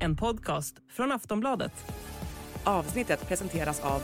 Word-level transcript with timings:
En 0.00 0.16
podcast 0.16 0.76
från 0.90 1.12
Aftonbladet. 1.12 1.72
Avsnittet 2.64 3.28
presenteras 3.28 3.80
av 3.80 4.02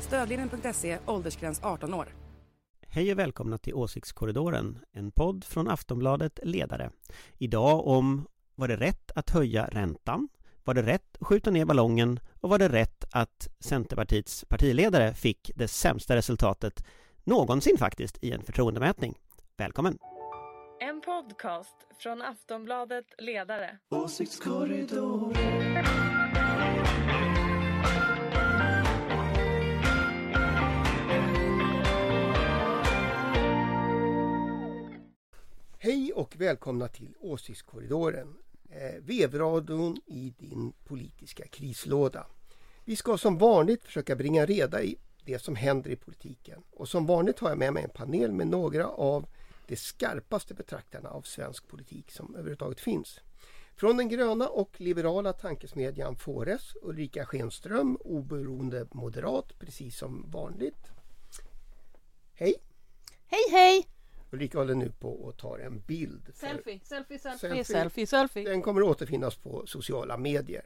Stödlinjen.se, 0.00 0.98
åldersgräns 1.06 1.60
18 1.62 1.94
år. 1.94 2.06
Hej 2.88 3.12
och 3.12 3.18
välkomna 3.18 3.58
till 3.58 3.74
Åsiktskorridoren, 3.74 4.78
en 4.92 5.10
podd 5.10 5.44
från 5.44 5.68
Aftonbladet 5.68 6.40
Ledare. 6.42 6.90
Idag 7.38 7.86
om 7.86 8.26
var 8.54 8.68
det 8.68 8.76
rätt 8.76 9.10
att 9.14 9.30
höja 9.30 9.66
räntan? 9.66 10.28
Var 10.66 10.74
det 10.74 10.82
rätt 10.82 11.16
att 11.20 11.26
skjuta 11.26 11.50
ner 11.50 11.64
ballongen? 11.64 12.20
Och 12.40 12.50
var 12.50 12.58
det 12.58 12.68
rätt 12.68 13.04
att 13.12 13.48
Centerpartiets 13.60 14.44
partiledare 14.48 15.14
fick 15.14 15.50
det 15.54 15.68
sämsta 15.68 16.16
resultatet 16.16 16.84
någonsin 17.24 17.78
faktiskt 17.78 18.24
i 18.24 18.32
en 18.32 18.42
förtroendemätning? 18.42 19.14
Välkommen! 19.56 19.98
En 20.80 21.00
podcast 21.00 21.76
från 21.98 22.22
Aftonbladet 22.22 23.06
Ledare. 23.18 23.78
Hej 35.78 36.12
och 36.12 36.36
välkomna 36.36 36.88
till 36.88 37.14
Åsiktskorridoren. 37.20 38.36
Eh, 38.80 39.00
vevradion 39.02 39.96
i 40.06 40.34
din 40.38 40.72
politiska 40.84 41.46
krislåda. 41.46 42.26
Vi 42.84 42.96
ska 42.96 43.18
som 43.18 43.38
vanligt 43.38 43.84
försöka 43.84 44.16
bringa 44.16 44.46
reda 44.46 44.82
i 44.82 44.96
det 45.24 45.38
som 45.38 45.56
händer 45.56 45.90
i 45.90 45.96
politiken. 45.96 46.62
Och 46.70 46.88
som 46.88 47.06
vanligt 47.06 47.38
har 47.38 47.48
jag 47.48 47.58
med 47.58 47.72
mig 47.72 47.84
en 47.84 47.90
panel 47.90 48.32
med 48.32 48.46
några 48.46 48.86
av 48.86 49.26
de 49.66 49.76
skarpaste 49.76 50.54
betraktarna 50.54 51.08
av 51.08 51.22
svensk 51.22 51.68
politik 51.68 52.10
som 52.10 52.34
överhuvudtaget 52.34 52.80
finns. 52.80 53.20
Från 53.76 53.96
den 53.96 54.08
gröna 54.08 54.48
och 54.48 54.80
liberala 54.80 55.32
tankesmedjan 55.32 56.16
Fores, 56.16 56.76
Ulrika 56.82 57.26
Schenström, 57.26 57.96
oberoende 57.96 58.86
moderat, 58.92 59.58
precis 59.58 59.98
som 59.98 60.30
vanligt. 60.30 60.90
Hej! 62.34 62.54
Hej 63.26 63.44
hej! 63.50 63.95
Ulrika 64.36 64.58
håller 64.58 64.74
nu 64.74 64.90
på 65.00 65.08
och 65.10 65.36
tar 65.36 65.58
en 65.58 65.80
bild. 65.86 66.22
för- 66.34 66.46
Selfie, 66.46 66.80
selfie, 66.84 67.18
selfie, 67.18 67.38
Selfie. 67.38 67.64
selfie, 67.64 68.06
selfie. 68.06 68.48
Den 68.48 68.62
kommer 68.62 68.80
att 68.80 68.86
återfinnas 68.88 69.34
på 69.36 69.62
sociala 69.66 70.16
medier. 70.16 70.62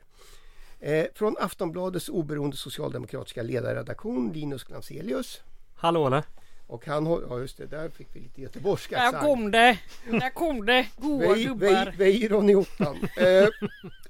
Eh, 0.80 1.06
från 1.14 1.36
Aftonbladets 1.40 2.08
oberoende 2.08 2.56
socialdemokratiska 2.56 3.42
ledarredaktion 3.42 4.32
Linus 4.32 4.64
Glanselius. 4.64 5.40
Hallå 5.76 6.06
eller? 6.06 6.22
Och 6.66 6.86
han 6.86 7.06
har, 7.06 7.22
ja 7.28 7.38
just 7.40 7.56
det, 7.58 7.66
där 7.66 7.88
fick 7.88 8.08
vi 8.12 8.20
lite 8.20 8.40
göteborgsk 8.42 8.90
Där 8.90 9.20
kom 9.20 9.50
det! 9.50 9.78
Där 10.10 10.30
kom 10.30 10.66
det! 10.66 10.86
Goa 10.96 11.36
gubbar! 11.36 11.94
Weiron 11.98 12.50
i 12.50 12.54
ottan. 12.54 12.96
Eh, 13.16 13.48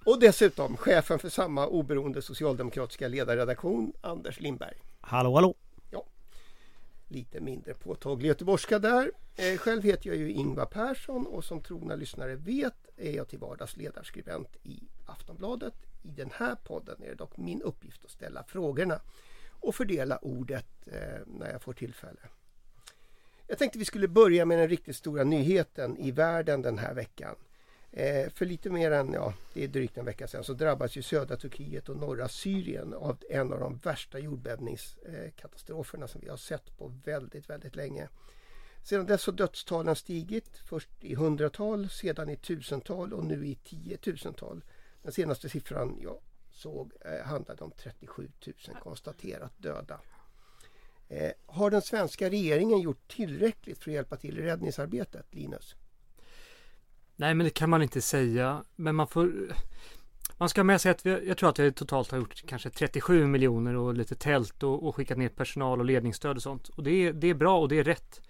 och 0.05 0.21
dessutom 0.21 0.77
chefen 0.77 1.19
för 1.19 1.29
samma 1.29 1.67
oberoende 1.67 2.23
socialdemokratiska 2.23 3.09
ledarredaktion 3.09 3.93
Anders 4.01 4.41
Lindberg. 4.41 4.75
Hallå 5.01 5.35
hallå! 5.35 5.55
Lite 7.13 7.41
mindre 7.41 7.75
påtaglig 7.75 8.29
göteborgska 8.29 8.79
där. 8.79 9.13
Eh, 9.37 9.57
själv 9.59 9.83
heter 9.83 10.11
jag 10.11 10.17
ju 10.17 10.33
Ingvar 10.33 10.67
Persson 10.67 11.27
och 11.27 11.45
som 11.45 11.63
trogna 11.63 11.95
lyssnare 11.95 12.37
vet 12.37 12.75
är 12.97 13.13
jag 13.13 13.29
till 13.29 13.39
vardags 13.39 13.77
ledarskribent 13.77 14.57
i 14.63 14.83
Aftonbladet. 15.07 15.75
I 16.03 16.11
den 16.11 16.31
här 16.35 16.55
podden 16.55 17.03
är 17.03 17.09
det 17.09 17.15
dock 17.15 17.37
min 17.37 17.63
uppgift 17.63 18.05
att 18.05 18.11
ställa 18.11 18.45
frågorna 18.45 19.01
och 19.51 19.75
fördela 19.75 20.19
ordet 20.19 20.67
eh, 20.87 21.27
när 21.27 21.53
jag 21.53 21.63
får 21.63 21.73
tillfälle. 21.73 22.21
Jag 23.47 23.59
tänkte 23.59 23.79
vi 23.79 23.85
skulle 23.85 24.09
börja 24.09 24.45
med 24.45 24.59
den 24.59 24.69
riktigt 24.69 24.97
stora 24.97 25.25
nyheten 25.25 25.97
i 25.97 26.11
världen 26.11 26.63
den 26.63 26.79
här 26.79 26.95
veckan. 26.95 27.37
Eh, 27.93 28.31
för 28.31 28.47
lite 28.47 28.71
mer 28.71 28.91
än, 28.91 29.13
ja, 29.13 29.35
det 29.55 29.65
är 29.65 29.69
drygt 29.69 29.99
en 29.99 30.05
vecka 30.05 30.29
sedan 30.29 30.45
så 30.45 30.53
drabbas 30.53 30.97
ju 30.97 31.03
södra 31.03 31.37
Turkiet 31.37 31.89
och 31.89 31.97
norra 31.97 32.29
Syrien 32.29 32.95
av 32.95 33.19
en 33.31 33.53
av 33.53 33.61
de 33.61 33.77
värsta 33.77 34.19
jordbävningskatastroferna 34.19 36.09
som 36.09 36.21
vi 36.21 36.29
har 36.29 36.37
sett 36.37 36.79
på 36.79 36.93
väldigt, 37.05 37.51
väldigt 37.51 37.77
länge. 37.77 38.09
Sedan 38.83 39.07
dess 39.07 39.27
har 39.27 39.33
dödstalen 39.33 39.97
stigit, 39.97 40.57
först 40.57 40.91
i 41.01 41.15
hundratal, 41.15 41.89
sedan 41.89 42.31
i 42.31 42.37
tusental 42.37 43.13
och 43.13 43.25
nu 43.25 43.47
i 43.47 43.55
tiotusental. 43.55 44.65
Den 45.03 45.13
senaste 45.13 45.49
siffran 45.49 45.99
jag 46.03 46.19
såg 46.51 46.93
eh, 47.01 47.27
handlade 47.27 47.65
om 47.65 47.71
37 47.71 48.29
000 48.47 48.55
konstaterat 48.83 49.53
döda. 49.57 50.01
Eh, 51.09 51.33
har 51.47 51.71
den 51.71 51.83
svenska 51.83 52.31
regeringen 52.31 52.81
gjort 52.81 53.09
tillräckligt 53.09 53.79
för 53.79 53.91
att 53.91 53.95
hjälpa 53.95 54.17
till 54.17 54.39
i 54.39 54.43
räddningsarbetet, 54.43 55.35
Linus? 55.35 55.77
Nej 57.21 57.35
men 57.35 57.45
det 57.45 57.51
kan 57.51 57.71
man 57.71 57.83
inte 57.83 58.01
säga. 58.01 58.65
Men 58.77 58.95
man 58.95 59.07
får 59.07 59.33
Man 60.39 60.49
ska 60.49 60.61
ha 60.61 60.65
med 60.65 60.81
sig 60.81 60.91
att 60.91 61.07
vi, 61.07 61.29
jag 61.29 61.39
tror 61.39 61.49
att 61.49 61.59
vi 61.59 61.73
totalt 61.73 62.11
har 62.11 62.19
gjort 62.19 62.43
kanske 62.47 62.71
37 62.71 63.27
miljoner 63.27 63.77
och 63.77 63.95
lite 63.95 64.15
tält 64.15 64.63
och, 64.63 64.87
och 64.87 64.97
skickat 64.97 65.19
ner 65.19 65.29
personal 65.29 65.79
och 65.79 65.85
ledningsstöd 65.85 66.37
och 66.37 66.43
sånt. 66.43 66.69
Och 66.69 66.83
det 66.83 66.91
är, 66.91 67.13
det 67.13 67.27
är 67.27 67.35
bra 67.35 67.59
och 67.59 67.69
det 67.69 67.79
är 67.79 67.85
rätt. 67.85 68.21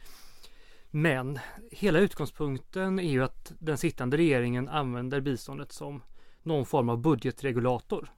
Men 0.90 1.38
hela 1.70 1.98
utgångspunkten 1.98 2.98
är 2.98 3.10
ju 3.10 3.24
att 3.24 3.52
den 3.58 3.78
sittande 3.78 4.16
regeringen 4.16 4.68
använder 4.68 5.20
biståndet 5.20 5.72
som 5.72 6.02
någon 6.42 6.66
form 6.66 6.88
av 6.88 6.98
budgetregulator. 6.98 8.10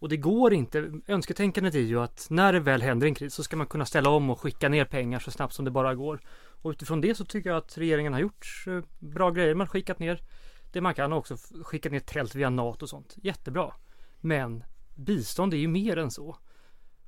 Och 0.00 0.08
det 0.08 0.16
går 0.16 0.52
inte. 0.54 0.92
Önsketänkandet 1.06 1.74
är 1.74 1.80
ju 1.80 2.00
att 2.00 2.26
när 2.30 2.52
det 2.52 2.60
väl 2.60 2.82
händer 2.82 3.06
en 3.06 3.14
kris 3.14 3.34
så 3.34 3.42
ska 3.42 3.56
man 3.56 3.66
kunna 3.66 3.86
ställa 3.86 4.10
om 4.10 4.30
och 4.30 4.40
skicka 4.40 4.68
ner 4.68 4.84
pengar 4.84 5.18
så 5.18 5.30
snabbt 5.30 5.54
som 5.54 5.64
det 5.64 5.70
bara 5.70 5.94
går. 5.94 6.20
Och 6.62 6.70
utifrån 6.70 7.00
det 7.00 7.14
så 7.14 7.24
tycker 7.24 7.50
jag 7.50 7.56
att 7.56 7.78
regeringen 7.78 8.12
har 8.12 8.20
gjort 8.20 8.64
eh, 8.66 8.80
bra 8.98 9.30
grejer. 9.30 9.54
Man 9.54 9.66
har 9.66 9.72
skickat 9.72 9.98
ner 9.98 10.22
det 10.72 10.80
man 10.80 10.94
kan 10.94 11.12
och 11.12 11.18
också 11.18 11.36
skicka 11.36 11.64
skickat 11.64 11.92
ner 11.92 12.00
tält 12.00 12.34
via 12.34 12.50
NATO 12.50 12.84
och 12.84 12.88
sånt. 12.88 13.14
Jättebra. 13.16 13.74
Men 14.20 14.64
bistånd 14.94 15.54
är 15.54 15.58
ju 15.58 15.68
mer 15.68 15.96
än 15.96 16.10
så. 16.10 16.36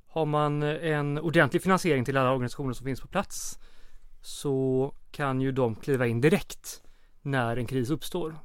Har 0.07 0.25
man 0.25 0.63
eh, 0.63 0.91
en 0.91 1.19
ordentlig 1.19 1.61
finansiering 1.63 2.05
till 2.05 2.17
alla 2.17 2.31
organisationer 2.31 2.73
som 2.73 2.85
finns 2.85 3.01
på 3.01 3.07
plats 3.07 3.59
så 4.21 4.93
kan 5.11 5.41
ju 5.41 5.51
de 5.51 5.75
kliva 5.75 6.07
in 6.07 6.21
direkt 6.21 6.83
när 7.21 7.57
en 7.57 7.65
kris 7.65 7.89
uppstår. 7.89 8.35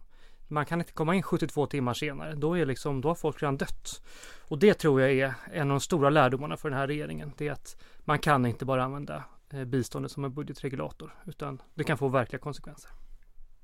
Man 0.48 0.66
kan 0.66 0.80
inte 0.80 0.92
komma 0.92 1.14
in 1.14 1.22
72 1.22 1.66
timmar 1.66 1.94
senare. 1.94 2.34
Då, 2.34 2.58
är 2.58 2.66
liksom, 2.66 3.00
då 3.00 3.08
har 3.08 3.14
folk 3.14 3.42
redan 3.42 3.56
dött. 3.56 4.02
Och 4.48 4.58
det 4.58 4.74
tror 4.74 5.00
jag 5.00 5.12
är 5.12 5.34
en 5.52 5.62
av 5.62 5.68
de 5.68 5.80
stora 5.80 6.10
lärdomarna 6.10 6.56
för 6.56 6.70
den 6.70 6.78
här 6.78 6.86
regeringen. 6.86 7.32
Det 7.36 7.48
är 7.48 7.52
att 7.52 7.76
man 8.04 8.18
kan 8.18 8.46
inte 8.46 8.64
bara 8.64 8.84
använda 8.84 9.24
eh, 9.50 9.64
biståndet 9.64 10.12
som 10.12 10.24
en 10.24 10.34
budgetregulator. 10.34 11.14
Utan 11.26 11.62
det 11.74 11.84
kan 11.84 11.98
få 11.98 12.08
verkliga 12.08 12.40
konsekvenser. 12.40 12.90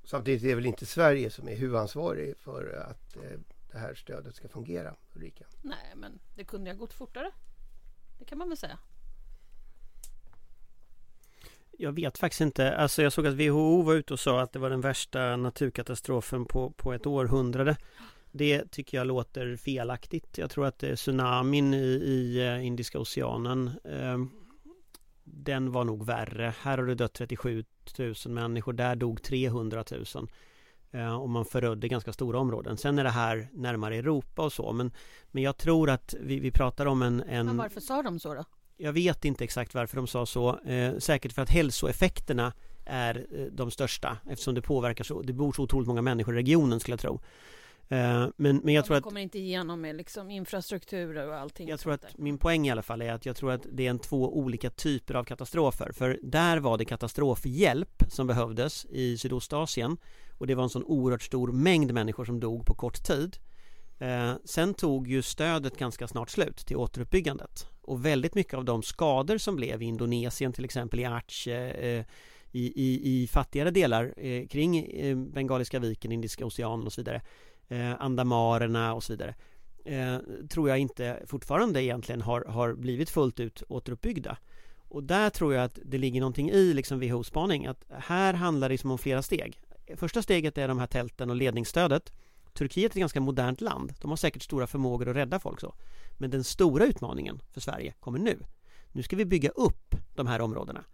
Samtidigt 0.04 0.42
är 0.42 0.48
det 0.48 0.54
väl 0.54 0.66
inte 0.66 0.86
Sverige 0.86 1.30
som 1.30 1.48
är 1.48 1.56
huvudansvarig 1.56 2.36
för 2.36 2.86
att 2.90 3.16
eh, 3.16 3.38
det 3.72 3.78
här 3.78 3.94
stödet 3.94 4.36
ska 4.36 4.48
fungera, 4.48 4.94
Ulrika? 5.14 5.44
Nej, 5.62 5.92
men 5.96 6.18
det 6.34 6.44
kunde 6.44 6.70
ha 6.70 6.78
gått 6.78 6.92
fortare. 6.92 7.30
Det 8.18 8.24
kan 8.24 8.38
man 8.38 8.48
väl 8.48 8.56
säga. 8.58 8.78
Jag 11.78 11.92
vet 11.92 12.18
faktiskt 12.18 12.40
inte. 12.40 12.76
Alltså 12.76 13.02
jag 13.02 13.12
såg 13.12 13.26
att 13.26 13.34
WHO 13.34 13.82
var 13.82 13.94
ute 13.94 14.12
och 14.12 14.20
sa 14.20 14.40
att 14.40 14.52
det 14.52 14.58
var 14.58 14.70
den 14.70 14.80
värsta 14.80 15.36
naturkatastrofen 15.36 16.44
på, 16.44 16.70
på 16.70 16.92
ett 16.92 17.06
århundrade. 17.06 17.76
Det 18.32 18.70
tycker 18.70 18.98
jag 18.98 19.06
låter 19.06 19.56
felaktigt. 19.56 20.38
Jag 20.38 20.50
tror 20.50 20.66
att 20.66 20.82
eh, 20.82 20.94
tsunamin 20.94 21.74
i, 21.74 21.86
i 21.86 22.46
eh, 22.46 22.66
Indiska 22.66 22.98
oceanen. 22.98 23.70
Eh, 23.84 24.18
den 25.24 25.72
var 25.72 25.84
nog 25.84 26.06
värre. 26.06 26.54
Här 26.60 26.78
har 26.78 26.86
det 26.86 26.94
dött 26.94 27.12
37 27.12 27.64
000 27.98 28.14
människor. 28.26 28.72
Där 28.72 28.96
dog 28.96 29.22
300 29.22 29.84
000. 30.14 30.28
Eh, 30.90 31.16
och 31.16 31.28
man 31.28 31.44
förödde 31.44 31.88
ganska 31.88 32.12
stora 32.12 32.38
områden. 32.38 32.76
Sen 32.76 32.98
är 32.98 33.04
det 33.04 33.10
här 33.10 33.48
närmare 33.52 33.96
Europa 33.96 34.42
och 34.42 34.52
så. 34.52 34.72
Men, 34.72 34.92
men 35.30 35.42
jag 35.42 35.56
tror 35.56 35.90
att 35.90 36.14
vi, 36.20 36.40
vi 36.40 36.50
pratar 36.50 36.86
om 36.86 37.02
en, 37.02 37.22
en 37.22 37.46
Men 37.46 37.56
varför 37.56 37.80
sa 37.80 38.02
de 38.02 38.20
så 38.20 38.34
då? 38.34 38.44
Jag 38.76 38.92
vet 38.92 39.24
inte 39.24 39.44
exakt 39.44 39.74
varför 39.74 39.96
de 39.96 40.06
sa 40.06 40.26
så. 40.26 40.60
Eh, 40.60 40.98
säkert 40.98 41.32
för 41.32 41.42
att 41.42 41.50
hälsoeffekterna 41.50 42.52
är 42.84 43.26
eh, 43.32 43.46
de 43.46 43.70
största 43.70 44.18
eftersom 44.30 44.54
det 44.54 44.62
påverkar 44.62 45.04
så. 45.04 45.22
Det 45.22 45.32
bor 45.32 45.52
så 45.52 45.62
otroligt 45.62 45.88
många 45.88 46.02
människor 46.02 46.34
i 46.34 46.38
regionen 46.38 46.80
skulle 46.80 46.92
jag 46.92 47.00
tro. 47.00 47.20
Eh, 47.88 48.26
men, 48.36 48.56
men 48.56 48.74
jag 48.74 48.84
tror 48.84 48.94
de 48.94 48.98
att 48.98 49.04
kommer 49.04 49.20
inte 49.20 49.38
igenom 49.38 49.80
med 49.80 49.96
liksom 49.96 50.30
infrastrukturer 50.30 51.28
och 51.28 51.36
allting. 51.36 51.68
jag 51.68 51.80
tror 51.80 51.92
att 51.92 52.18
min 52.18 52.38
poäng 52.38 52.66
i 52.66 52.70
alla 52.70 52.82
fall 52.82 53.02
är 53.02 53.12
att 53.12 53.26
jag 53.26 53.36
tror 53.36 53.52
att 53.52 53.66
det 53.72 53.86
är 53.86 53.90
en 53.90 53.98
två 53.98 54.38
olika 54.38 54.70
typer 54.70 55.14
av 55.14 55.24
katastrofer. 55.24 55.92
För 55.92 56.18
där 56.22 56.58
var 56.58 56.78
det 56.78 56.84
katastrofhjälp 56.84 58.02
som 58.08 58.26
behövdes 58.26 58.84
i 58.84 59.18
Sydostasien 59.18 59.96
och 60.38 60.46
det 60.46 60.54
var 60.54 60.62
en 60.62 60.70
sån 60.70 60.84
oerhört 60.84 61.22
stor 61.22 61.52
mängd 61.52 61.92
människor 61.92 62.24
som 62.24 62.40
dog 62.40 62.66
på 62.66 62.74
kort 62.74 63.04
tid. 63.04 63.36
Eh, 63.98 64.32
sen 64.44 64.74
tog 64.74 65.08
ju 65.08 65.22
stödet 65.22 65.78
ganska 65.78 66.08
snart 66.08 66.30
slut 66.30 66.56
till 66.56 66.76
återuppbyggandet 66.76 67.73
och 67.84 68.04
väldigt 68.04 68.34
mycket 68.34 68.54
av 68.54 68.64
de 68.64 68.82
skador 68.82 69.38
som 69.38 69.56
blev 69.56 69.82
i 69.82 69.84
Indonesien 69.84 70.52
till 70.52 70.64
exempel 70.64 71.00
i 71.00 71.04
Aceh 71.04 71.54
eh, 71.54 72.04
i, 72.52 72.72
i, 72.82 73.22
i 73.22 73.26
fattigare 73.26 73.70
delar 73.70 74.14
eh, 74.16 74.46
kring 74.46 74.78
eh, 74.78 75.16
Bengaliska 75.16 75.78
viken, 75.78 76.12
Indiska 76.12 76.46
oceanen 76.46 76.86
och 76.86 76.92
så 76.92 77.00
vidare 77.00 77.22
eh, 77.68 78.02
Andamarerna 78.02 78.94
och 78.94 79.02
så 79.02 79.12
vidare 79.12 79.34
eh, 79.84 80.18
tror 80.48 80.68
jag 80.68 80.78
inte 80.78 81.22
fortfarande 81.26 81.82
egentligen 81.82 82.22
har, 82.22 82.44
har 82.44 82.74
blivit 82.74 83.10
fullt 83.10 83.40
ut 83.40 83.62
återuppbyggda. 83.68 84.36
Och 84.88 85.02
där 85.04 85.30
tror 85.30 85.54
jag 85.54 85.64
att 85.64 85.78
det 85.84 85.98
ligger 85.98 86.20
någonting 86.20 86.50
i 86.50 86.74
liksom 86.74 87.00
WHO-spaning 87.00 87.66
att 87.66 87.84
här 87.88 88.34
handlar 88.34 88.68
det 88.68 88.72
liksom 88.72 88.90
om 88.90 88.98
flera 88.98 89.22
steg. 89.22 89.60
Första 89.96 90.22
steget 90.22 90.58
är 90.58 90.68
de 90.68 90.78
här 90.78 90.86
tälten 90.86 91.30
och 91.30 91.36
ledningsstödet. 91.36 92.12
Turkiet 92.54 92.92
är 92.92 92.96
ett 92.96 93.00
ganska 93.00 93.20
modernt 93.20 93.60
land. 93.60 93.94
De 94.00 94.10
har 94.10 94.16
säkert 94.16 94.42
stora 94.42 94.66
förmågor 94.66 95.08
att 95.08 95.16
rädda 95.16 95.40
folk 95.40 95.60
så. 95.60 95.74
Men 96.12 96.30
den 96.30 96.44
stora 96.44 96.84
utmaningen 96.84 97.42
för 97.52 97.60
Sverige 97.60 97.94
kommer 98.00 98.18
nu. 98.18 98.38
Nu 98.92 99.02
ska 99.02 99.16
vi 99.16 99.24
bygga 99.24 99.50
upp 99.50 99.94
de 100.14 100.26
här 100.26 100.40
områdena. 100.40 100.84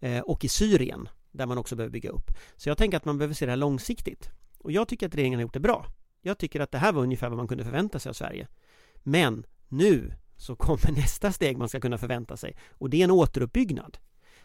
Eh, 0.00 0.20
och 0.20 0.44
i 0.44 0.48
Syrien, 0.48 1.08
där 1.30 1.46
man 1.46 1.58
också 1.58 1.76
behöver 1.76 1.92
bygga 1.92 2.10
upp. 2.10 2.30
Så 2.56 2.68
jag 2.68 2.78
tänker 2.78 2.96
att 2.96 3.04
man 3.04 3.18
behöver 3.18 3.34
se 3.34 3.46
det 3.46 3.52
här 3.52 3.56
långsiktigt. 3.56 4.30
Och 4.58 4.72
jag 4.72 4.88
tycker 4.88 5.06
att 5.06 5.14
regeringen 5.14 5.38
har 5.38 5.42
gjort 5.42 5.54
det 5.54 5.60
bra. 5.60 5.86
Jag 6.22 6.38
tycker 6.38 6.60
att 6.60 6.70
det 6.70 6.78
här 6.78 6.92
var 6.92 7.02
ungefär 7.02 7.28
vad 7.28 7.36
man 7.36 7.48
kunde 7.48 7.64
förvänta 7.64 7.98
sig 7.98 8.10
av 8.10 8.14
Sverige. 8.14 8.48
Men 8.94 9.46
nu 9.68 10.14
så 10.36 10.56
kommer 10.56 10.92
nästa 10.96 11.32
steg 11.32 11.58
man 11.58 11.68
ska 11.68 11.80
kunna 11.80 11.98
förvänta 11.98 12.36
sig 12.36 12.56
och 12.70 12.90
det 12.90 13.00
är 13.00 13.04
en 13.04 13.10
återuppbyggnad. 13.10 13.98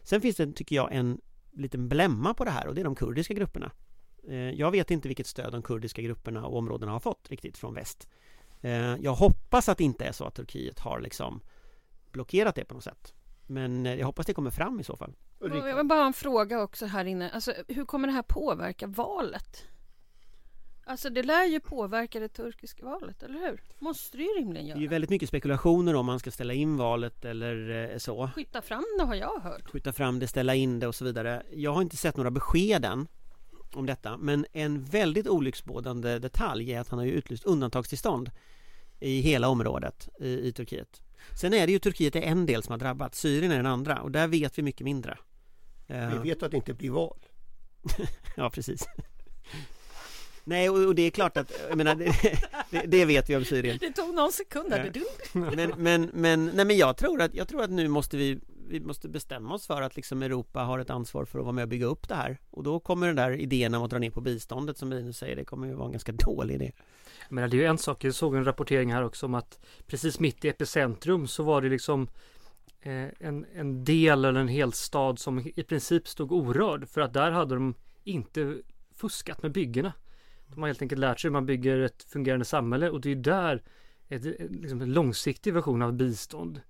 Sen 0.03 0.21
finns 0.21 0.35
det, 0.35 0.53
tycker 0.53 0.75
jag, 0.75 0.93
en 0.93 1.21
liten 1.51 1.89
blämma 1.89 2.33
på 2.33 2.45
det 2.45 2.51
här 2.51 2.67
och 2.67 2.75
det 2.75 2.81
är 2.81 2.85
de 2.85 2.95
kurdiska 2.95 3.33
grupperna. 3.33 3.71
Eh, 4.27 4.35
jag 4.35 4.71
vet 4.71 4.91
inte 4.91 5.07
vilket 5.07 5.27
stöd 5.27 5.51
de 5.51 5.61
kurdiska 5.61 6.01
grupperna 6.01 6.45
och 6.45 6.57
områdena 6.57 6.91
har 6.91 6.99
fått 6.99 7.29
riktigt 7.29 7.57
från 7.57 7.73
väst. 7.73 8.07
Eh, 8.61 8.95
jag 8.95 9.13
hoppas 9.13 9.69
att 9.69 9.77
det 9.77 9.83
inte 9.83 10.05
är 10.05 10.11
så 10.11 10.25
att 10.25 10.35
Turkiet 10.35 10.79
har 10.79 10.99
liksom 10.99 11.41
blockerat 12.11 12.55
det 12.55 12.65
på 12.65 12.73
något 12.73 12.83
sätt. 12.83 13.13
Men 13.47 13.85
eh, 13.85 13.95
jag 13.95 14.05
hoppas 14.05 14.25
det 14.25 14.33
kommer 14.33 14.51
fram 14.51 14.79
i 14.79 14.83
så 14.83 14.97
fall. 14.97 15.13
Jag 15.39 15.75
vill 15.75 15.85
bara 15.85 15.99
ha 15.99 16.07
en 16.07 16.13
fråga 16.13 16.61
också 16.61 16.85
här 16.85 17.05
inne. 17.05 17.29
Alltså, 17.29 17.53
hur 17.67 17.85
kommer 17.85 18.07
det 18.07 18.13
här 18.13 18.23
påverka 18.23 18.87
valet? 18.87 19.63
Alltså 20.85 21.09
det 21.09 21.23
lär 21.23 21.45
ju 21.45 21.59
påverka 21.59 22.19
det 22.19 22.29
turkiska 22.29 22.85
valet, 22.85 23.23
eller 23.23 23.39
hur? 23.39 23.61
Måste 23.79 24.17
det 24.17 24.23
ju 24.23 24.29
rimligen 24.29 24.67
göra. 24.67 24.75
Det 24.75 24.79
är 24.79 24.81
ju 24.81 24.87
väldigt 24.87 25.09
mycket 25.09 25.29
spekulationer 25.29 25.95
om 25.95 26.05
man 26.05 26.19
ska 26.19 26.31
ställa 26.31 26.53
in 26.53 26.77
valet 26.77 27.25
eller 27.25 27.97
så. 27.97 28.29
Skjuta 28.35 28.61
fram 28.61 28.85
det 28.97 29.05
har 29.05 29.15
jag 29.15 29.39
hört. 29.39 29.69
Skjuta 29.69 29.93
fram 29.93 30.19
det, 30.19 30.27
ställa 30.27 30.55
in 30.55 30.79
det 30.79 30.87
och 30.87 30.95
så 30.95 31.05
vidare. 31.05 31.43
Jag 31.53 31.73
har 31.73 31.81
inte 31.81 31.97
sett 31.97 32.17
några 32.17 32.31
besked 32.31 32.85
än 32.85 33.07
om 33.75 33.85
detta. 33.85 34.17
Men 34.17 34.45
en 34.51 34.83
väldigt 34.83 35.27
olycksbådande 35.27 36.19
detalj 36.19 36.73
är 36.73 36.79
att 36.79 36.89
han 36.89 36.99
har 36.99 37.05
ju 37.05 37.11
utlyst 37.11 37.43
undantagstillstånd 37.43 38.31
i 38.99 39.21
hela 39.21 39.47
området 39.47 40.09
i, 40.19 40.47
i 40.47 40.51
Turkiet. 40.51 41.01
Sen 41.41 41.53
är 41.53 41.67
det 41.67 41.73
ju 41.73 41.79
Turkiet 41.79 42.15
är 42.15 42.21
en 42.21 42.45
del 42.45 42.63
som 42.63 42.71
har 42.71 42.79
drabbats, 42.79 43.19
Syrien 43.19 43.51
är 43.51 43.57
den 43.57 43.65
andra 43.65 44.01
och 44.01 44.11
där 44.11 44.27
vet 44.27 44.57
vi 44.57 44.61
mycket 44.61 44.85
mindre. 44.85 45.17
Vi 45.87 46.29
vet 46.29 46.43
att 46.43 46.51
det 46.51 46.57
inte 46.57 46.73
blir 46.73 46.89
val. 46.89 47.19
ja, 48.35 48.49
precis. 48.49 48.87
Nej, 50.43 50.69
och, 50.69 50.85
och, 50.87 50.95
det 50.95 51.01
är 51.01 51.09
klart 51.09 51.37
att, 51.37 51.51
jag 51.69 51.77
menar, 51.77 51.95
det, 51.95 52.15
det, 52.69 52.85
det, 52.87 53.05
vet 53.05 53.29
vi 53.29 53.35
om 53.35 53.45
Syrien. 53.45 53.77
Det 53.81 53.91
tog 53.91 54.15
någon 54.15 54.31
sekund 54.31 54.69
där. 54.69 54.91
Men, 55.33 55.73
men, 55.77 56.09
men, 56.13 56.51
nej, 56.53 56.65
men 56.65 56.77
jag 56.77 56.97
tror 56.97 57.21
att, 57.21 57.35
jag 57.35 57.47
tror 57.47 57.63
att 57.63 57.69
nu 57.69 57.87
måste 57.87 58.17
vi, 58.17 58.39
vi 58.73 58.79
måste 58.79 59.09
bestämma 59.09 59.53
oss 59.53 59.67
för 59.67 59.81
att 59.81 59.95
liksom 59.95 60.21
Europa 60.21 60.59
har 60.59 60.79
ett 60.79 60.89
ansvar 60.89 61.25
för 61.25 61.39
att 61.39 61.45
vara 61.45 61.53
med 61.53 61.61
och 61.61 61.69
bygga 61.69 61.85
upp 61.85 62.07
det 62.07 62.15
här. 62.15 62.37
Och 62.49 62.63
då 62.63 62.79
kommer 62.79 63.07
den 63.07 63.15
där 63.15 63.31
idén 63.31 63.73
om 63.73 63.83
att 63.83 63.89
dra 63.89 63.99
ner 63.99 64.09
på 64.09 64.21
biståndet 64.21 64.77
som 64.77 64.89
Linus 64.89 65.17
säger, 65.17 65.35
det 65.35 65.45
kommer 65.45 65.67
ju 65.67 65.73
vara 65.73 65.85
en 65.85 65.91
ganska 65.91 66.11
dålig 66.11 66.55
idé. 66.55 66.71
Men 67.29 67.49
det 67.49 67.57
är 67.57 67.59
ju 67.59 67.65
en 67.65 67.77
sak, 67.77 68.03
jag 68.03 68.13
såg 68.13 68.35
en 68.35 68.45
rapportering 68.45 68.93
här 68.93 69.03
också 69.03 69.25
om 69.25 69.33
att 69.33 69.59
precis 69.87 70.19
mitt 70.19 70.45
i 70.45 70.49
epicentrum 70.49 71.27
så 71.27 71.43
var 71.43 71.61
det 71.61 71.69
liksom 71.69 72.07
eh, 72.81 73.07
en, 73.19 73.45
en 73.55 73.83
del 73.83 74.25
eller 74.25 74.39
en 74.39 74.47
hel 74.47 74.73
stad 74.73 75.19
som 75.19 75.39
i 75.55 75.63
princip 75.63 76.07
stod 76.07 76.31
orörd 76.31 76.89
för 76.89 77.01
att 77.01 77.13
där 77.13 77.31
hade 77.31 77.55
de 77.55 77.73
inte 78.03 78.57
fuskat 78.95 79.41
med 79.43 79.51
byggena. 79.51 79.93
De 80.47 80.61
har 80.61 80.67
helt 80.67 80.81
enkelt 80.81 80.99
lärt 80.99 81.19
sig 81.19 81.27
hur 81.27 81.33
man 81.33 81.45
bygger 81.45 81.79
ett 81.79 82.03
fungerande 82.03 82.45
samhälle 82.45 82.89
och 82.89 83.01
det 83.01 83.11
är 83.11 83.15
där 83.15 83.63
ett, 84.09 84.23
liksom 84.51 84.81
en 84.81 84.93
långsiktig 84.93 85.53
version 85.53 85.81
av 85.81 85.93
bistånd 85.93 86.61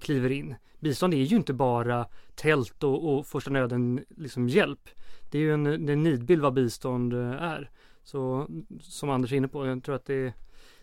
kliver 0.00 0.32
in. 0.32 0.54
Bistånd 0.78 1.14
är 1.14 1.18
ju 1.18 1.36
inte 1.36 1.52
bara 1.52 2.06
tält 2.34 2.84
och, 2.84 3.14
och 3.14 3.26
första 3.26 3.50
nöden 3.50 4.04
liksom 4.08 4.48
hjälp. 4.48 4.88
Det 5.30 5.38
är 5.38 5.42
ju 5.42 5.54
en, 5.54 5.66
en 5.66 6.02
nidbild 6.02 6.42
vad 6.42 6.54
bistånd 6.54 7.12
eh, 7.12 7.42
är. 7.42 7.70
Så 8.02 8.48
som 8.80 9.10
Anders 9.10 9.32
är 9.32 9.36
inne 9.36 9.48
på, 9.48 9.66
jag 9.66 9.84
tror 9.84 9.94
att 9.94 10.04
det, 10.04 10.32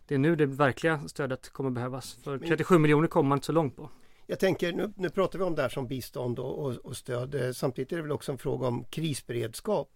det 0.08 0.16
är 0.16 0.20
nu 0.20 0.36
det 0.36 0.46
verkliga 0.46 1.08
stödet 1.08 1.50
kommer 1.50 1.70
behövas. 1.70 2.14
För 2.24 2.38
37 2.38 2.78
miljoner 2.78 3.08
kommer 3.08 3.28
man 3.30 3.38
inte 3.38 3.46
så 3.46 3.52
långt 3.52 3.76
på. 3.76 3.90
Jag 4.28 4.40
tänker, 4.40 4.74
nu, 4.74 4.94
nu 4.96 5.10
pratar 5.10 5.40
vi 5.40 5.46
om 5.46 5.56
det 5.56 5.62
här 5.62 5.70
som 5.70 5.88
bistånd 5.88 6.40
och, 6.40 6.66
och, 6.66 6.76
och 6.76 6.98
stöd. 6.98 7.36
Eh, 7.36 7.52
samtidigt 7.52 7.92
är 7.92 7.96
det 7.96 8.02
väl 8.02 8.12
också 8.12 8.32
en 8.32 8.38
fråga 8.38 8.68
om 8.68 8.84
krisberedskap. 8.84 9.92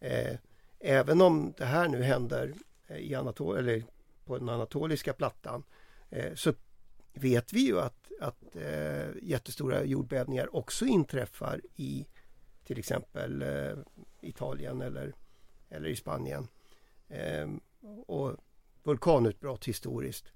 Eh, 0.00 0.36
även 0.80 1.20
om 1.20 1.54
det 1.58 1.64
här 1.64 1.88
nu 1.88 2.02
händer 2.02 2.54
i 2.98 3.14
Anatol 3.14 3.56
eller 3.56 3.82
på 4.24 4.38
den 4.38 4.48
anatoliska 4.48 5.12
plattan 5.12 5.62
eh, 6.10 6.34
så 6.34 6.52
vet 7.16 7.52
vi 7.52 7.60
ju 7.60 7.80
att, 7.80 8.12
att 8.20 8.56
eh, 8.56 9.08
jättestora 9.22 9.84
jordbävningar 9.84 10.56
också 10.56 10.86
inträffar 10.86 11.60
i 11.76 12.06
till 12.64 12.78
exempel 12.78 13.42
eh, 13.42 13.78
Italien 14.20 14.82
eller, 14.82 15.14
eller 15.68 15.88
i 15.88 15.96
Spanien. 15.96 16.48
Eh, 17.08 17.48
och 18.06 18.36
vulkanutbrott 18.82 19.64
historiskt. 19.64 20.32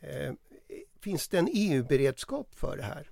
Eh, 0.00 0.32
finns 1.00 1.28
det 1.28 1.38
en 1.38 1.48
EU-beredskap 1.52 2.54
för 2.54 2.76
det 2.76 2.82
här? 2.82 3.10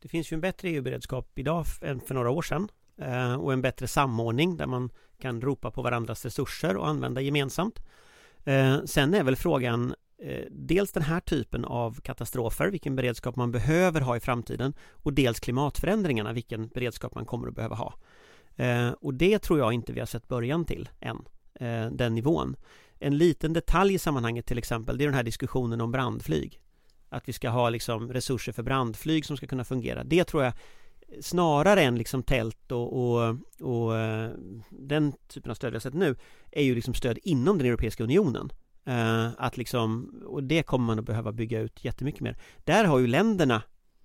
Det 0.00 0.08
finns 0.08 0.32
ju 0.32 0.34
en 0.34 0.40
bättre 0.40 0.68
EU-beredskap 0.68 1.38
idag 1.38 1.66
än 1.82 2.00
för 2.00 2.14
några 2.14 2.30
år 2.30 2.42
sedan 2.42 2.68
eh, 2.96 3.34
och 3.34 3.52
en 3.52 3.62
bättre 3.62 3.88
samordning 3.88 4.56
där 4.56 4.66
man 4.66 4.90
kan 5.18 5.40
ropa 5.40 5.70
på 5.70 5.82
varandras 5.82 6.24
resurser 6.24 6.76
och 6.76 6.88
använda 6.88 7.20
gemensamt. 7.20 7.78
Eh, 8.44 8.84
sen 8.84 9.14
är 9.14 9.22
väl 9.22 9.36
frågan 9.36 9.94
Eh, 10.22 10.44
dels 10.50 10.92
den 10.92 11.02
här 11.02 11.20
typen 11.20 11.64
av 11.64 12.00
katastrofer, 12.00 12.68
vilken 12.68 12.96
beredskap 12.96 13.36
man 13.36 13.52
behöver 13.52 14.00
ha 14.00 14.16
i 14.16 14.20
framtiden 14.20 14.74
och 14.90 15.12
dels 15.12 15.40
klimatförändringarna, 15.40 16.32
vilken 16.32 16.68
beredskap 16.68 17.14
man 17.14 17.26
kommer 17.26 17.48
att 17.48 17.54
behöva 17.54 17.76
ha. 17.76 17.94
Eh, 18.56 18.90
och 18.90 19.14
det 19.14 19.38
tror 19.38 19.58
jag 19.58 19.72
inte 19.72 19.92
vi 19.92 20.00
har 20.00 20.06
sett 20.06 20.28
början 20.28 20.64
till 20.64 20.88
än, 21.00 21.16
eh, 21.54 21.90
den 21.92 22.14
nivån. 22.14 22.56
En 22.98 23.18
liten 23.18 23.52
detalj 23.52 23.94
i 23.94 23.98
sammanhanget 23.98 24.46
till 24.46 24.58
exempel, 24.58 24.98
det 24.98 25.04
är 25.04 25.08
den 25.08 25.14
här 25.14 25.22
diskussionen 25.22 25.80
om 25.80 25.92
brandflyg. 25.92 26.60
Att 27.08 27.28
vi 27.28 27.32
ska 27.32 27.48
ha 27.48 27.70
liksom 27.70 28.12
resurser 28.12 28.52
för 28.52 28.62
brandflyg 28.62 29.26
som 29.26 29.36
ska 29.36 29.46
kunna 29.46 29.64
fungera. 29.64 30.04
Det 30.04 30.24
tror 30.24 30.44
jag 30.44 30.52
snarare 31.20 31.82
än 31.82 31.98
liksom 31.98 32.22
tält 32.22 32.72
och, 32.72 32.92
och, 32.92 33.36
och 33.60 33.96
eh, 33.96 34.30
den 34.70 35.12
typen 35.28 35.50
av 35.50 35.54
stöd 35.54 35.72
vi 35.72 35.76
har 35.76 35.80
sett 35.80 35.94
nu 35.94 36.16
är 36.50 36.62
ju 36.62 36.74
liksom 36.74 36.94
stöd 36.94 37.18
inom 37.22 37.58
den 37.58 37.66
Europeiska 37.66 38.04
Unionen. 38.04 38.52
Uh, 38.88 39.30
att 39.38 39.56
liksom, 39.56 40.14
och 40.26 40.42
det 40.42 40.62
kommer 40.62 40.86
man 40.86 40.98
att 40.98 41.04
behöva 41.04 41.32
bygga 41.32 41.60
ut 41.60 41.84
jättemycket 41.84 42.20
mer. 42.20 42.36
Där 42.64 42.84
har 42.84 42.98
ju 42.98 43.06
länderna 43.06 43.62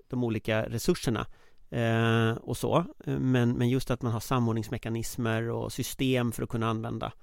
de 0.07 0.23
olika 0.23 0.69
resurserna 0.69 1.27
uh, 1.73 2.37
och 2.37 2.57
så. 2.57 2.77
Eh, 3.05 3.19
men, 3.19 3.51
men 3.51 3.69
just 3.69 3.91
att 3.91 4.01
man 4.01 4.11
har 4.11 4.19
samordningsmekanismer 4.19 5.49
och 5.49 5.73
system 5.73 6.31
för 6.31 6.43
att 6.43 6.49
kunna 6.49 6.69
använda. 6.69 7.13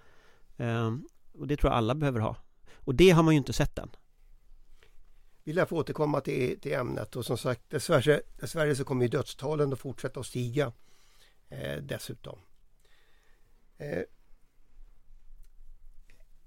och 1.39 1.47
det 1.47 1.57
tror 1.57 1.73
jag 1.73 1.79
alla 1.79 1.95
behöver 1.95 2.21
ha. 2.21 2.37
Och 2.75 2.95
det 2.95 3.11
har 3.11 3.23
man 3.23 3.35
ju 3.35 3.39
inte 3.39 3.53
sett 3.53 3.79
än. 3.79 3.91
Vi 5.45 5.53
lär 5.53 5.65
få 5.65 5.77
återkomma 5.77 6.21
till, 6.21 6.61
till 6.61 6.73
ämnet 6.73 7.17
och 7.17 7.27
som 7.27 7.39
sagt 7.39 7.71
dessvärre, 7.71 8.23
dessvärre 8.41 8.77
så 8.77 8.85
kommer 8.85 9.03
ju 9.03 9.09
dödstalen 9.09 9.73
att 9.73 9.79
fortsätta 9.79 10.21
att 10.21 10.27
stiga 10.27 10.73
eh, 11.49 11.77
dessutom. 11.83 12.39
Eh, 13.79 14.03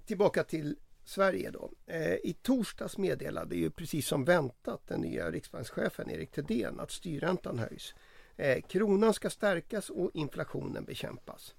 tillbaka 0.06 0.44
till 0.44 0.76
Sverige 1.04 1.50
då. 1.50 1.70
Eh, 1.86 2.14
I 2.14 2.36
torsdags 2.42 2.98
meddelade 2.98 3.56
ju 3.56 3.70
precis 3.70 4.06
som 4.06 4.24
väntat 4.24 4.86
den 4.86 5.00
nya 5.00 5.30
riksbankschefen 5.30 6.10
Erik 6.10 6.30
Thedéen 6.30 6.80
att 6.80 6.90
styrräntan 6.90 7.58
höjs. 7.58 7.94
Eh, 8.36 8.62
kronan 8.62 9.14
ska 9.14 9.30
stärkas 9.30 9.90
och 9.90 10.10
inflationen 10.14 10.84
bekämpas. 10.84 11.54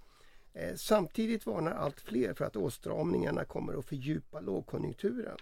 Eh, 0.54 0.76
samtidigt 0.76 1.46
varnar 1.46 1.72
allt 1.72 2.02
fler 2.02 2.34
för 2.34 2.46
att 2.46 2.56
åtstramningarna 2.56 3.46
kommer 3.46 3.80
att 3.80 3.86
fördjupa 3.86 4.40
lågkonjunkturen. 4.40 5.38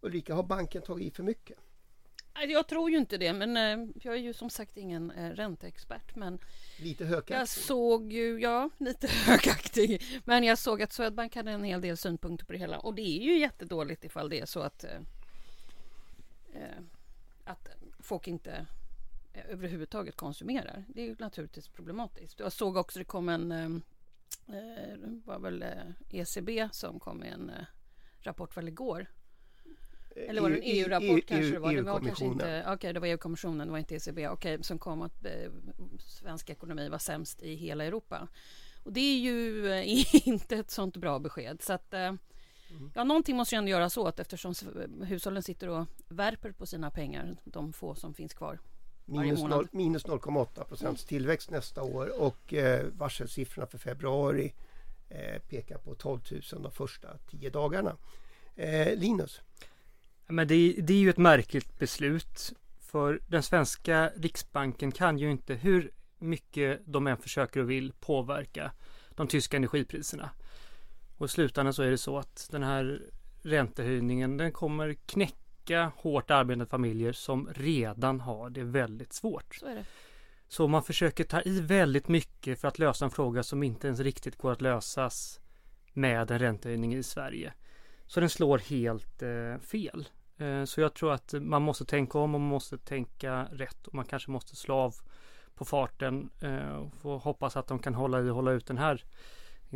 Ulrika, 0.00 0.34
har 0.34 0.42
banken 0.42 0.82
tagit 0.82 1.12
i 1.12 1.16
för 1.16 1.22
mycket? 1.22 1.58
Jag 2.48 2.66
tror 2.66 2.90
ju 2.90 2.96
inte 2.96 3.18
det, 3.18 3.32
men 3.32 3.56
eh, 3.56 3.88
jag 4.02 4.14
är 4.14 4.18
ju 4.18 4.32
som 4.32 4.50
sagt 4.50 4.76
ingen 4.76 5.10
eh, 5.10 5.30
ränteexpert. 5.30 6.16
Men 6.16 6.38
lite 6.78 7.04
högaktig? 7.04 7.34
Jag 7.34 7.48
såg 7.48 8.12
ju, 8.12 8.40
ja, 8.40 8.70
lite 8.78 9.06
högaktig. 9.26 10.02
Men 10.24 10.44
jag 10.44 10.58
såg 10.58 10.82
att 10.82 10.92
Swedbank 10.92 11.36
hade 11.36 11.50
en 11.50 11.64
hel 11.64 11.80
del 11.80 11.96
synpunkter 11.96 12.46
på 12.46 12.52
det 12.52 12.58
hela. 12.58 12.78
Och 12.78 12.94
det 12.94 13.02
är 13.02 13.22
ju 13.22 13.38
jättedåligt 13.38 14.04
ifall 14.04 14.28
det 14.28 14.40
är 14.40 14.46
så 14.46 14.60
att, 14.60 14.84
eh, 14.84 16.78
att 17.44 17.68
folk 17.98 18.28
inte 18.28 18.66
överhuvudtaget 19.48 20.16
konsumerar. 20.16 20.84
Det 20.88 21.02
är 21.02 21.06
ju 21.06 21.16
naturligtvis 21.18 21.68
problematiskt. 21.68 22.40
Jag 22.40 22.52
såg 22.52 22.76
också 22.76 22.98
det 22.98 23.04
kom 23.04 23.28
en, 23.28 23.52
eh, 23.52 24.96
var 25.24 25.38
väl 25.38 25.64
ECB 26.10 26.68
som 26.72 27.00
kom 27.00 27.18
med 27.18 27.32
en 27.32 27.52
rapport 28.22 28.56
väl 28.56 28.68
igår 28.68 29.06
eller 30.16 30.42
var 30.42 30.50
det 30.50 30.56
en 30.56 30.62
EU-rapport 30.64 31.08
EU, 31.08 31.20
kanske 31.26 31.46
EU, 31.46 31.52
det 31.52 31.58
var? 31.58 31.74
Det 31.74 31.82
var 31.82 32.00
kanske 32.00 32.24
inte, 32.24 32.62
okej 32.62 32.74
okay, 32.74 32.92
det 32.92 33.00
var 33.00 33.06
EU-kommissionen, 33.06 33.66
det 33.66 33.72
var 33.72 33.78
inte 33.78 33.94
ECB, 33.94 34.28
okej, 34.28 34.54
okay, 34.54 34.62
som 34.62 34.78
kom 34.78 35.02
att 35.02 35.24
eh, 35.24 35.50
svensk 35.98 36.50
ekonomi 36.50 36.88
var 36.88 36.98
sämst 36.98 37.42
i 37.42 37.54
hela 37.54 37.84
Europa. 37.84 38.28
Och 38.84 38.92
det 38.92 39.00
är 39.00 39.18
ju 39.18 39.68
eh, 39.72 40.28
inte 40.28 40.56
ett 40.56 40.70
sånt 40.70 40.96
bra 40.96 41.18
besked. 41.18 41.62
Så 41.62 41.72
att, 41.72 41.94
eh, 41.94 42.12
Ja, 42.94 43.04
någonting 43.04 43.36
måste 43.36 43.54
ju 43.54 43.58
ändå 43.58 43.70
göras 43.70 43.96
åt 43.96 44.20
eftersom 44.20 44.54
hushållen 45.02 45.42
sitter 45.42 45.68
och 45.68 45.86
värper 46.08 46.52
på 46.52 46.66
sina 46.66 46.90
pengar, 46.90 47.36
de 47.44 47.72
få 47.72 47.94
som 47.94 48.14
finns 48.14 48.34
kvar. 48.34 48.58
Minus, 49.04 49.40
noll- 49.40 49.68
minus 49.72 50.06
0,8 50.06 50.64
procents 50.64 51.04
tillväxt 51.04 51.50
nästa 51.50 51.82
år 51.82 52.20
och 52.22 52.54
eh, 52.54 52.86
varselsiffrorna 52.92 53.66
för 53.66 53.78
februari 53.78 54.54
eh, 55.08 55.42
pekar 55.48 55.78
på 55.78 55.94
12 55.94 56.20
000 56.52 56.62
de 56.62 56.72
första 56.72 57.08
10 57.30 57.50
dagarna. 57.50 57.96
Eh, 58.56 58.98
Linus, 58.98 59.40
Men 60.30 60.48
det, 60.48 60.74
det 60.78 60.92
är 60.92 60.98
ju 60.98 61.10
ett 61.10 61.18
märkligt 61.18 61.78
beslut. 61.78 62.52
För 62.80 63.20
den 63.26 63.42
svenska 63.42 64.10
riksbanken 64.16 64.92
kan 64.92 65.18
ju 65.18 65.30
inte, 65.30 65.54
hur 65.54 65.90
mycket 66.18 66.80
de 66.84 67.06
än 67.06 67.16
försöker 67.16 67.60
och 67.60 67.70
vill, 67.70 67.92
påverka 68.00 68.72
de 69.10 69.28
tyska 69.28 69.56
energipriserna. 69.56 70.30
Och 71.18 71.26
i 71.26 71.28
slutändan 71.28 71.74
så 71.74 71.82
är 71.82 71.90
det 71.90 71.98
så 71.98 72.18
att 72.18 72.48
den 72.50 72.62
här 72.62 73.02
räntehöjningen, 73.42 74.36
den 74.36 74.52
kommer 74.52 74.94
knäcka 74.94 75.92
hårt 75.96 76.30
arbetande 76.30 76.66
familjer 76.66 77.12
som 77.12 77.48
redan 77.54 78.20
har 78.20 78.50
det 78.50 78.64
väldigt 78.64 79.12
svårt. 79.12 79.54
Så 79.54 79.66
det. 79.66 79.84
Så 80.48 80.68
man 80.68 80.82
försöker 80.82 81.24
ta 81.24 81.42
i 81.42 81.60
väldigt 81.60 82.08
mycket 82.08 82.60
för 82.60 82.68
att 82.68 82.78
lösa 82.78 83.04
en 83.04 83.10
fråga 83.10 83.42
som 83.42 83.62
inte 83.62 83.86
ens 83.86 84.00
riktigt 84.00 84.36
går 84.36 84.52
att 84.52 84.60
lösas 84.60 85.40
med 85.92 86.30
en 86.30 86.38
räntehöjning 86.38 86.94
i 86.94 87.02
Sverige. 87.02 87.52
Så 88.06 88.20
den 88.20 88.30
slår 88.30 88.58
helt 88.58 89.22
eh, 89.22 89.58
fel. 89.58 90.08
Eh, 90.40 90.64
så 90.64 90.80
jag 90.80 90.94
tror 90.94 91.12
att 91.12 91.34
man 91.40 91.62
måste 91.62 91.84
tänka 91.84 92.18
om 92.18 92.34
och 92.34 92.40
man 92.40 92.48
måste 92.48 92.78
tänka 92.78 93.48
rätt 93.52 93.86
och 93.86 93.94
man 93.94 94.04
kanske 94.04 94.30
måste 94.30 94.56
slå 94.56 94.74
av 94.74 94.94
på 95.54 95.64
farten 95.64 96.30
eh, 96.40 96.72
och 96.72 96.94
få 96.94 97.18
hoppas 97.18 97.56
att 97.56 97.66
de 97.66 97.78
kan 97.78 97.94
hålla 97.94 98.20
i 98.20 98.30
och 98.30 98.34
hålla 98.34 98.52
ut 98.52 98.66
den 98.66 98.78
här 98.78 99.04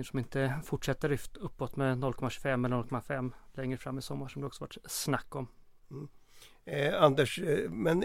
som 0.02 0.18
inte 0.18 0.54
fortsätter 0.64 1.08
lyft 1.08 1.36
uppåt 1.36 1.76
med 1.76 1.98
0,25 1.98 2.66
eller 2.66 2.76
0,5 2.76 3.32
längre 3.52 3.78
fram 3.78 3.98
i 3.98 4.02
sommar 4.02 4.28
som 4.28 4.42
det 4.42 4.46
också 4.46 4.64
varit 4.64 4.76
snack 4.86 5.34
om. 5.34 5.48
eh, 6.64 7.02
Anders, 7.02 7.38
eh, 7.38 7.70
men 7.70 8.04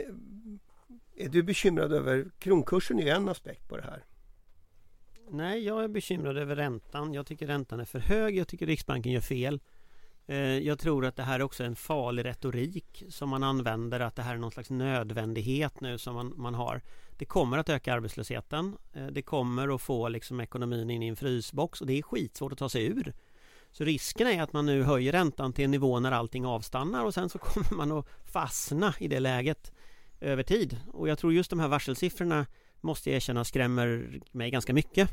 är 1.16 1.30
du 1.30 1.44
bekymrad 1.44 1.94
över 1.94 2.32
kronkursen 2.40 3.00
är 3.00 3.16
en 3.16 3.30
aspekt 3.30 3.70
på 3.70 3.78
det 3.78 3.84
här. 3.84 4.06
Nej, 5.32 5.66
jag 5.66 5.84
är 5.84 5.88
bekymrad 5.88 6.38
över 6.38 6.56
räntan. 6.56 7.14
Jag 7.14 7.26
tycker 7.26 7.48
räntan 7.48 7.80
är 7.80 7.86
för 7.86 8.00
hög. 8.00 8.38
Jag 8.38 8.48
tycker 8.48 8.66
Riksbanken 8.66 9.12
gör 9.12 9.22
fel. 9.22 9.60
Eh, 10.30 10.58
jag 10.58 10.80
tror 10.80 11.06
att 11.06 11.16
det 11.16 11.24
här 11.24 11.40
är 11.40 11.44
också 11.44 11.64
en 11.64 11.76
farlig 11.76 12.26
retorik 12.26 13.04
som 13.10 13.30
man 13.30 13.44
använder, 13.44 14.00
att 14.00 14.16
det 14.16 14.22
här 14.22 14.34
är 14.34 14.38
någon 14.38 14.52
slags 14.52 14.70
nödvändighet 14.70 15.82
nu 15.82 15.98
som 15.98 16.16
man, 16.16 16.34
man 16.36 16.56
har. 16.56 16.82
Det 17.18 17.26
kommer 17.26 17.58
att 17.58 17.70
öka 17.70 17.94
arbetslösheten. 17.94 18.78
Eh, 18.94 19.08
det 19.08 19.22
kommer 19.22 19.76
att 19.76 19.82
få 19.82 20.10
liksom 20.10 20.40
ekonomin 20.40 20.90
in 20.90 21.04
i 21.04 21.08
en 21.08 21.16
frysbox 21.16 21.82
och 21.82 21.88
det 21.88 21.98
är 21.98 22.02
skitsvårt 22.02 22.52
att 22.52 22.58
ta 22.58 22.70
sig 22.70 22.86
ur. 22.86 23.14
Så 23.72 23.84
risken 23.84 24.28
är 24.28 24.42
att 24.42 24.54
man 24.54 24.66
nu 24.66 24.84
höjer 24.84 25.12
räntan 25.12 25.54
till 25.54 25.66
en 25.66 25.72
nivå 25.72 26.00
när 26.00 26.12
allting 26.12 26.46
avstannar 26.46 27.06
och 27.06 27.14
sen 27.14 27.30
så 27.30 27.38
kommer 27.40 27.74
man 27.76 27.92
att 27.92 28.08
fastna 28.26 28.94
i 29.00 29.08
det 29.08 29.20
läget 29.20 29.72
över 30.20 30.44
tid. 30.44 30.78
Och 30.94 31.10
jag 31.10 31.20
tror 31.20 31.34
just 31.34 31.50
de 31.50 31.60
här 31.60 31.68
varselsiffrorna 31.68 32.46
måste 32.82 33.10
jag 33.10 33.16
erkänna 33.16 33.46
skrämmer 33.46 34.20
mig 34.32 34.52
ganska 34.52 34.74
mycket. 34.74 35.10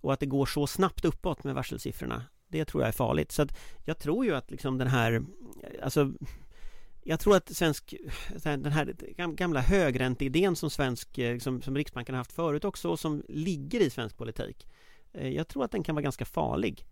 Och 0.00 0.12
att 0.12 0.20
det 0.20 0.26
går 0.26 0.46
så 0.46 0.66
snabbt 0.66 1.04
uppåt 1.04 1.44
med 1.44 1.54
varselsiffrorna 1.54 2.24
det 2.52 2.64
tror 2.64 2.82
jag 2.82 2.88
är 2.88 2.92
farligt. 2.92 3.32
Så 3.32 3.42
att 3.42 3.58
jag 3.84 3.98
tror 3.98 4.24
ju 4.24 4.34
att 4.34 4.50
liksom 4.50 4.78
den 4.78 4.88
här 4.88 5.22
Alltså 5.82 6.12
Jag 7.04 7.20
tror 7.20 7.36
att 7.36 7.56
svensk 7.56 7.94
Den 8.42 8.72
här 8.72 8.94
gamla 9.34 9.60
högränteidén 9.60 10.56
som 10.56 10.70
svensk 10.70 11.18
eh, 11.18 11.38
som, 11.38 11.62
som 11.62 11.76
Riksbanken 11.76 12.14
har 12.14 12.18
haft 12.20 12.32
förut 12.32 12.64
också 12.64 12.88
och 12.90 13.00
som 13.00 13.22
ligger 13.28 13.80
i 13.80 13.90
svensk 13.90 14.16
politik 14.16 14.66
eh, 15.12 15.28
Jag 15.28 15.48
tror 15.48 15.64
att 15.64 15.70
den 15.70 15.82
kan 15.82 15.94
vara 15.94 16.02
ganska 16.02 16.24
farlig 16.24 16.86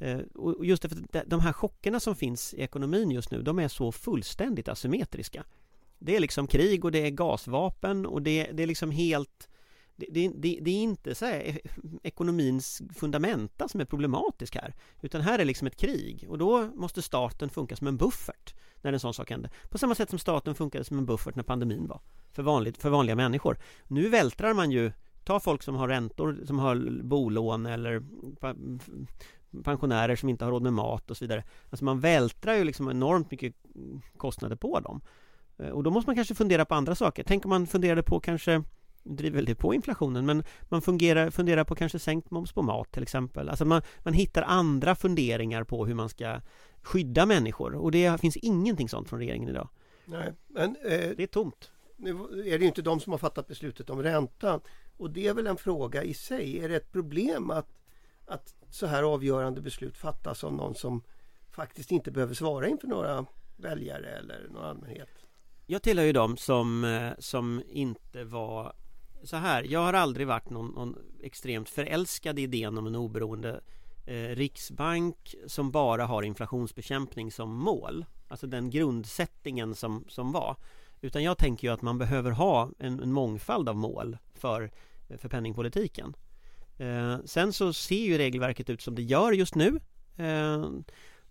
eh, 0.00 0.18
Och 0.34 0.66
just 0.66 0.82
därför 0.82 0.96
att 0.96 1.12
de- 1.12 1.24
de 1.26 1.40
här 1.40 1.52
chockerna 1.52 2.00
som 2.00 2.16
finns 2.16 2.54
i 2.54 2.60
ekonomin 2.62 3.10
just 3.10 3.30
nu 3.30 3.42
De 3.42 3.58
är 3.58 3.68
så 3.68 3.92
fullständigt 3.92 4.68
asymmetriska 4.68 5.44
Det 5.98 6.16
är 6.16 6.20
liksom 6.20 6.46
krig 6.46 6.84
och 6.84 6.92
det 6.92 7.06
är 7.06 7.10
gasvapen 7.10 8.06
och 8.06 8.22
det, 8.22 8.50
det 8.52 8.62
är 8.62 8.66
liksom 8.66 8.90
helt 8.90 9.48
det, 9.98 10.06
det, 10.10 10.28
det, 10.28 10.58
det 10.62 10.70
är 10.70 10.82
inte 10.82 11.14
så 11.14 11.24
här, 11.24 11.42
eh, 11.46 11.56
ekonomins 12.02 12.82
fundamenta 12.94 13.68
som 13.68 13.80
är 13.80 13.84
problematisk 13.84 14.54
här 14.54 14.74
Utan 15.00 15.20
här 15.20 15.38
är 15.38 15.44
liksom 15.44 15.66
ett 15.66 15.76
krig 15.76 16.26
och 16.28 16.38
då 16.38 16.66
måste 16.74 17.02
staten 17.02 17.50
funka 17.50 17.76
som 17.76 17.86
en 17.86 17.96
buffert 17.96 18.54
När 18.82 18.92
en 18.92 19.00
sån 19.00 19.14
sak 19.14 19.30
händer. 19.30 19.50
På 19.70 19.78
samma 19.78 19.94
sätt 19.94 20.10
som 20.10 20.18
staten 20.18 20.54
funkade 20.54 20.84
som 20.84 20.98
en 20.98 21.06
buffert 21.06 21.34
när 21.34 21.42
pandemin 21.42 21.86
var 21.86 22.00
För, 22.32 22.42
vanligt, 22.42 22.82
för 22.82 22.90
vanliga 22.90 23.16
människor. 23.16 23.58
Nu 23.88 24.08
vältrar 24.08 24.54
man 24.54 24.70
ju 24.70 24.92
Ta 25.28 25.40
folk 25.40 25.62
som 25.62 25.74
har 25.74 25.88
räntor, 25.88 26.38
som 26.46 26.58
har 26.58 27.02
bolån 27.02 27.66
eller 27.66 28.02
pensionärer 29.64 30.16
som 30.16 30.28
inte 30.28 30.44
har 30.44 30.52
råd 30.52 30.62
med 30.62 30.72
mat 30.72 31.10
och 31.10 31.16
så 31.16 31.24
vidare. 31.24 31.44
Alltså 31.70 31.84
man 31.84 32.00
vältrar 32.00 32.54
ju 32.54 32.64
liksom 32.64 32.90
enormt 32.90 33.30
mycket 33.30 33.54
kostnader 34.16 34.56
på 34.56 34.80
dem. 34.80 35.00
Eh, 35.58 35.68
och 35.68 35.82
då 35.82 35.90
måste 35.90 36.08
man 36.08 36.16
kanske 36.16 36.34
fundera 36.34 36.64
på 36.64 36.74
andra 36.74 36.94
saker. 36.94 37.24
Tänk 37.26 37.44
om 37.44 37.48
man 37.48 37.66
funderade 37.66 38.02
på 38.02 38.20
kanske 38.20 38.62
driver 39.02 39.36
väl 39.36 39.44
det 39.44 39.54
på 39.54 39.74
inflationen 39.74 40.26
men 40.26 40.44
man 40.62 40.82
fungerar, 40.82 41.30
funderar 41.30 41.64
på 41.64 41.74
kanske 41.74 41.98
sänkt 41.98 42.30
moms 42.30 42.52
på 42.52 42.62
mat 42.62 42.92
till 42.92 43.02
exempel. 43.02 43.48
Alltså 43.48 43.64
man, 43.64 43.82
man 43.98 44.14
hittar 44.14 44.42
andra 44.42 44.94
funderingar 44.94 45.64
på 45.64 45.86
hur 45.86 45.94
man 45.94 46.08
ska 46.08 46.40
skydda 46.82 47.26
människor 47.26 47.74
och 47.74 47.90
det 47.90 48.20
finns 48.20 48.36
ingenting 48.36 48.88
sånt 48.88 49.08
från 49.08 49.18
regeringen 49.18 49.48
idag. 49.48 49.68
Nej, 50.04 50.32
men 50.46 50.76
eh, 50.76 51.10
Det 51.16 51.22
är 51.22 51.26
tomt. 51.26 51.70
nu 51.96 52.10
är 52.46 52.58
det 52.58 52.62
ju 52.62 52.66
inte 52.66 52.82
de 52.82 53.00
som 53.00 53.12
har 53.12 53.18
fattat 53.18 53.46
beslutet 53.46 53.90
om 53.90 54.02
räntan 54.02 54.60
och 54.96 55.10
det 55.10 55.26
är 55.26 55.34
väl 55.34 55.46
en 55.46 55.56
fråga 55.56 56.02
i 56.02 56.14
sig. 56.14 56.58
Är 56.58 56.68
det 56.68 56.76
ett 56.76 56.92
problem 56.92 57.50
att, 57.50 57.68
att 58.26 58.54
så 58.70 58.86
här 58.86 59.02
avgörande 59.02 59.60
beslut 59.60 59.96
fattas 59.96 60.44
av 60.44 60.52
någon 60.52 60.74
som 60.74 61.02
faktiskt 61.50 61.90
inte 61.90 62.10
behöver 62.10 62.34
svara 62.34 62.68
inför 62.68 62.88
några 62.88 63.26
väljare 63.56 64.06
eller 64.06 64.48
någon 64.50 64.64
allmänhet? 64.64 65.08
Jag 65.66 65.82
tillhör 65.82 66.04
ju 66.04 66.12
dem 66.12 66.36
som, 66.36 66.84
eh, 66.84 67.10
som 67.18 67.62
inte 67.68 68.24
var 68.24 68.72
så 69.22 69.36
här. 69.36 69.62
Jag 69.62 69.80
har 69.80 69.92
aldrig 69.92 70.26
varit 70.26 70.50
någon, 70.50 70.70
någon 70.70 70.96
extremt 71.22 71.68
förälskad 71.68 72.38
i 72.38 72.42
idén 72.42 72.78
om 72.78 72.86
en 72.86 72.94
oberoende 72.94 73.60
eh, 74.06 74.36
riksbank 74.36 75.34
som 75.46 75.70
bara 75.70 76.06
har 76.06 76.22
inflationsbekämpning 76.22 77.32
som 77.32 77.54
mål. 77.54 78.04
Alltså 78.28 78.46
den 78.46 78.70
grundsättningen 78.70 79.74
som, 79.74 80.04
som 80.08 80.32
var. 80.32 80.56
Utan 81.00 81.22
jag 81.22 81.38
tänker 81.38 81.68
ju 81.68 81.74
att 81.74 81.82
man 81.82 81.98
behöver 81.98 82.30
ha 82.30 82.70
en, 82.78 83.00
en 83.00 83.12
mångfald 83.12 83.68
av 83.68 83.76
mål 83.76 84.18
för, 84.34 84.70
för 85.18 85.28
penningpolitiken. 85.28 86.14
Eh, 86.78 87.16
sen 87.24 87.52
så 87.52 87.72
ser 87.72 88.04
ju 88.04 88.18
regelverket 88.18 88.70
ut 88.70 88.82
som 88.82 88.94
det 88.94 89.02
gör 89.02 89.32
just 89.32 89.54
nu. 89.54 89.80
Eh, 90.16 90.64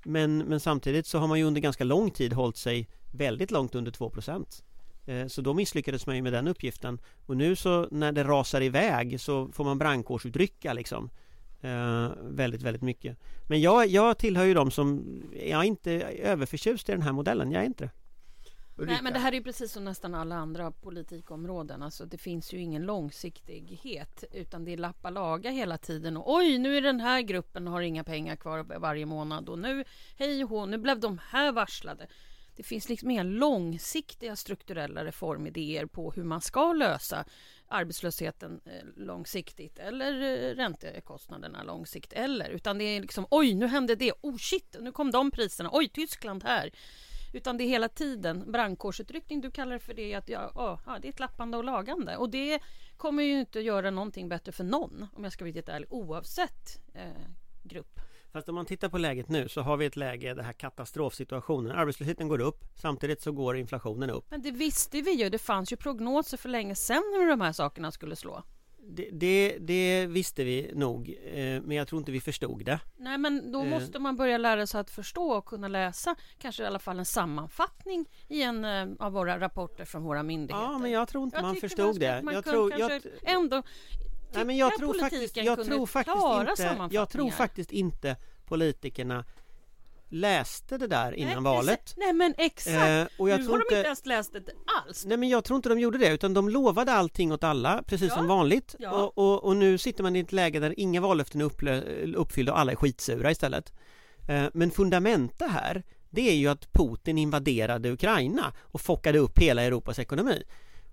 men, 0.03 0.37
men 0.37 0.59
samtidigt 0.59 1.07
så 1.07 1.17
har 1.17 1.27
man 1.27 1.39
ju 1.39 1.45
under 1.45 1.61
ganska 1.61 1.83
lång 1.83 2.11
tid 2.11 2.33
hållit 2.33 2.57
sig 2.57 2.89
väldigt 3.11 3.51
långt 3.51 3.75
under 3.75 3.91
2 3.91 4.11
Eh, 4.15 4.21
så 5.27 5.41
då 5.41 5.53
misslyckades 5.53 6.07
man 6.07 6.15
ju 6.15 6.21
med 6.21 6.33
den 6.33 6.47
uppgiften. 6.47 6.99
Och 7.25 7.37
nu 7.37 7.55
så 7.55 7.87
när 7.91 8.11
det 8.11 8.23
rasar 8.23 8.61
iväg 8.61 9.21
så 9.21 9.47
får 9.47 9.63
man 9.63 9.77
brandkårsutrycka 9.77 10.73
liksom. 10.73 11.09
Eh, 11.61 12.11
Väldigt, 12.21 12.61
väldigt 12.61 12.81
mycket. 12.81 13.17
Men 13.47 13.61
jag, 13.61 13.87
jag 13.87 14.17
tillhör 14.17 14.45
ju 14.45 14.53
de 14.53 14.71
som 14.71 15.21
Jag 15.33 15.59
är 15.59 15.63
inte 15.67 15.91
överförtjust 16.23 16.89
i 16.89 16.91
den 16.91 17.01
här 17.01 17.11
modellen, 17.11 17.51
jag 17.51 17.61
är 17.61 17.65
inte 17.65 17.83
det. 17.83 17.91
Nej, 18.85 18.99
men 19.03 19.13
det 19.13 19.19
här 19.19 19.31
är 19.31 19.35
ju 19.35 19.43
precis 19.43 19.71
som 19.71 19.83
nästan 19.83 20.15
alla 20.15 20.35
andra 20.35 20.71
politikområden. 20.71 21.83
Alltså, 21.83 22.05
det 22.05 22.17
finns 22.17 22.53
ju 22.53 22.61
ingen 22.61 22.85
långsiktighet 22.85 24.23
utan 24.31 24.65
det 24.65 24.73
är 24.73 24.77
lappa 24.77 25.09
laga 25.09 25.49
hela 25.49 25.77
tiden. 25.77 26.17
Och 26.17 26.35
oj, 26.35 26.57
nu 26.57 26.77
är 26.77 26.81
den 26.81 26.99
här 26.99 27.21
gruppen 27.21 27.67
har 27.67 27.81
inga 27.81 28.03
pengar 28.03 28.35
kvar 28.35 28.79
varje 28.79 29.05
månad. 29.05 29.49
Och 29.49 29.59
nu, 29.59 29.83
hej 30.17 30.43
och 30.43 30.49
hå, 30.49 30.65
nu 30.65 30.77
blev 30.77 30.99
de 30.99 31.19
här 31.29 31.51
varslade. 31.51 32.07
Det 32.57 32.63
finns 32.63 32.89
liksom 32.89 33.09
inga 33.09 33.23
långsiktiga 33.23 34.35
strukturella 34.35 35.05
reformidéer 35.05 35.85
på 35.85 36.11
hur 36.11 36.23
man 36.23 36.41
ska 36.41 36.73
lösa 36.73 37.25
arbetslösheten 37.67 38.61
eh, 38.65 38.71
långsiktigt 38.95 39.79
eller 39.79 40.13
eh, 40.13 40.55
räntekostnaderna 40.55 41.63
långsiktigt 41.63 42.19
eller 42.19 42.49
utan 42.49 42.77
det 42.77 42.83
är 42.83 43.01
liksom 43.01 43.27
oj 43.31 43.53
nu 43.53 43.67
hände 43.67 43.95
det, 43.95 44.13
oh 44.21 44.37
shit 44.37 44.75
nu 44.79 44.91
kom 44.91 45.11
de 45.11 45.31
priserna, 45.31 45.69
oj 45.73 45.89
Tyskland 45.89 46.43
här 46.43 46.71
utan 47.33 47.57
det 47.57 47.63
är 47.63 47.67
hela 47.67 47.89
tiden 47.89 48.51
brandkårsutryckning. 48.51 49.41
Du 49.41 49.51
kallar 49.51 49.73
det 49.73 49.79
för 49.79 49.93
det 49.93 50.13
att 50.13 50.29
ja, 50.29 50.51
ja, 50.55 50.79
ja, 50.85 50.99
det 51.01 51.07
är 51.07 51.09
ett 51.09 51.19
lappande 51.19 51.57
och 51.57 51.63
lagande. 51.63 52.17
Och 52.17 52.29
det 52.29 52.59
kommer 52.97 53.23
ju 53.23 53.39
inte 53.39 53.59
göra 53.59 53.91
någonting 53.91 54.29
bättre 54.29 54.51
för 54.51 54.63
någon 54.63 55.07
om 55.13 55.23
jag 55.23 55.33
ska 55.33 55.43
vara 55.43 55.49
riktigt 55.49 55.69
ärlig 55.69 55.93
oavsett 55.93 56.79
eh, 56.93 57.31
grupp. 57.63 57.99
Fast 58.33 58.49
om 58.49 58.55
man 58.55 58.65
tittar 58.65 58.89
på 58.89 58.97
läget 58.97 59.29
nu 59.29 59.49
så 59.49 59.61
har 59.61 59.77
vi 59.77 59.85
ett 59.85 59.95
läge, 59.95 60.33
den 60.33 60.45
här 60.45 60.53
katastrofsituationen 60.53 61.71
Arbetslösheten 61.71 62.27
går 62.27 62.41
upp 62.41 62.63
Samtidigt 62.75 63.21
så 63.21 63.31
går 63.31 63.57
inflationen 63.57 64.09
upp 64.09 64.25
Men 64.29 64.41
det 64.41 64.51
visste 64.51 65.01
vi 65.01 65.11
ju. 65.11 65.29
Det 65.29 65.37
fanns 65.37 65.73
ju 65.73 65.75
prognoser 65.77 66.37
för 66.37 66.49
länge 66.49 66.75
sedan 66.75 67.03
hur 67.19 67.29
de 67.29 67.41
här 67.41 67.51
sakerna 67.51 67.91
skulle 67.91 68.15
slå. 68.15 68.43
Det, 68.89 69.09
det, 69.11 69.57
det 69.59 70.05
visste 70.05 70.43
vi 70.43 70.71
nog 70.75 71.09
eh, 71.25 71.61
Men 71.61 71.71
jag 71.71 71.87
tror 71.87 71.99
inte 71.99 72.11
vi 72.11 72.21
förstod 72.21 72.65
det 72.65 72.79
Nej, 72.97 73.17
men 73.17 73.51
då 73.51 73.61
Eh. 73.61 73.69
måste 73.69 73.99
man 73.99 74.15
börja 74.15 74.37
lära 74.37 74.67
sig 74.67 74.81
att 74.81 74.89
förstå 74.91 75.31
och 75.31 75.45
kunna 75.45 75.67
läsa 75.67 76.15
kanske 76.37 76.63
i 76.63 76.65
alla 76.65 76.79
fall 76.79 76.99
en 76.99 77.05
sammanfattning 77.05 78.05
i 78.27 78.41
en 78.43 78.65
eh, 78.65 78.87
av 78.99 79.11
våra 79.11 79.39
rapporter 79.39 79.85
från 79.85 80.03
våra 80.03 80.23
myndigheter. 80.23 80.63
Ja 80.67 80.77
men 80.77 80.91
jag 80.91 81.07
tror 81.07 81.23
inte 81.23 81.41
man 81.41 81.55
tycker 81.55 81.67
förstod 81.67 81.95
ska- 81.95 82.05
det 82.05 82.21
Man 82.23 82.33
jag 82.33 82.45
tror, 82.45 82.69
kanske 82.69 82.93
jag, 83.23 83.35
ändå 83.35 83.63
Nej, 84.37 84.45
men 84.45 84.57
jag 84.57 84.75
tror 84.77 84.87
politiken 84.87 85.19
faktiskt, 85.19 85.37
jag 85.37 85.57
kunde 85.57 85.75
tror 85.75 85.85
faktiskt 85.85 86.17
klara 86.17 86.49
inte, 86.49 86.95
jag 86.95 87.09
tror 87.09 87.31
faktiskt 87.31 87.71
inte 87.71 88.15
politikerna 88.45 89.25
läste 90.09 90.77
det 90.77 90.87
där 90.87 91.11
innan 91.11 91.43
nej, 91.43 91.53
valet. 91.53 91.93
Nej 91.97 92.13
men 92.13 92.33
exakt! 92.37 92.77
Eh, 92.77 93.21
och 93.21 93.29
jag 93.29 93.39
nu 93.39 93.45
tror 93.45 93.53
har 93.53 93.59
de 93.59 93.63
inte... 93.63 93.75
inte 93.75 93.85
ens 93.85 94.05
läst 94.05 94.33
det 94.33 94.51
alls. 94.85 95.05
Nej 95.05 95.17
men 95.17 95.29
jag 95.29 95.43
tror 95.43 95.55
inte 95.55 95.69
de 95.69 95.79
gjorde 95.79 95.97
det 95.97 96.09
utan 96.09 96.33
de 96.33 96.49
lovade 96.49 96.91
allting 96.93 97.31
åt 97.31 97.43
alla 97.43 97.83
precis 97.87 98.09
Ja, 98.09 98.15
som 98.15 98.27
vanligt 98.27 98.75
ja. 98.79 98.91
och, 98.91 99.17
och, 99.17 99.43
och 99.43 99.57
nu 99.57 99.77
sitter 99.77 100.03
man 100.03 100.15
i 100.15 100.19
ett 100.19 100.31
läge 100.31 100.59
där 100.59 100.79
inga 100.79 101.01
vallöften 101.01 101.41
är 101.41 102.15
uppfyllda 102.15 102.51
och 102.51 102.59
alla 102.59 102.71
är 102.71 102.75
skitsura 102.75 103.31
istället. 103.31 103.73
Eh, 104.27 104.45
Men 104.53 104.71
fundamenta 104.71 105.45
här 105.45 105.83
det 106.09 106.29
är 106.29 106.35
ju 106.35 106.47
att 106.47 106.73
Putin 106.73 107.17
invaderade 107.17 107.91
Ukraina 107.91 108.53
och 108.61 108.81
fockade 108.81 109.19
upp 109.19 109.39
hela 109.39 109.61
Europas 109.61 109.99
ekonomi. 109.99 110.43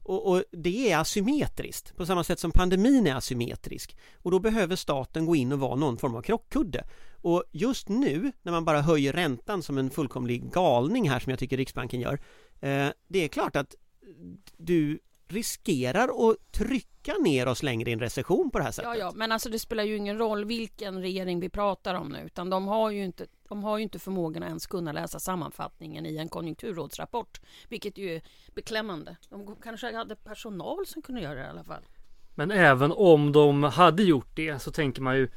Och, 0.05 0.31
och 0.31 0.45
det 0.51 0.93
är 0.93 0.99
asymmetriskt 0.99 1.97
på 1.97 2.07
samma 2.07 2.25
sätt 2.25 2.39
som 2.39 2.51
pandemin 2.51 3.07
är 3.07 3.15
asymmetrisk 3.15 3.97
och 4.23 4.31
då 4.31 4.39
behöver 4.39 4.77
staten 4.77 5.27
gå 5.27 5.37
in 5.37 5.53
och 5.53 5.61
vara 5.61 5.75
någon 5.75 5.99
form 5.99 6.15
av 6.15 6.23
krockkudde. 6.23 6.85
Och 7.23 7.45
just 7.53 7.89
nu 7.89 8.33
när 8.43 8.53
man 8.53 8.65
bara 8.65 8.81
höjer 8.81 9.13
räntan 9.13 9.63
som 9.63 9.79
en 9.79 9.91
fullkomlig 9.91 10.53
galning 10.53 11.11
här 11.11 11.21
som 11.21 11.31
jag 11.31 11.39
tycker 11.39 11.57
Riksbanken 11.57 12.01
gör 12.01 12.15
eh, 12.61 12.89
det 13.09 13.25
är 13.25 13.29
klart 13.29 13.57
att 13.57 13.75
du 14.57 14.99
riskerar 15.29 16.31
att 16.31 16.53
trycka 16.53 16.94
ner 17.13 17.49
oss 17.49 17.63
längre 17.63 17.91
i 17.91 17.93
en 17.93 18.01
recession 18.01 18.51
på 18.51 18.59
det 18.59 18.65
här 18.65 18.73
sättet. 18.73 18.91
Ja, 18.91 18.97
ja, 18.97 19.13
men 19.15 19.33
alltså 19.33 19.49
det 19.49 19.59
spelar 19.59 19.85
ju 19.85 19.97
ingen 19.97 20.19
roll 20.19 20.45
vilken 20.45 21.03
regering 21.03 21.41
vi 21.41 21.49
pratar 21.49 21.95
om 21.95 22.09
nu, 22.09 22.23
utan 22.27 22.51
de 22.51 22.69
har 22.69 22.91
ju 22.91 23.05
inte, 23.05 23.27
de 23.49 23.65
har 23.65 23.79
ju 23.79 23.83
inte 23.83 23.99
förmågan 23.99 24.43
att 24.43 24.49
ens 24.49 24.67
kunna 24.67 24.93
läsa 24.93 25.21
sammanfattningen 25.21 26.07
i 26.07 26.17
en 26.17 26.29
konjunkturrådsrapport, 26.29 27.41
vilket 27.69 27.99
ju 27.99 28.17
är 28.17 28.23
beklämmande. 28.55 29.17
De 29.31 29.57
kanske 29.57 29.97
hade 29.97 30.17
personal 30.17 30.87
som 30.87 31.03
kunde 31.03 31.21
göra 31.21 31.35
det 31.35 31.47
i 31.47 31.49
alla 31.49 31.65
fall. 31.65 31.83
Men 32.35 32.51
även 32.51 32.93
om 32.93 33.33
de 33.33 33.63
hade 33.63 34.03
gjort 34.03 34.37
det 34.37 34.59
så 34.59 34.71
tänker 34.71 35.03
man 35.03 35.17
ju 35.17 35.29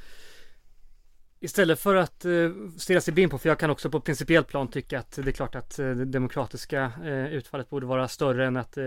Istället 1.39 1.79
för 1.79 1.95
att 1.95 2.25
eh, 2.25 2.31
stirra 2.77 3.01
sig 3.01 3.13
blind 3.13 3.31
på, 3.31 3.37
för 3.37 3.49
jag 3.49 3.59
kan 3.59 3.69
också 3.69 3.89
på 3.89 3.99
principiellt 3.99 4.47
plan 4.47 4.67
tycka 4.67 4.99
att 4.99 5.11
det 5.11 5.27
är 5.27 5.31
klart 5.31 5.55
att 5.55 5.79
eh, 5.79 5.89
det 5.89 6.05
demokratiska 6.05 6.91
eh, 7.03 7.33
utfallet 7.33 7.69
borde 7.69 7.85
vara 7.85 8.07
större 8.07 8.47
än 8.47 8.57
att 8.57 8.77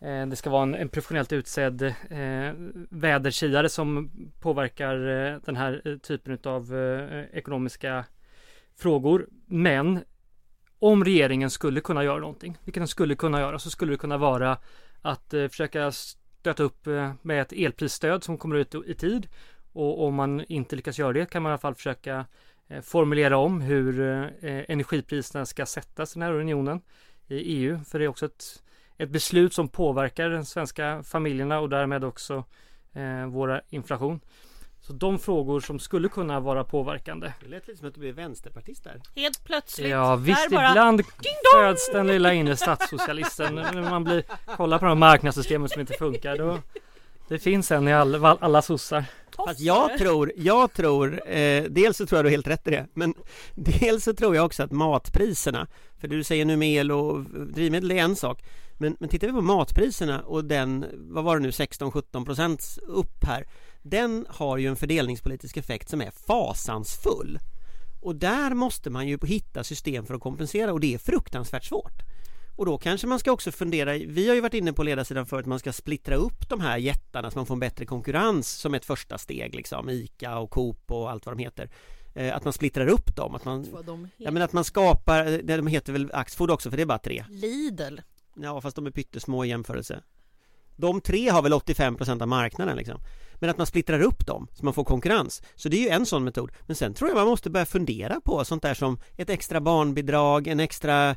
Eh, 0.00 0.26
det 0.26 0.36
ska 0.36 0.50
vara 0.50 0.62
en, 0.62 0.74
en 0.74 0.88
professionellt 0.88 1.32
utsedd 1.32 1.82
eh, 1.82 2.52
vädersiare 2.90 3.68
som 3.68 4.10
påverkar 4.40 4.94
eh, 5.08 5.38
den 5.44 5.56
här 5.56 5.82
eh, 5.84 5.96
typen 5.96 6.38
av 6.44 6.76
eh, 6.76 7.24
ekonomiska 7.32 8.04
frågor. 8.76 9.28
Men 9.46 10.04
om 10.78 11.04
regeringen 11.04 11.50
skulle 11.50 11.80
kunna 11.80 12.04
göra 12.04 12.18
någonting, 12.18 12.58
vilket 12.64 12.80
den 12.80 12.88
skulle 12.88 13.14
kunna 13.14 13.40
göra, 13.40 13.58
så 13.58 13.70
skulle 13.70 13.92
det 13.92 13.98
kunna 13.98 14.18
vara 14.18 14.58
att 15.02 15.34
eh, 15.34 15.48
försöka 15.48 15.92
stöta 15.92 16.62
upp 16.62 16.86
eh, 16.86 17.12
med 17.22 17.42
ett 17.42 17.52
elprisstöd 17.52 18.24
som 18.24 18.38
kommer 18.38 18.56
ut 18.56 18.74
i 18.74 18.94
tid. 18.94 19.26
Och 19.72 20.04
om 20.06 20.14
man 20.14 20.44
inte 20.48 20.76
lyckas 20.76 20.98
göra 20.98 21.12
det 21.12 21.30
kan 21.30 21.42
man 21.42 21.50
i 21.50 21.52
alla 21.52 21.58
fall 21.58 21.74
försöka 21.74 22.26
eh, 22.68 22.80
formulera 22.80 23.36
om 23.36 23.60
hur 23.60 24.00
eh, 24.00 24.64
energipriserna 24.68 25.46
ska 25.46 25.66
sättas 25.66 26.16
i 26.16 26.18
den 26.18 26.28
här 26.28 26.34
unionen 26.34 26.80
i 27.28 27.36
EU. 27.36 27.78
För 27.84 27.98
det 27.98 28.04
är 28.04 28.08
också 28.08 28.26
ett, 28.26 28.62
ett 29.02 29.10
beslut 29.10 29.54
som 29.54 29.68
påverkar 29.68 30.30
de 30.30 30.44
svenska 30.44 31.02
familjerna 31.02 31.60
och 31.60 31.68
därmed 31.68 32.04
också 32.04 32.44
eh, 32.92 33.26
våra 33.26 33.60
inflation. 33.68 34.20
Så 34.80 34.92
de 34.92 35.18
frågor 35.18 35.60
som 35.60 35.78
skulle 35.78 36.08
kunna 36.08 36.40
vara 36.40 36.64
påverkande. 36.64 37.32
Det 37.40 37.48
lät 37.48 37.68
lite 37.68 37.78
som 37.78 37.88
att 37.88 37.94
du 37.94 38.00
blev 38.00 38.14
vänsterpartist 38.14 38.84
där. 38.84 39.00
Helt 39.16 39.44
plötsligt. 39.44 39.88
Ja 39.88 40.16
visst, 40.16 40.50
bara, 40.50 40.70
ibland 40.70 41.02
föds 41.54 41.90
den 41.92 42.06
lilla 42.06 42.32
inre 42.32 42.56
statssocialisten 42.56 43.54
när 43.54 43.90
man 43.90 44.04
blir 44.04 44.22
kollar 44.56 44.78
på 44.78 44.84
de 44.84 44.88
här 44.88 44.94
marknadssystemen 44.94 45.68
som 45.68 45.80
inte 45.80 45.94
funkar. 45.94 46.36
Då, 46.36 46.58
det 47.28 47.38
finns 47.38 47.70
en 47.70 47.88
i 47.88 47.92
alla, 47.92 48.36
alla 48.40 48.62
sossar. 48.62 49.04
Fast 49.36 49.60
jag 49.60 49.98
tror, 49.98 50.32
jag 50.36 50.72
tror, 50.72 51.30
eh, 51.32 51.64
dels 51.64 51.96
så 51.96 52.06
tror 52.06 52.18
jag 52.18 52.24
du 52.24 52.28
har 52.28 52.32
helt 52.32 52.46
rätt 52.46 52.66
i 52.66 52.70
det, 52.70 52.86
men 52.94 53.14
dels 53.54 54.04
så 54.04 54.14
tror 54.14 54.36
jag 54.36 54.44
också 54.46 54.62
att 54.62 54.70
matpriserna, 54.70 55.66
för 56.00 56.08
du 56.08 56.24
säger 56.24 56.44
nu 56.44 56.56
med 56.56 56.68
el 56.68 56.92
och 56.92 57.20
drivmedel 57.30 57.90
är 57.90 57.96
en 57.96 58.16
sak, 58.16 58.42
men, 58.80 58.96
men 59.00 59.08
tittar 59.08 59.26
vi 59.26 59.32
på 59.32 59.40
matpriserna 59.40 60.20
och 60.20 60.44
den, 60.44 60.86
vad 60.94 61.24
var 61.24 61.36
det 61.36 61.42
nu, 61.42 61.50
16-17 61.50 62.24
procent 62.24 62.78
upp 62.86 63.24
här, 63.24 63.46
den 63.82 64.26
har 64.28 64.58
ju 64.58 64.66
en 64.66 64.76
fördelningspolitisk 64.76 65.56
effekt 65.56 65.88
som 65.88 66.00
är 66.00 66.10
fasansfull. 66.10 67.38
Och 68.00 68.16
där 68.16 68.54
måste 68.54 68.90
man 68.90 69.08
ju 69.08 69.18
hitta 69.24 69.64
system 69.64 70.06
för 70.06 70.14
att 70.14 70.20
kompensera 70.20 70.72
och 70.72 70.80
det 70.80 70.94
är 70.94 70.98
fruktansvärt 70.98 71.64
svårt. 71.64 72.02
Och 72.56 72.66
då 72.66 72.78
kanske 72.78 73.06
man 73.06 73.18
ska 73.18 73.32
också 73.32 73.52
fundera, 73.52 73.92
vi 73.92 74.28
har 74.28 74.34
ju 74.34 74.40
varit 74.40 74.54
inne 74.54 74.72
på 74.72 74.82
ledarsidan 74.82 75.26
för 75.26 75.38
att 75.38 75.46
man 75.46 75.58
ska 75.58 75.72
splittra 75.72 76.14
upp 76.14 76.48
de 76.48 76.60
här 76.60 76.78
jättarna 76.78 77.30
så 77.30 77.38
man 77.38 77.46
får 77.46 77.54
en 77.54 77.60
bättre 77.60 77.86
konkurrens 77.86 78.48
som 78.48 78.74
ett 78.74 78.84
första 78.84 79.18
steg 79.18 79.54
liksom, 79.54 79.90
ICA 79.90 80.38
och 80.38 80.50
Coop 80.50 80.90
och 80.90 81.10
allt 81.10 81.26
vad 81.26 81.36
de 81.36 81.42
heter. 81.42 81.70
Eh, 82.14 82.36
Att 82.36 82.44
man 82.44 82.52
splittrar 82.52 82.86
upp 82.86 83.16
dem, 83.16 83.34
att 83.34 83.44
man, 83.44 83.66
de 83.86 84.08
ja 84.16 84.30
men 84.30 84.42
att 84.42 84.52
man 84.52 84.64
skapar, 84.64 85.24
nej, 85.24 85.56
de 85.56 85.66
heter 85.66 85.92
väl 85.92 86.10
Axfood 86.12 86.50
också 86.50 86.70
för 86.70 86.76
det 86.76 86.82
är 86.82 86.86
bara 86.86 86.98
tre. 86.98 87.24
Lidl. 87.28 87.98
Ja 88.42 88.60
fast 88.60 88.76
de 88.76 88.86
är 88.86 88.90
pyttesmå 88.90 89.44
i 89.44 89.48
jämförelse. 89.48 90.02
De 90.76 91.00
tre 91.00 91.28
har 91.28 91.42
väl 91.42 91.52
85% 91.52 92.22
av 92.22 92.28
marknaden 92.28 92.76
liksom. 92.76 93.00
Men 93.34 93.50
att 93.50 93.58
man 93.58 93.66
splittrar 93.66 94.00
upp 94.02 94.26
dem 94.26 94.46
så 94.54 94.64
man 94.64 94.74
får 94.74 94.84
konkurrens. 94.84 95.42
Så 95.54 95.68
det 95.68 95.76
är 95.76 95.80
ju 95.80 95.88
en 95.88 96.06
sån 96.06 96.24
metod. 96.24 96.52
Men 96.66 96.76
sen 96.76 96.94
tror 96.94 97.10
jag 97.10 97.16
man 97.16 97.26
måste 97.26 97.50
börja 97.50 97.66
fundera 97.66 98.20
på 98.20 98.44
sånt 98.44 98.62
där 98.62 98.74
som 98.74 98.98
ett 99.16 99.30
extra 99.30 99.60
barnbidrag, 99.60 100.46
en 100.46 100.60
extra 100.60 101.10
eh, 101.10 101.16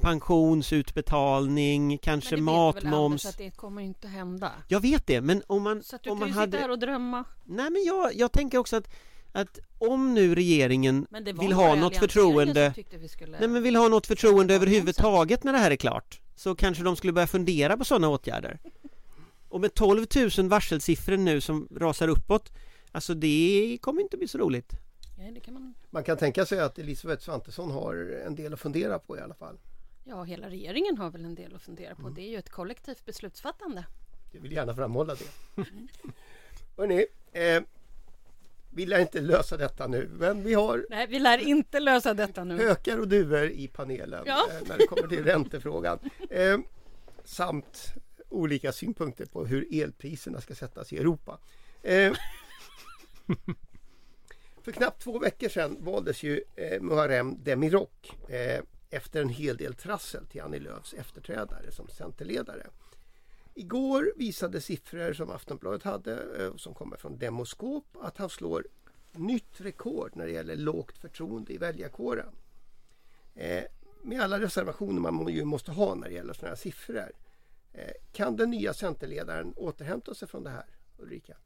pensionsutbetalning, 0.00 1.98
kanske 1.98 2.36
Men 2.36 2.46
det 2.46 2.52
vet 2.52 2.74
du 2.74 2.80
väl, 2.80 2.86
Anders, 2.86 2.92
matmoms. 2.92 3.26
att 3.26 3.38
det 3.38 3.50
kommer 3.50 3.82
inte 3.82 4.08
hända. 4.08 4.52
Jag 4.68 4.80
vet 4.80 5.06
det, 5.06 5.20
men 5.20 5.42
om 5.46 5.62
man, 5.62 5.82
Så 5.82 5.96
att 5.96 6.02
du 6.02 6.10
om 6.10 6.18
kan 6.18 6.20
man 6.20 6.28
ju 6.28 6.32
sitta 6.32 6.40
hade... 6.40 6.58
här 6.58 6.70
och 6.70 6.78
drömma. 6.78 7.24
Nej 7.44 7.70
men 7.70 7.84
jag, 7.84 8.14
jag 8.14 8.32
tänker 8.32 8.58
också 8.58 8.76
att, 8.76 8.88
att 9.34 9.58
om 9.78 10.14
nu 10.14 10.34
regeringen 10.34 11.06
vill 11.40 11.52
ha 11.52 11.74
något 11.74 11.96
förtroende 11.96 12.74
skulle... 13.08 13.38
Nej 13.38 13.48
men 13.48 13.62
vill 13.62 13.76
ha 13.76 13.88
något 13.88 14.06
förtroende 14.06 14.54
överhuvudtaget 14.54 15.44
när 15.44 15.52
det 15.52 15.58
här 15.58 15.70
är 15.70 15.76
klart 15.76 16.20
Så 16.34 16.54
kanske 16.54 16.84
de 16.84 16.96
skulle 16.96 17.12
börja 17.12 17.26
fundera 17.26 17.76
på 17.76 17.84
sådana 17.84 18.08
åtgärder 18.08 18.58
Och 19.48 19.60
med 19.60 19.74
12 19.74 20.06
000 20.38 20.48
varselsiffror 20.48 21.16
nu 21.16 21.40
som 21.40 21.68
rasar 21.76 22.08
uppåt 22.08 22.52
Alltså 22.92 23.14
det 23.14 23.78
kommer 23.80 24.02
inte 24.02 24.16
bli 24.16 24.28
så 24.28 24.38
roligt 24.38 24.72
Ja, 25.18 25.30
det 25.30 25.40
kan 25.40 25.54
man... 25.54 25.74
Man 25.90 26.04
kan 26.04 26.16
tänka 26.16 26.46
sig 26.46 26.60
att 26.60 26.78
Elisabeth 26.78 27.22
Svantesson 27.22 27.70
har 27.70 28.22
en 28.26 28.34
del 28.34 28.52
att 28.52 28.60
fundera 28.60 28.98
på 28.98 29.16
i 29.16 29.20
alla 29.20 29.34
fall. 29.34 29.58
Ja, 30.04 30.22
hela 30.22 30.50
regeringen 30.50 30.98
har 30.98 31.10
väl 31.10 31.24
en 31.24 31.34
del 31.34 31.54
att 31.54 31.62
fundera 31.62 31.94
på. 31.94 32.02
Mm. 32.02 32.14
Det 32.14 32.22
är 32.22 32.30
ju 32.30 32.38
ett 32.38 32.50
kollektivt 32.50 33.04
beslutsfattande. 33.04 33.86
Jag 34.32 34.40
vill 34.40 34.52
gärna 34.52 34.74
framhålla 34.74 35.14
det. 35.14 35.62
Hörrni, 36.76 37.06
eh, 37.32 37.62
vi 38.74 38.86
lär 38.86 38.98
inte 39.00 39.20
lösa 39.20 39.56
detta 39.56 39.86
nu 39.86 40.08
men 40.12 40.42
vi 40.44 40.54
har 40.54 40.86
Nej, 40.90 41.06
vi 41.06 41.18
lär 41.18 41.38
inte 41.38 41.80
lösa 41.80 42.14
detta 42.14 42.44
nu. 42.44 42.56
hökar 42.58 42.98
och 42.98 43.08
duvor 43.08 43.44
i 43.50 43.68
panelen 43.68 44.22
Ja. 44.26 44.46
eh, 44.50 44.68
när 44.68 44.78
det 44.78 44.86
kommer 44.86 45.08
till 45.08 45.24
räntefrågan. 45.24 45.98
Eh, 46.30 46.58
samt 47.24 47.92
olika 48.28 48.72
synpunkter 48.72 49.26
på 49.26 49.46
hur 49.46 49.82
elpriserna 49.82 50.40
ska 50.40 50.54
sättas 50.54 50.92
i 50.92 50.98
Europa. 50.98 51.38
Eh, 51.82 52.12
för 54.62 54.72
knappt 54.72 55.02
två 55.02 55.18
veckor 55.18 55.48
sedan 55.48 55.76
valdes 55.80 56.22
ju 56.22 56.42
eh, 56.56 56.80
Muharrem 56.80 57.42
Demirok 57.42 58.10
eh, 58.28 58.60
efter 58.90 59.20
en 59.22 59.28
hel 59.28 59.56
del 59.56 59.74
trassel 59.74 60.26
till 60.26 60.40
Annie 60.42 60.58
Lööfs 60.60 60.94
efterträdare 60.94 61.70
som 61.72 61.88
centerledare. 61.88 62.66
Igår 63.54 64.12
visade 64.16 64.60
siffror 64.60 65.12
som 65.12 65.30
Aftonbladet 65.30 65.82
hade 65.82 66.44
eh, 66.44 66.56
som 66.56 66.74
kommer 66.74 66.96
från 66.96 67.18
Demoskop 67.18 67.96
att 68.00 68.18
han 68.18 68.30
slår 68.30 68.66
nytt 69.12 69.60
rekord 69.60 70.10
när 70.14 70.26
det 70.26 70.32
gäller 70.32 70.56
lågt 70.56 70.98
förtroende 70.98 71.52
i 71.52 71.58
väljarkåren. 71.58 72.34
Eh, 73.34 73.64
med 74.02 74.20
alla 74.20 74.40
reservationer 74.40 75.00
man 75.00 75.28
ju 75.28 75.44
måste 75.44 75.72
ha 75.72 75.94
när 75.94 76.08
det 76.08 76.14
gäller 76.14 76.32
sådana 76.32 76.48
här 76.48 76.56
siffror. 76.56 77.12
Eh, 77.72 77.90
kan 78.12 78.36
den 78.36 78.50
nya 78.50 78.74
centerledaren 78.74 79.54
återhämta 79.56 80.14
sig 80.14 80.28
från 80.28 80.44
det 80.44 80.50
här 80.50 80.66
Ulrika? 80.98 81.36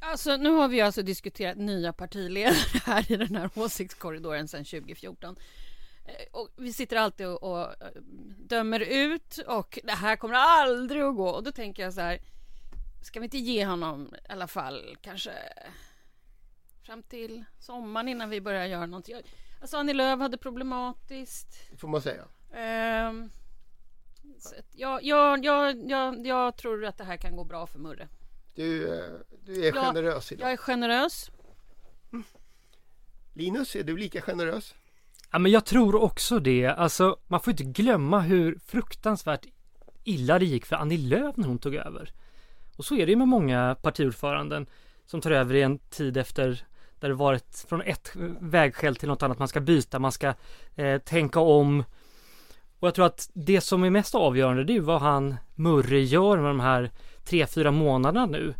Alltså, 0.00 0.36
nu 0.36 0.50
har 0.50 0.68
vi 0.68 0.80
alltså 0.80 1.02
diskuterat 1.02 1.56
nya 1.56 1.92
partiledare 1.92 2.54
här 2.84 3.12
i 3.12 3.16
den 3.16 3.36
här 3.36 3.50
åsiktskorridoren 3.54 4.48
sedan 4.48 4.64
2014. 4.64 5.36
Eh, 6.06 6.26
Och 6.32 6.48
vi 6.56 6.72
sitter 6.72 6.96
alltid 6.96 7.26
och, 7.26 7.42
och 7.42 7.82
eh, 7.82 7.88
dömer 8.38 8.80
ut 8.80 9.38
och 9.46 9.78
det 9.84 9.92
här 9.92 10.16
kommer 10.16 10.34
aldrig 10.34 11.02
att 11.02 11.16
gå. 11.16 11.28
Och 11.28 11.42
då 11.42 11.52
tänker 11.52 11.82
jag 11.82 11.94
så 11.94 12.00
här, 12.00 12.18
ska 13.02 13.20
vi 13.20 13.24
inte 13.24 13.38
ge 13.38 13.64
honom 13.66 14.14
i 14.28 14.32
alla 14.32 14.46
fall 14.48 14.96
kanske 15.02 15.32
fram 16.82 17.02
till 17.02 17.44
sommaren 17.58 18.08
innan 18.08 18.30
vi 18.30 18.40
börjar 18.40 18.66
göra 18.66 18.86
någonting. 18.86 19.16
Alltså 19.60 19.76
Annie 19.76 19.92
Lööf 19.92 20.18
hade 20.20 20.38
problematiskt. 20.38 21.70
Det 21.70 21.76
får 21.76 21.88
man 21.88 22.02
säga. 22.02 22.24
Att 24.58 24.74
jag, 24.74 25.02
jag, 25.04 25.44
jag, 25.44 25.90
jag, 25.90 26.26
jag 26.26 26.56
tror 26.56 26.84
att 26.84 26.98
det 26.98 27.04
här 27.04 27.16
kan 27.16 27.36
gå 27.36 27.44
bra 27.44 27.66
för 27.66 27.78
Murre. 27.78 28.08
Du, 28.54 28.98
eh, 28.98 29.04
du 29.44 29.66
är 29.66 29.72
generös 29.72 30.32
idag. 30.32 30.46
Jag 30.46 30.52
är 30.52 30.56
generös. 30.56 31.30
Linus, 33.34 33.76
är 33.76 33.84
du 33.84 33.96
lika 33.96 34.20
generös? 34.20 34.74
Ja 35.36 35.40
men 35.40 35.52
jag 35.52 35.64
tror 35.64 36.02
också 36.02 36.38
det. 36.38 36.66
Alltså 36.66 37.16
man 37.26 37.40
får 37.40 37.50
inte 37.50 37.64
glömma 37.64 38.20
hur 38.20 38.58
fruktansvärt 38.66 39.46
illa 40.04 40.38
det 40.38 40.44
gick 40.44 40.66
för 40.66 40.76
Annie 40.76 40.98
Lööf 40.98 41.36
när 41.36 41.48
hon 41.48 41.58
tog 41.58 41.74
över. 41.74 42.12
Och 42.76 42.84
så 42.84 42.94
är 42.96 43.06
det 43.06 43.12
ju 43.12 43.16
med 43.16 43.28
många 43.28 43.76
partiordföranden 43.82 44.66
som 45.06 45.20
tar 45.20 45.30
över 45.30 45.54
i 45.54 45.62
en 45.62 45.78
tid 45.78 46.16
efter 46.16 46.64
Där 47.00 47.08
det 47.08 47.14
varit 47.14 47.64
från 47.68 47.82
ett 47.82 48.12
vägskäl 48.40 48.96
till 48.96 49.08
något 49.08 49.22
annat. 49.22 49.38
Man 49.38 49.48
ska 49.48 49.60
byta, 49.60 49.98
man 49.98 50.12
ska 50.12 50.34
eh, 50.74 50.98
tänka 50.98 51.40
om. 51.40 51.84
Och 52.78 52.86
jag 52.88 52.94
tror 52.94 53.06
att 53.06 53.30
det 53.32 53.60
som 53.60 53.84
är 53.84 53.90
mest 53.90 54.14
avgörande 54.14 54.64
det 54.64 54.76
är 54.76 54.80
vad 54.80 55.00
han 55.00 55.36
Murray 55.54 56.02
gör 56.02 56.36
med 56.36 56.50
de 56.50 56.60
här 56.60 56.90
tre, 57.24 57.46
fyra 57.46 57.70
månaderna 57.70 58.26
nu. 58.26 58.54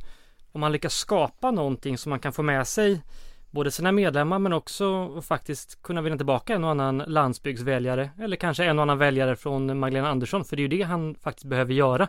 Om 0.53 0.61
man 0.61 0.73
lyckas 0.73 0.95
skapa 0.95 1.51
någonting 1.51 1.99
som 1.99 2.11
man 2.11 2.21
kan 2.21 2.33
få 2.33 2.43
med 2.43 2.69
sig 2.69 3.03
både 3.57 3.71
sina 3.71 3.93
medlemmar 3.93 4.39
men 4.39 4.53
också 4.53 5.21
faktiskt 5.23 5.83
kunna 5.83 6.03
vinna 6.03 6.17
tillbaka 6.17 6.55
en 6.55 6.65
och 6.65 6.71
annan 6.71 6.99
landsbygdsväljare 6.99 8.11
eller 8.21 8.37
kanske 8.37 8.65
en 8.65 8.79
och 8.79 8.83
annan 8.83 8.99
väljare 8.99 9.37
från 9.37 9.79
Magdalena 9.79 10.09
Andersson 10.09 10.45
för 10.45 10.57
det 10.57 10.61
är 10.61 10.63
ju 10.63 10.79
det 10.79 10.83
han 10.83 11.15
faktiskt 11.15 11.47
behöver 11.47 11.73
göra. 11.75 12.09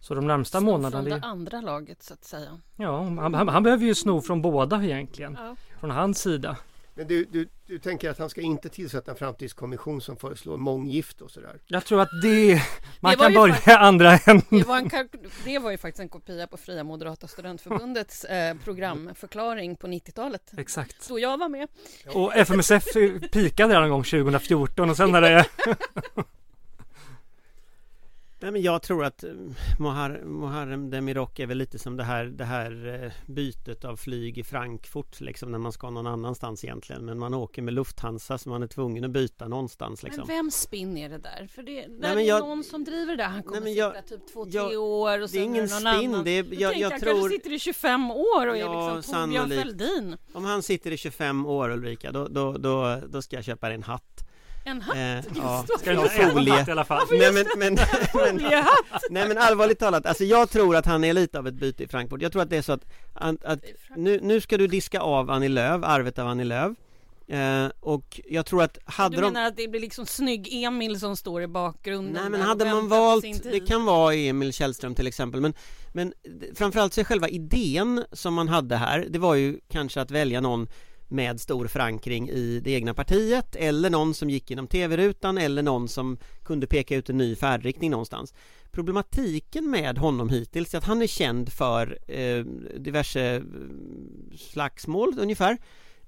Så 0.00 0.14
de 0.14 0.26
närmsta 0.26 0.58
Sno 0.58 0.66
månaderna... 0.66 1.02
Från 1.02 1.20
det 1.20 1.26
andra 1.26 1.60
laget 1.60 2.02
så 2.02 2.14
att 2.14 2.24
säga. 2.24 2.58
Ja, 2.76 3.02
han, 3.02 3.34
han, 3.34 3.48
han 3.48 3.62
behöver 3.62 3.84
ju 3.84 3.94
sno 3.94 4.20
från 4.20 4.42
båda 4.42 4.84
egentligen. 4.84 5.38
Ja. 5.40 5.56
Från 5.80 5.90
hans 5.90 6.18
sida. 6.18 6.56
Men 6.96 7.06
du, 7.06 7.24
du, 7.24 7.48
du 7.66 7.78
tänker 7.78 8.10
att 8.10 8.18
han 8.18 8.30
ska 8.30 8.40
inte 8.40 8.68
tillsätta 8.68 9.10
en 9.10 9.16
framtidskommission 9.16 10.00
som 10.00 10.16
föreslår 10.16 10.56
månggift 10.56 11.20
och 11.20 11.30
sådär? 11.30 11.60
Jag 11.66 11.84
tror 11.84 12.00
att 12.00 12.08
det... 12.22 12.62
Man 13.00 13.12
Det 13.12 13.18
var 13.18 13.26
kan 13.26 13.34
börja 13.34 13.54
faktiskt- 13.54 13.76
andra 13.76 14.18
änden. 14.18 14.42
Det 14.50 14.66
var, 14.66 14.78
en, 14.78 14.90
det 15.44 15.58
var 15.58 15.70
ju 15.70 15.78
faktiskt 15.78 16.00
en 16.00 16.08
kopia 16.08 16.46
på 16.46 16.56
Fria 16.56 16.84
Moderata 16.84 17.28
Studentförbundets 17.28 18.24
eh, 18.24 18.54
programförklaring 18.64 19.76
på 19.76 19.86
90-talet. 19.86 20.52
Exakt. 20.56 21.02
Så 21.02 21.18
jag 21.18 21.38
var 21.38 21.48
med. 21.48 21.68
Och 22.06 22.36
FMSF 22.36 22.84
pikade 23.32 23.70
redan 23.72 23.84
en 23.84 23.90
gång 23.90 24.04
2014 24.04 24.90
och 24.90 24.96
sen 24.96 25.10
när 25.12 25.20
det... 25.20 25.46
Nej, 28.44 28.52
men 28.52 28.62
jag 28.62 28.82
tror 28.82 29.04
att 29.04 29.24
Mohar, 29.78 30.20
Muharrem 30.24 30.90
Demirok 30.90 31.38
är 31.38 31.46
väl 31.46 31.58
lite 31.58 31.78
som 31.78 31.96
det 31.96 32.04
här, 32.04 32.24
det 32.24 32.44
här 32.44 33.02
eh, 33.04 33.12
bytet 33.32 33.84
av 33.84 33.96
flyg 33.96 34.38
i 34.38 34.44
Frankfurt 34.44 35.20
liksom 35.20 35.50
när 35.52 35.58
man 35.58 35.72
ska 35.72 35.90
någon 35.90 36.06
annanstans 36.06 36.64
egentligen 36.64 37.04
men 37.04 37.18
man 37.18 37.34
åker 37.34 37.62
med 37.62 37.74
Lufthansa 37.74 38.38
så 38.38 38.48
man 38.48 38.62
är 38.62 38.66
tvungen 38.66 39.04
att 39.04 39.10
byta 39.10 39.48
någonstans 39.48 40.02
liksom. 40.02 40.24
Men 40.26 40.36
vem 40.36 40.50
spinn 40.50 40.96
är 40.96 41.08
det 41.08 41.18
där? 41.18 41.48
För 41.54 41.62
det, 41.62 41.80
där 41.80 41.88
men 42.00 42.18
är 42.18 42.22
jag- 42.22 42.40
någon 42.40 42.64
som 42.64 42.84
driver 42.84 43.16
det 43.16 43.22
där. 43.22 43.28
Han 43.28 43.42
kommer 43.42 43.60
men 43.60 43.68
sitta 43.74 43.94
jag- 43.94 44.06
typ 44.06 44.32
två, 44.32 44.46
jag- 44.50 44.68
tre 44.68 44.76
år 44.76 45.12
och 45.12 45.18
Det 45.18 45.24
är 45.24 45.26
sen 45.28 45.42
ingen 45.42 45.60
någon 45.64 45.68
spinn, 45.68 46.10
annan. 46.14 46.24
det 46.24 46.30
är, 46.30 46.46
jag, 46.60 46.76
jag 46.78 46.90
han 46.90 47.00
tror 47.00 47.12
kanske 47.12 47.28
sitter 47.30 47.52
i 47.52 47.58
25 47.58 48.10
år 48.10 48.46
och 48.46 48.56
är 48.56 48.60
Ja, 48.60 48.96
liksom 48.96 49.20
Torbjörn. 49.26 49.50
Fälldin. 49.50 50.16
om 50.32 50.44
han 50.44 50.62
sitter 50.62 50.90
i 50.90 50.96
25 50.96 51.46
år 51.46 51.70
Ulrika 51.70 52.12
då, 52.12 52.28
då, 52.28 52.52
då, 52.52 53.00
då 53.08 53.22
ska 53.22 53.36
jag 53.36 53.44
köpa 53.44 53.66
dig 53.68 53.74
en 53.74 53.82
hatt. 53.82 54.20
En 54.64 54.82
hatt. 54.82 54.96
Eh, 54.96 55.32
ja. 55.36 55.64
Ska 55.78 55.92
du 55.92 56.00
inte 56.02 56.08
folie. 56.08 56.52
hatt 56.52 56.68
i 56.68 56.70
alla 56.70 56.84
fall? 56.84 57.06
Nej 57.10 57.32
men, 57.32 57.46
men, 57.56 57.74
men, 57.74 57.86
Foliehatt! 58.12 59.02
nej 59.10 59.28
men 59.28 59.38
allvarligt 59.38 59.78
talat, 59.78 60.06
alltså 60.06 60.24
jag 60.24 60.50
tror 60.50 60.76
att 60.76 60.86
han 60.86 61.04
är 61.04 61.12
lite 61.12 61.38
av 61.38 61.46
ett 61.46 61.54
byte 61.54 61.84
i 61.84 61.88
Frankfurt. 61.88 62.22
Jag 62.22 62.32
tror 62.32 62.42
att 62.42 62.50
det 62.50 62.56
är 62.56 62.62
så 62.62 62.72
att, 62.72 62.84
att, 63.14 63.44
att 63.44 63.64
nu, 63.96 64.20
nu 64.22 64.40
ska 64.40 64.58
du 64.58 64.66
diska 64.66 65.00
av 65.00 65.30
Annie 65.30 65.48
Lööf, 65.48 65.84
arvet 65.84 66.18
av 66.18 66.28
Annie 66.28 66.44
Lööf. 66.44 66.76
Eh, 67.28 67.66
och 67.80 68.20
jag 68.28 68.46
tror 68.46 68.62
att 68.62 68.78
hade 68.84 69.16
Du 69.16 69.22
de... 69.22 69.32
menar 69.32 69.46
att 69.46 69.56
det 69.56 69.68
blir 69.68 69.80
liksom 69.80 70.06
snygg 70.06 70.64
Emil 70.64 71.00
som 71.00 71.16
står 71.16 71.42
i 71.42 71.46
bakgrunden? 71.46 72.12
Nej 72.12 72.30
men 72.30 72.40
hade 72.40 72.64
man 72.64 72.88
valt, 72.88 73.42
det 73.42 73.60
kan 73.60 73.84
vara 73.84 74.14
Emil 74.14 74.52
Källström 74.52 74.94
till 74.94 75.06
exempel 75.06 75.40
men, 75.40 75.54
men 75.92 76.12
framförallt 76.54 76.92
så 76.94 77.00
är 77.00 77.04
själva 77.04 77.28
idén 77.28 78.04
som 78.12 78.34
man 78.34 78.48
hade 78.48 78.76
här 78.76 79.06
Det 79.08 79.18
var 79.18 79.34
ju 79.34 79.60
kanske 79.68 80.00
att 80.00 80.10
välja 80.10 80.40
någon 80.40 80.68
med 81.08 81.40
stor 81.40 81.66
förankring 81.66 82.28
i 82.28 82.60
det 82.64 82.70
egna 82.70 82.94
partiet 82.94 83.56
eller 83.56 83.90
någon 83.90 84.14
som 84.14 84.30
gick 84.30 84.50
genom 84.50 84.66
tv-rutan 84.66 85.38
eller 85.38 85.62
någon 85.62 85.88
som 85.88 86.18
kunde 86.44 86.66
peka 86.66 86.96
ut 86.96 87.10
en 87.10 87.18
ny 87.18 87.36
färdriktning 87.36 87.90
någonstans 87.90 88.34
Problematiken 88.72 89.70
med 89.70 89.98
honom 89.98 90.28
hittills 90.28 90.74
är 90.74 90.78
att 90.78 90.84
han 90.84 91.02
är 91.02 91.06
känd 91.06 91.52
för 91.52 91.98
eh, 92.08 92.44
diverse 92.78 93.34
eh, 93.34 93.42
slagsmål 94.36 95.18
ungefär 95.18 95.58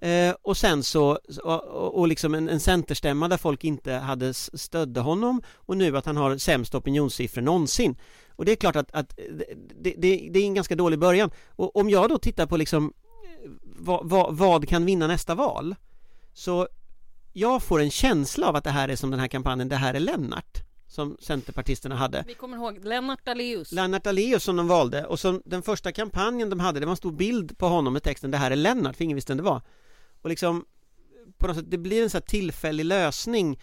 Eh, 0.01 0.35
och 0.43 0.57
sen 0.57 0.83
så, 0.83 1.19
och, 1.43 1.99
och- 1.99 2.09
liksom 2.09 2.35
en, 2.35 2.49
en 2.49 2.61
centerstämma 2.61 3.29
där 3.29 3.37
folk 3.37 3.65
inte 3.65 3.93
hade 3.93 4.35
stödde 4.35 5.01
honom 5.01 5.43
och 5.55 5.77
nu 5.77 5.97
att 5.97 6.07
han 6.07 6.17
har 6.17 6.39
sämst 6.39 6.75
opinionssiffror 6.75 7.43
någonsin. 7.43 7.97
Och 8.29 8.45
det 8.45 8.53
är 8.53 8.57
klart 8.57 8.77
att, 8.77 8.95
att 8.95 9.17
det, 9.81 9.95
det, 9.99 10.29
det 10.33 10.39
är 10.39 10.45
en 10.45 10.55
ganska 10.55 10.75
dålig 10.75 10.99
början. 10.99 11.31
Och 11.49 11.77
om 11.77 11.91
jag 11.91 12.09
då 12.09 12.19
tittar 12.19 12.47
på 12.47 12.57
liksom 12.57 12.93
vad, 13.79 14.09
vad, 14.09 14.37
vad 14.37 14.69
kan 14.69 14.85
vinna 14.85 15.07
nästa 15.07 15.35
val? 15.35 15.75
Så 16.33 16.69
jag 17.33 17.63
får 17.63 17.81
en 17.81 17.91
känsla 17.91 18.49
av 18.49 18.57
att 18.57 18.65
det 18.65 18.71
här 18.71 18.89
är 18.89 18.97
som 18.97 19.11
den 19.11 19.21
här 19.21 19.29
kampanjen 19.29 19.69
Det 19.69 19.77
här 19.77 19.95
är 19.95 20.01
Lennart 20.01 20.63
som 20.89 21.17
Centerpartisterna 21.21 21.97
hade. 21.97 22.25
Vi 22.27 22.35
kommer 22.35 22.57
ihåg 22.57 22.85
Lennart 22.85 23.25
Daléus. 23.25 23.73
Lennart 23.73 24.05
Daléus 24.05 24.45
som 24.45 24.57
de 24.57 24.69
valde 24.69 25.07
och 25.07 25.21
som 25.21 25.43
den 25.45 25.63
första 25.63 25.93
kampanjen 25.93 26.51
de 26.51 26.61
hade 26.61 26.81
det 26.81 26.87
var 26.87 26.91
en 26.91 26.97
stor 26.97 27.13
bild 27.13 27.59
på 27.59 27.67
honom 27.67 27.93
med 27.93 28.03
texten 28.03 28.31
Det 28.31 28.37
här 28.37 28.51
är 28.51 28.57
Lennart, 28.57 28.97
för 28.97 29.05
ingen 29.05 29.15
visste 29.15 29.33
vem 29.33 29.37
det 29.37 29.43
var 29.43 29.63
och 30.23 30.29
liksom 30.29 30.65
på 31.39 31.47
något 31.47 31.57
sätt, 31.57 31.71
det 31.71 31.79
blir 31.79 32.03
en 32.03 32.11
sån 32.11 32.19
här 32.19 32.27
tillfällig 32.27 32.85
lösning 32.85 33.61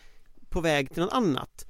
på 0.49 0.61
väg 0.61 0.93
till 0.93 1.03
något 1.03 1.13
annat 1.13 1.65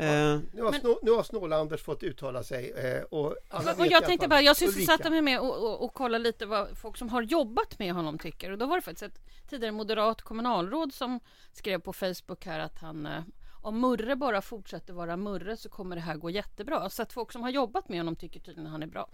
Eh, 0.00 0.38
Nu 0.52 0.62
har, 0.62 0.70
Men- 0.70 0.80
snå, 0.80 0.98
nu 1.02 1.10
har 1.10 1.22
Snåla-Anders 1.22 1.82
fått 1.82 2.02
uttala 2.02 2.42
sig 2.42 2.70
eh, 2.70 3.02
och 3.02 3.36
alla 3.48 3.74
Och 3.74 3.86
jag 3.86 4.04
tänkte 4.04 4.28
bara, 4.28 4.40
jag 4.40 4.56
sysselsatte 4.56 5.10
mig 5.10 5.22
med 5.22 5.40
och, 5.40 5.56
och, 5.62 5.84
och 5.84 5.94
kolla 5.94 6.18
lite 6.18 6.46
vad 6.46 6.78
folk 6.78 6.96
som 6.96 7.08
har 7.08 7.22
jobbat 7.22 7.78
med 7.78 7.94
honom 7.94 8.18
tycker. 8.18 8.50
Och 8.52 8.58
då 8.58 8.66
var 8.66 8.76
det 8.76 8.82
faktiskt 8.82 9.02
ett 9.02 9.20
tidigare 9.48 9.72
moderat 9.72 10.22
kommunalråd 10.22 10.94
som 10.94 11.20
skrev 11.52 11.78
på 11.78 11.92
Facebook 11.92 12.46
här 12.46 12.58
att 12.58 12.78
han 12.78 13.06
eh, 13.06 13.22
om 13.62 13.80
Murre 13.80 14.16
bara 14.16 14.42
fortsätter 14.42 14.92
vara 14.92 15.16
Murre 15.16 15.56
så 15.56 15.68
kommer 15.68 15.96
det 15.96 16.02
här 16.02 16.16
gå 16.16 16.30
jättebra. 16.30 16.90
Så 16.90 17.02
att 17.02 17.12
folk 17.12 17.32
som 17.32 17.42
har 17.42 17.50
jobbat 17.50 17.88
med 17.88 17.98
honom 17.98 18.16
tycker 18.16 18.40
tydligen 18.40 18.66
att 18.66 18.72
han 18.72 18.82
är 18.82 18.86
bra. 18.86 19.08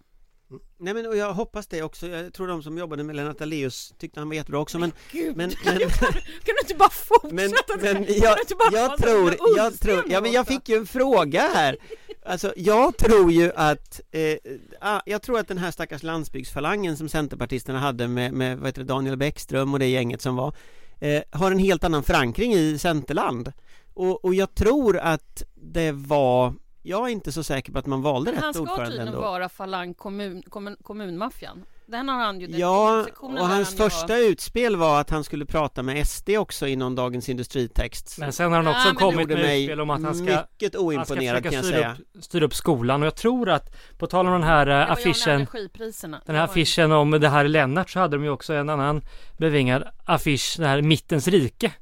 Nej 0.78 0.94
men 0.94 1.06
och 1.06 1.16
jag 1.16 1.34
hoppas 1.34 1.66
det 1.66 1.82
också, 1.82 2.06
jag 2.06 2.32
tror 2.32 2.46
de 2.46 2.62
som 2.62 2.78
jobbade 2.78 3.04
med 3.04 3.16
Lennart 3.16 3.38
Daléus 3.38 3.94
tyckte 3.98 4.20
han 4.20 4.28
var 4.28 4.36
jättebra 4.36 4.60
också 4.60 4.78
men 4.78 4.92
Gud, 5.12 5.36
Men, 5.36 5.50
kan, 5.50 5.74
men, 5.74 5.90
kan 5.90 6.00
du 6.44 6.60
inte 6.60 6.74
bara 6.74 6.90
fortsätta? 6.90 7.76
men, 7.76 7.94
men 7.94 8.04
jag, 8.08 8.38
jag 8.72 8.98
tror, 8.98 9.34
jag 9.56 9.80
tror, 9.80 10.04
ja 10.08 10.20
men 10.20 10.32
jag 10.32 10.46
fick 10.46 10.68
ju 10.68 10.76
en 10.76 10.86
fråga 10.86 11.40
här. 11.54 11.76
Alltså 12.24 12.52
jag 12.56 12.96
tror 12.96 13.32
ju 13.32 13.52
att, 13.54 14.00
eh, 14.10 14.36
ah, 14.80 15.00
jag 15.06 15.22
tror 15.22 15.38
att 15.38 15.48
den 15.48 15.58
här 15.58 15.70
stackars 15.70 16.02
landsbygdsfalangen 16.02 16.96
som 16.96 17.08
Centerpartisterna 17.08 17.78
hade 17.78 18.08
med, 18.08 18.32
med 18.32 18.58
vad 18.58 18.66
heter 18.66 18.80
det, 18.80 18.88
Daniel 18.88 19.16
Bäckström 19.16 19.72
och 19.72 19.78
det 19.78 19.86
gänget 19.86 20.22
som 20.22 20.36
var 20.36 20.54
eh, 21.00 21.22
Har 21.30 21.50
en 21.50 21.58
helt 21.58 21.84
annan 21.84 22.02
förankring 22.02 22.52
i 22.54 22.78
Centerland. 22.78 23.52
Och, 23.94 24.24
och 24.24 24.34
jag 24.34 24.54
tror 24.54 24.98
att 24.98 25.42
det 25.54 25.92
var 25.92 26.54
jag 26.88 27.06
är 27.06 27.12
inte 27.12 27.32
så 27.32 27.42
säker 27.42 27.72
på 27.72 27.78
att 27.78 27.86
man 27.86 28.02
valde 28.02 28.32
Men 28.32 28.40
han 28.42 28.48
rätt 28.48 28.54
ska 28.54 28.62
ordförande 28.62 28.86
tydligen 28.86 29.08
ändå. 29.08 29.20
vara 29.20 29.48
falang 29.48 29.94
kommun, 29.94 30.42
kommun, 30.42 30.76
kommunmaffian. 30.82 31.64
Den 31.88 32.08
har 32.08 32.16
han 32.24 32.40
ju. 32.40 32.46
den 32.46 32.60
Ja, 32.60 33.06
och 33.20 33.30
hans 33.48 33.78
han 33.78 33.90
första 33.90 34.18
utspel 34.18 34.76
var 34.76 35.00
att 35.00 35.10
han 35.10 35.24
skulle 35.24 35.46
prata 35.46 35.82
med 35.82 36.06
SD 36.08 36.30
också 36.30 36.66
i 36.68 36.76
någon 36.76 36.94
Dagens 36.94 37.28
Industritext. 37.28 38.18
Men 38.18 38.32
sen 38.32 38.52
har 38.52 38.62
han 38.62 38.66
också 38.76 38.88
Ja, 38.88 38.94
kommit 38.94 39.28
med 39.28 39.38
mig 39.38 39.62
utspel 39.62 39.80
om 39.80 39.90
att 39.90 40.02
han 40.02 40.14
ska 40.14 40.24
mycket 40.24 40.40
Han 40.62 40.70
ska 40.70 40.78
oimponerad 40.78 41.42
kan 41.42 41.52
försöka 41.52 41.56
jag 41.56 41.64
styra 41.64 41.76
säga. 41.78 41.96
upp, 42.18 42.24
styra 42.24 42.44
upp 42.44 42.54
skolan 42.54 43.02
och 43.02 43.06
jag 43.06 43.16
tror 43.16 43.48
att 43.50 43.76
på 43.98 44.06
tal 44.06 44.26
om 44.26 44.32
den 44.32 44.42
här 44.42 44.66
var 44.66 44.84
om 44.86 44.92
affischen. 44.92 45.46
Den 46.26 46.36
här 46.36 46.42
var 46.42 46.44
affischen 46.44 46.92
om 46.92 47.10
det 47.10 47.28
här 47.28 47.44
är 47.44 47.48
Lennart 47.48 47.90
så 47.90 47.98
hade 48.00 48.16
de 48.16 48.24
ju 48.24 48.30
också 48.30 48.52
en 48.54 48.68
annan 48.68 49.02
bevingad 49.38 49.84
affisch, 50.04 50.56
det 50.58 50.66
här 50.66 50.82
Mittens 50.82 51.28
rike. 51.28 51.72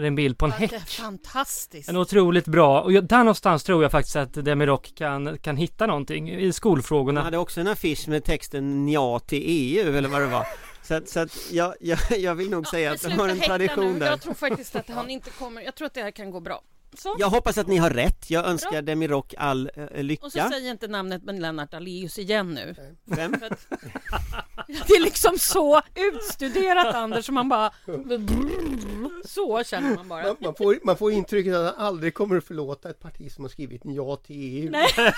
Det 0.00 0.04
är 0.04 0.08
en 0.08 0.14
bild 0.14 0.38
på 0.38 0.46
en 0.46 0.52
Ja, 0.60 0.66
det 0.66 0.74
är 0.74 0.78
häck. 0.78 0.88
fantastiskt. 0.90 1.88
En 1.88 1.96
otroligt 1.96 2.44
bra, 2.46 2.80
och 2.82 2.92
jag- 2.92 3.04
där 3.08 3.18
någonstans 3.18 3.64
tror 3.64 3.82
jag 3.82 3.92
faktiskt 3.92 4.16
att 4.16 4.32
Demirok 4.44 4.92
kan, 4.94 5.38
kan 5.38 5.56
hitta 5.56 5.86
någonting 5.86 6.30
i 6.30 6.44
Han 6.44 6.52
skolfrågorna. 6.52 7.22
hade 7.22 7.38
också 7.38 7.60
en 7.60 7.68
affisch 7.68 8.08
med 8.08 8.24
texten 8.24 8.88
ja 8.88 9.18
till 9.18 9.42
EU 9.46 9.96
eller 9.96 10.08
vad 10.08 10.20
det 10.20 10.26
var. 10.26 10.46
Så 10.82 10.94
att, 10.94 11.08
så 11.08 11.20
att 11.20 11.36
jag, 11.52 11.74
jag, 11.80 11.98
jag 12.18 12.34
vill 12.34 12.50
nog 12.50 12.66
säga 12.66 12.88
Men 12.90 12.94
att 12.94 13.02
de 13.02 13.10
har 13.22 13.28
en 13.28 13.40
tradition 13.40 13.92
nu. 13.92 13.98
där. 13.98 14.06
Jag 14.06 14.20
tror 14.20 14.34
faktiskt 14.34 14.76
att 14.76 14.88
han 14.88 15.10
inte 15.10 15.30
kommer. 15.30 15.62
Jag 15.62 15.74
tror 15.74 15.86
att 15.86 15.94
det 15.94 16.02
här 16.02 16.10
kan 16.10 16.30
gå 16.30 16.40
bra. 16.40 16.62
Så. 16.94 17.16
Jag 17.18 17.28
hoppas 17.30 17.58
att 17.58 17.66
ni 17.66 17.76
har 17.76 17.90
rätt. 17.90 18.30
Jag 18.30 18.46
önskar 18.46 18.82
Demirok 18.82 19.34
all 19.38 19.70
eh, 19.76 19.82
Och 19.84 19.88
så 19.96 20.02
lycka. 20.02 20.28
säger 20.50 20.70
inte 20.70 20.88
namnet 20.88 21.22
men 21.24 21.40
Lennart 21.40 21.70
Daléus 21.72 22.18
igen 22.18 22.54
nu. 22.54 22.74
Vem? 23.04 23.32
Det 24.86 24.94
är 24.94 25.00
liksom 25.04 25.38
så 25.38 25.82
utstuderat 25.94 26.94
Anders 26.94 27.24
som 27.26 27.34
man 27.34 27.48
bara... 27.48 27.70
Så 29.24 29.62
känner 29.64 29.94
man 29.94 30.08
bara. 30.08 30.22
Man, 30.22 30.36
man, 30.40 30.54
får, 30.54 30.78
man 30.82 30.96
får 30.96 31.12
intrycket 31.12 31.54
att 31.54 31.76
han 31.76 31.86
aldrig 31.86 32.14
kommer 32.14 32.36
att 32.36 32.44
förlåta 32.44 32.90
ett 32.90 33.00
parti 33.00 33.32
som 33.32 33.44
har 33.44 33.48
skrivit 33.48 33.82
ja 33.84 34.16
till 34.16 34.36
EU. 34.64 34.70
Nej. 34.70 34.88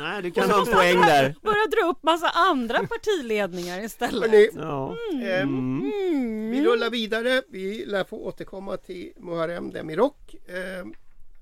Nej, 0.00 0.22
du 0.22 0.30
kan 0.30 0.50
ha 0.50 0.58
en 0.58 0.64
poäng 0.74 1.00
där. 1.00 1.34
Börja 1.42 1.66
dra 1.66 1.90
upp 1.90 2.02
massa 2.02 2.28
andra 2.30 2.78
partiledningar 2.86 3.80
istället. 3.84 4.30
Hörrni, 4.30 4.48
Ja. 4.56 4.96
eh, 5.24 5.40
Mm. 5.42 6.50
vi 6.50 6.64
rullar 6.64 6.90
vidare. 6.90 7.42
Vi 7.48 7.84
lär 7.86 8.04
få 8.04 8.16
återkomma 8.16 8.76
till 8.76 9.12
Muharrem 9.16 9.70
Demirok 9.70 10.34
eh, 10.48 10.54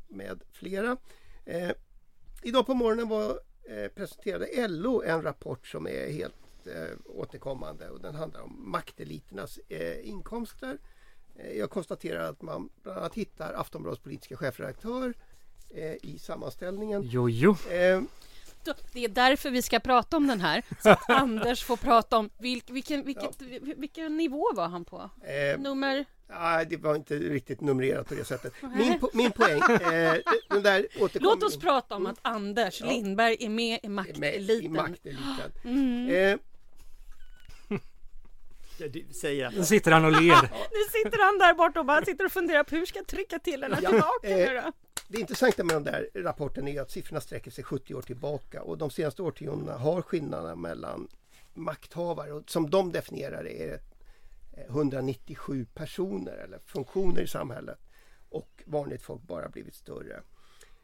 med 0.09 0.43
flera. 0.53 0.97
Eh, 1.45 1.71
idag 2.43 2.67
på 2.67 2.75
morgonen 2.75 3.09
var, 3.09 3.41
eh, 3.65 3.89
presenterade 3.89 4.69
LO 4.69 5.03
en 5.03 5.23
rapport 5.23 5.67
som 5.67 5.87
är 5.87 6.13
helt 6.13 6.67
eh, 6.67 6.97
återkommande 7.05 7.91
och 7.91 8.01
den 8.01 8.15
handlar 8.15 8.41
om 8.41 8.71
makteliternas 8.71 9.59
eh, 9.69 10.09
inkomster. 10.09 10.79
Eh, 11.37 11.53
jag 11.53 11.71
konstaterar 11.71 12.31
att 12.31 12.43
man 12.43 12.69
bland 12.83 12.99
annat 12.99 13.15
hittar 13.15 13.53
Aftonbladets 13.53 14.03
politiska 14.03 14.37
chefredaktör 14.37 15.15
eh, 15.75 15.93
i 15.93 16.19
sammanställningen. 16.21 17.03
Jo, 17.05 17.31
jo. 17.31 17.57
Eh, 17.71 18.03
det 18.93 19.05
är 19.05 19.09
därför 19.09 19.51
vi 19.51 19.63
ska 19.63 19.81
prata 19.81 20.17
om 20.17 20.27
den 20.27 20.41
här, 20.41 20.63
så 20.83 20.91
att 20.91 21.01
Anders 21.11 21.65
får 21.65 21.77
prata 21.77 22.19
om 22.19 22.31
vilk, 22.39 22.71
vilken, 22.71 23.05
vilket, 23.05 23.43
vilken 23.77 24.17
nivå 24.17 24.51
var 24.55 24.69
han 24.69 24.85
på? 24.85 25.11
Eh, 25.23 25.61
Nummer? 25.61 26.05
Nej, 26.29 26.67
det 26.67 26.77
var 26.77 26.95
inte 26.97 27.15
riktigt 27.19 27.61
numrerat 27.61 28.09
på 28.09 28.15
det 28.15 28.25
sättet. 28.25 28.53
Min, 28.63 28.99
po- 29.01 29.11
min 29.13 29.33
poäng, 29.33 29.59
eh, 29.93 30.15
den 30.51 30.63
där 30.63 30.87
Låt 31.21 31.43
oss 31.43 31.57
prata 31.59 31.95
om 31.97 32.07
att 32.07 32.19
Anders 32.23 32.81
Ja. 32.81 32.87
Lindberg 32.87 33.37
är 33.41 33.49
med 33.49 33.81
i 33.83 33.89
med 33.89 34.07
i 34.11 34.69
makteliten. 34.69 34.73
makteliten. 34.73 35.53
Mm. 35.65 36.09
Eh, 36.33 36.39
Ja, 38.79 38.89
du 38.89 39.05
säger 39.13 39.51
Nu 39.51 39.61
att 39.61 39.67
sitter 39.69 39.93
han 39.93 40.05
och 40.05 40.13
ler. 40.13 40.43
Nu 40.73 41.03
sitter 41.03 41.19
han 41.25 41.39
där 41.39 41.55
borta 41.55 41.81
och 41.81 41.87
bara 41.87 42.05
sitter 42.05 42.25
och 42.25 42.33
funderar 42.33 42.65
på 42.65 42.75
hur 42.77 42.87
ska 42.87 42.99
jag 42.99 43.07
trycka 43.07 43.39
till 43.39 43.63
henne 43.63 43.79
Ja, 43.83 43.91
tillbaka 43.91 44.29
eh, 44.29 44.37
nu 44.51 44.61
då? 44.65 44.73
Det 45.09 45.21
intressanta 45.21 45.65
med 45.65 45.77
den 45.77 45.85
där 45.85 46.09
rapporten 46.15 46.69
är 46.69 46.81
att 46.81 46.91
siffrorna 46.91 47.21
sträcker 47.21 47.51
sig 47.51 47.65
70 47.65 47.95
år 47.95 48.03
tillbaka 48.03 48.63
och 48.63 48.79
de 48.79 48.91
senaste 48.91 49.23
årtiondena 49.23 49.79
har 49.79 50.03
skillnaderna 50.03 50.55
mellan 50.55 51.09
makthavare, 51.55 52.33
och 52.33 52.51
som 52.51 52.71
de 52.71 52.93
definierar 52.93 53.45
det, 53.45 53.63
är 53.63 53.67
det 53.69 53.75
eh, 53.75 53.81
197 54.57 55.67
personer 55.75 56.33
eller 56.33 56.59
funktioner 56.59 57.23
i 57.23 57.27
samhället 57.27 57.79
och 58.29 58.63
vanligt 58.67 59.03
folk 59.03 59.23
bara 59.23 59.49
blivit 59.49 59.75
större. 59.75 60.23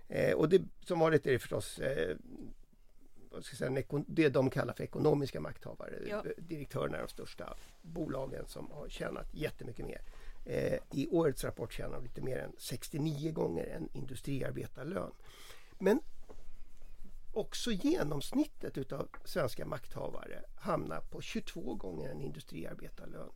Eh, 0.08 0.34
och 0.34 0.48
det, 0.48 0.62
som 0.80 0.98
vanligt 0.98 1.26
är 1.26 1.32
det 1.32 1.38
förstås 1.38 1.78
eh, 1.78 2.16
vad 3.30 3.44
ska 3.44 3.64
jag 3.64 3.84
säga, 3.86 4.04
det 4.06 4.28
de 4.28 4.50
kallar 4.50 4.74
för 4.74 4.84
ekonomiska 4.84 5.40
makthavare. 5.40 5.98
Ja. 6.08 6.24
Direktörerna 6.36 6.96
är 6.96 7.02
de 7.02 7.08
största 7.08 7.56
bolagen 7.82 8.46
som 8.46 8.70
har 8.70 8.88
tjänat 8.88 9.34
jättemycket 9.34 9.86
mer. 9.86 10.00
Eh, 10.44 10.78
I 10.90 11.08
årets 11.10 11.44
rapport 11.44 11.72
tjänar 11.72 11.94
de 11.94 12.02
lite 12.02 12.20
mer 12.20 12.38
än 12.38 12.52
69 12.58 13.32
gånger 13.32 13.66
en 13.66 13.88
industriarbetarlön. 13.92 15.12
Men 15.78 16.00
också 17.32 17.72
genomsnittet 17.72 18.78
utav 18.78 19.08
svenska 19.24 19.66
makthavare 19.66 20.44
hamnar 20.56 21.00
på 21.00 21.20
22 21.20 21.74
gånger 21.74 22.08
en 22.08 22.20
industriarbetarlön. 22.20 23.30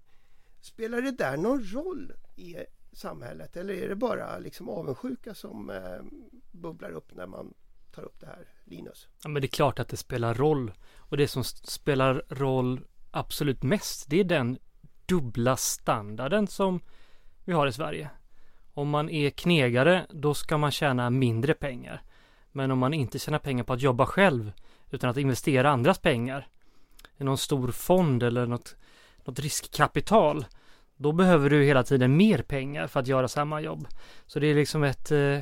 Spelar 0.67 1.03
det 1.03 1.11
där 1.11 1.37
någon 1.37 1.65
roll 1.65 2.13
i 2.37 2.57
samhället 2.93 3.57
eller 3.57 3.75
är 3.75 3.89
det 3.89 3.97
bara 3.97 4.39
liksom 4.39 4.69
avundsjuka 4.69 5.35
som 5.35 5.71
eh, 5.71 6.21
bubblar 6.51 6.91
upp 6.91 7.15
när 7.15 7.27
man 7.27 7.55
tar 7.95 8.03
upp 8.03 8.21
det 8.21 8.27
här, 8.27 8.49
Linus? 8.65 9.09
Ja, 9.23 9.29
men 9.29 9.43
det 9.43 9.47
är 9.47 9.51
klart 9.51 9.79
att 9.79 9.89
det 9.89 9.97
spelar 9.97 10.35
roll. 10.35 10.73
Och 10.97 11.17
det 11.17 11.29
som 11.29 11.45
spelar 11.45 12.25
roll 12.29 12.81
absolut 13.11 13.63
mest, 13.63 14.11
det 14.11 14.21
är 14.21 14.25
den 14.25 14.59
dubbla 15.07 15.57
standarden 15.57 16.47
som 16.47 16.81
vi 17.45 17.53
har 17.53 17.67
i 17.67 17.73
Sverige. 17.73 18.11
Om 18.75 18.89
man 18.89 19.11
är 19.11 19.31
knegare, 19.31 20.07
då 20.11 20.35
ska 20.35 20.59
man 20.59 20.71
tjäna 20.71 21.11
mindre 21.11 21.55
pengar. 21.55 22.03
Men 22.53 22.71
om 22.71 22.79
man 22.79 22.95
inte 22.95 23.19
tjänar 23.19 23.39
pengar 23.39 23.65
på 23.65 23.73
att 23.73 23.83
jobba 23.83 24.07
själv, 24.07 24.53
utan 24.91 25.11
att 25.11 25.17
investera 25.17 25.71
andras 25.71 25.99
pengar 25.99 26.49
i 27.17 27.25
någon 27.25 27.39
stor 27.39 27.71
fond 27.71 28.23
eller 28.23 28.47
något, 28.47 28.77
något 29.27 29.39
riskkapital, 29.39 30.45
då 30.97 31.13
behöver 31.13 31.51
du 31.51 31.65
hela 31.65 31.83
tiden 31.83 32.17
mer 32.17 32.39
pengar 32.39 32.87
för 32.87 33.01
att 33.01 33.07
göra 33.07 33.29
samma 33.29 33.61
jobb. 33.61 33.89
Så 34.27 34.39
det 34.39 34.47
är 34.47 34.55
liksom 34.55 34.85
ett 34.85 35.11
eh, 35.11 35.39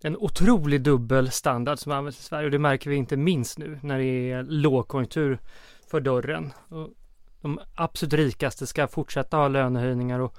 en 0.00 0.16
otrolig 0.16 0.82
dubbel 0.82 1.30
standard 1.30 1.78
som 1.78 1.92
används 1.92 2.20
i 2.20 2.22
Sverige 2.22 2.44
och 2.44 2.50
det 2.50 2.58
märker 2.58 2.90
vi 2.90 2.96
inte 2.96 3.16
minst 3.16 3.58
nu 3.58 3.78
när 3.82 3.98
det 3.98 4.30
är 4.30 4.42
lågkonjunktur 4.42 5.38
för 5.90 6.00
dörren. 6.00 6.52
Och 6.68 6.90
de 7.40 7.60
absolut 7.74 8.12
rikaste 8.12 8.66
ska 8.66 8.88
fortsätta 8.88 9.36
ha 9.36 9.48
lönehöjningar 9.48 10.20
och 10.20 10.36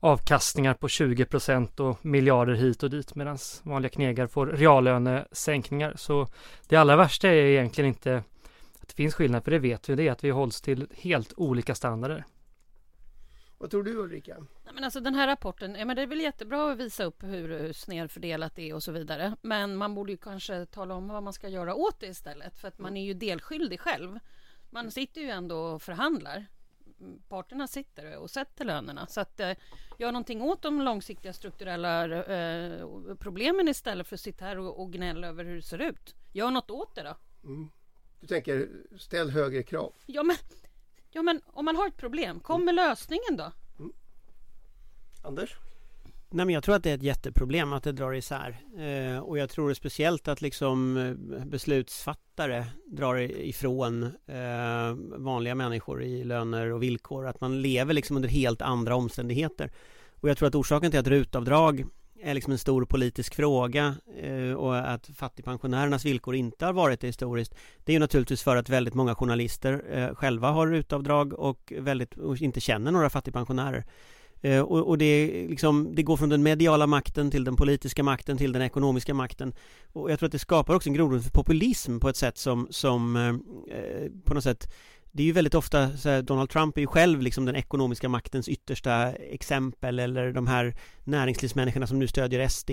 avkastningar 0.00 0.74
på 0.74 0.88
20 0.88 1.24
procent 1.24 1.80
och 1.80 2.06
miljarder 2.06 2.54
hit 2.54 2.82
och 2.82 2.90
dit 2.90 3.14
medan 3.14 3.38
vanliga 3.62 3.90
knegare 3.90 4.28
får 4.28 4.46
reallönesänkningar. 4.46 5.92
Så 5.96 6.28
det 6.68 6.76
allra 6.76 6.96
värsta 6.96 7.28
är 7.28 7.32
egentligen 7.34 7.88
inte 7.88 8.22
att 8.88 8.96
det 8.96 9.02
finns 9.02 9.14
skillnad, 9.14 9.44
för 9.44 9.50
det 9.50 9.58
vet 9.58 9.88
vi, 9.88 9.94
det 9.94 10.08
är 10.08 10.12
att 10.12 10.24
vi 10.24 10.30
hålls 10.30 10.60
till 10.60 10.88
helt 10.94 11.32
olika 11.36 11.74
standarder. 11.74 12.24
Vad 13.58 13.70
tror 13.70 13.82
du 13.82 13.96
Ulrika? 13.96 14.36
Nej, 14.64 14.74
men 14.74 14.84
alltså 14.84 15.00
den 15.00 15.14
här 15.14 15.26
rapporten, 15.26 15.74
ja, 15.74 15.84
men 15.84 15.96
det 15.96 16.02
är 16.02 16.06
väl 16.06 16.20
jättebra 16.20 16.72
att 16.72 16.78
visa 16.78 17.04
upp 17.04 17.22
hur, 17.22 17.58
hur 17.58 17.72
snedfördelat 17.72 18.56
det 18.56 18.70
är 18.70 18.74
och 18.74 18.82
så 18.82 18.92
vidare. 18.92 19.36
Men 19.42 19.76
man 19.76 19.94
borde 19.94 20.12
ju 20.12 20.18
kanske 20.18 20.66
tala 20.66 20.94
om 20.94 21.08
vad 21.08 21.22
man 21.22 21.32
ska 21.32 21.48
göra 21.48 21.74
åt 21.74 22.00
det 22.00 22.06
istället. 22.06 22.58
För 22.58 22.68
att 22.68 22.78
man 22.78 22.96
är 22.96 23.04
ju 23.04 23.14
delskyldig 23.14 23.80
själv. 23.80 24.18
Man 24.70 24.90
sitter 24.90 25.20
ju 25.20 25.30
ändå 25.30 25.58
och 25.58 25.82
förhandlar. 25.82 26.46
Parterna 27.28 27.66
sitter 27.66 28.16
och 28.16 28.30
sätter 28.30 28.64
lönerna. 28.64 29.06
Så 29.06 29.20
att 29.20 29.40
eh, 29.40 29.52
gör 29.98 30.12
någonting 30.12 30.42
åt 30.42 30.62
de 30.62 30.82
långsiktiga 30.82 31.32
strukturella 31.32 32.04
eh, 32.24 32.86
problemen 33.18 33.68
istället 33.68 34.06
för 34.06 34.14
att 34.16 34.20
sitta 34.20 34.44
här 34.44 34.58
och, 34.58 34.80
och 34.80 34.92
gnälla 34.92 35.26
över 35.26 35.44
hur 35.44 35.56
det 35.56 35.62
ser 35.62 35.78
ut. 35.78 36.14
Gör 36.32 36.50
något 36.50 36.70
åt 36.70 36.94
det 36.94 37.02
då. 37.02 37.16
Mm. 37.44 37.68
Du 38.20 38.26
tänker 38.26 38.68
ställ 38.98 39.30
högre 39.30 39.62
krav. 39.62 39.92
Ja 40.06 40.22
men, 40.22 40.36
ja, 41.10 41.22
men 41.22 41.40
om 41.46 41.64
man 41.64 41.76
har 41.76 41.88
ett 41.88 41.96
problem, 41.96 42.40
kom 42.40 42.64
med 42.64 42.74
lösningen 42.74 43.36
då. 43.36 43.52
Anders? 45.22 45.56
Nej 46.30 46.46
men 46.46 46.54
jag 46.54 46.64
tror 46.64 46.74
att 46.74 46.82
det 46.82 46.90
är 46.90 46.94
ett 46.94 47.02
jätteproblem 47.02 47.72
att 47.72 47.82
det 47.82 47.92
drar 47.92 48.12
isär. 48.14 48.58
Eh, 48.78 49.18
och 49.18 49.38
jag 49.38 49.50
tror 49.50 49.74
speciellt 49.74 50.28
att 50.28 50.40
liksom 50.42 50.96
eh, 50.96 51.44
beslutsfattare 51.44 52.66
drar 52.86 53.16
i- 53.16 53.48
ifrån 53.48 54.02
eh, 54.26 54.92
vanliga 55.18 55.54
människor 55.54 56.02
i 56.02 56.24
löner 56.24 56.72
och 56.72 56.82
villkor. 56.82 57.26
Att 57.26 57.40
man 57.40 57.62
lever 57.62 57.94
liksom 57.94 58.16
under 58.16 58.28
helt 58.28 58.62
andra 58.62 58.96
omständigheter. 58.96 59.70
Och 60.20 60.28
jag 60.28 60.38
tror 60.38 60.48
att 60.48 60.54
orsaken 60.54 60.90
till 60.90 61.00
att 61.00 61.06
rutavdrag 61.06 61.84
är 62.22 62.34
liksom 62.34 62.52
en 62.52 62.58
stor 62.58 62.84
politisk 62.84 63.34
fråga 63.34 63.94
eh, 64.22 64.52
och 64.52 64.76
att 64.76 65.10
fattigpensionärernas 65.16 66.04
villkor 66.04 66.34
inte 66.34 66.66
har 66.66 66.72
varit 66.72 67.00
det 67.00 67.06
historiskt. 67.06 67.54
Det 67.84 67.92
är 67.92 67.94
ju 67.94 68.00
naturligtvis 68.00 68.42
för 68.42 68.56
att 68.56 68.68
väldigt 68.68 68.94
många 68.94 69.14
journalister 69.14 69.84
eh, 69.90 70.14
själva 70.14 70.50
har 70.50 70.72
utavdrag 70.72 71.32
och, 71.32 71.72
väldigt, 71.78 72.18
och 72.18 72.42
inte 72.42 72.60
känner 72.60 72.92
några 72.92 73.10
fattigpensionärer. 73.10 73.84
Eh, 74.40 74.60
och, 74.60 74.88
och 74.88 74.98
det, 74.98 75.26
liksom, 75.48 75.94
det 75.94 76.02
går 76.02 76.16
från 76.16 76.28
den 76.28 76.42
mediala 76.42 76.86
makten 76.86 77.30
till 77.30 77.44
den 77.44 77.56
politiska 77.56 78.02
makten 78.02 78.38
till 78.38 78.52
den 78.52 78.62
ekonomiska 78.62 79.14
makten. 79.14 79.54
Och 79.92 80.10
jag 80.10 80.18
tror 80.18 80.26
att 80.26 80.32
det 80.32 80.38
skapar 80.38 80.74
också 80.74 80.88
en 80.88 80.94
grogrund 80.94 81.24
för 81.24 81.30
populism 81.30 81.98
på 81.98 82.08
ett 82.08 82.16
sätt 82.16 82.38
som, 82.38 82.68
som 82.70 83.16
eh, 83.16 83.34
på 84.24 84.34
något 84.34 84.44
sätt 84.44 84.72
det 85.12 85.22
är 85.22 85.26
ju 85.26 85.32
väldigt 85.32 85.54
ofta 85.54 85.96
så 85.96 86.08
här, 86.08 86.22
Donald 86.22 86.50
Trump 86.50 86.76
är 86.76 86.80
ju 86.80 86.86
själv 86.86 87.22
liksom 87.22 87.44
den 87.44 87.56
ekonomiska 87.56 88.08
maktens 88.08 88.48
yttersta 88.48 89.12
exempel 89.12 89.98
eller 89.98 90.32
de 90.32 90.46
här 90.46 90.76
näringslivsmänniskorna 91.04 91.86
som 91.86 91.98
nu 91.98 92.06
stödjer 92.06 92.48
SD 92.48 92.70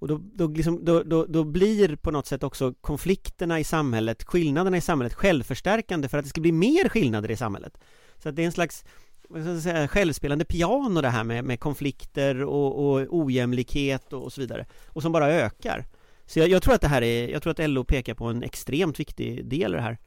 och 0.00 0.08
då, 0.08 0.20
då, 0.22 0.46
liksom, 0.46 0.84
då, 0.84 1.02
då, 1.02 1.26
då 1.26 1.44
blir 1.44 1.96
på 1.96 2.10
något 2.10 2.26
sätt 2.26 2.42
också 2.42 2.74
konflikterna 2.80 3.60
i 3.60 3.64
samhället, 3.64 4.24
skillnaderna 4.24 4.76
i 4.76 4.80
samhället 4.80 5.14
självförstärkande 5.14 6.08
för 6.08 6.18
att 6.18 6.24
det 6.24 6.28
ska 6.28 6.40
bli 6.40 6.52
mer 6.52 6.88
skillnader 6.88 7.30
i 7.30 7.36
samhället. 7.36 7.78
Så 8.22 8.28
att 8.28 8.36
det 8.36 8.42
är 8.42 8.46
en 8.46 8.52
slags 8.52 8.84
vad 9.28 9.42
ska 9.42 9.52
jag 9.52 9.62
säga, 9.62 9.88
självspelande 9.88 10.44
piano 10.44 11.00
det 11.00 11.08
här 11.08 11.24
med, 11.24 11.44
med 11.44 11.60
konflikter 11.60 12.44
och, 12.44 12.92
och 12.92 13.06
ojämlikhet 13.10 14.12
och, 14.12 14.24
och 14.24 14.32
så 14.32 14.40
vidare. 14.40 14.66
Och 14.88 15.02
som 15.02 15.12
bara 15.12 15.32
ökar. 15.32 15.86
Så 16.26 16.38
jag, 16.38 16.48
jag 16.48 16.62
tror 16.62 16.74
att 16.74 16.80
det 16.80 16.88
här 16.88 17.02
är, 17.02 17.28
jag 17.28 17.42
tror 17.42 17.50
att 17.50 17.70
LO 17.70 17.84
pekar 17.84 18.14
på 18.14 18.24
en 18.24 18.42
extremt 18.42 19.00
viktig 19.00 19.46
del 19.46 19.74
i 19.74 19.76
det 19.76 19.82
här. 19.82 19.98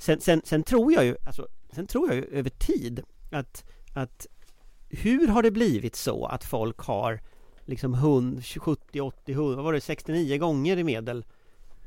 Sen, 0.00 0.20
sen, 0.20 0.42
sen 0.44 0.62
tror 0.62 0.92
jag 0.92 1.04
ju, 1.04 1.16
alltså, 1.26 1.48
sen 1.72 1.86
tror 1.86 2.08
jag 2.08 2.16
ju 2.16 2.24
över 2.24 2.50
tid 2.50 3.02
att, 3.30 3.64
att 3.94 4.26
hur 4.88 5.26
har 5.26 5.42
det 5.42 5.50
blivit 5.50 5.96
så 5.96 6.24
att 6.26 6.44
folk 6.44 6.78
har 6.78 7.20
liksom 7.64 7.94
100, 7.94 8.42
70, 8.42 9.00
80, 9.00 9.32
100, 9.32 9.56
vad 9.56 9.64
var 9.64 9.72
det, 9.72 9.80
69 9.80 10.38
gånger 10.38 10.76
i 10.76 10.84
medel 10.84 11.24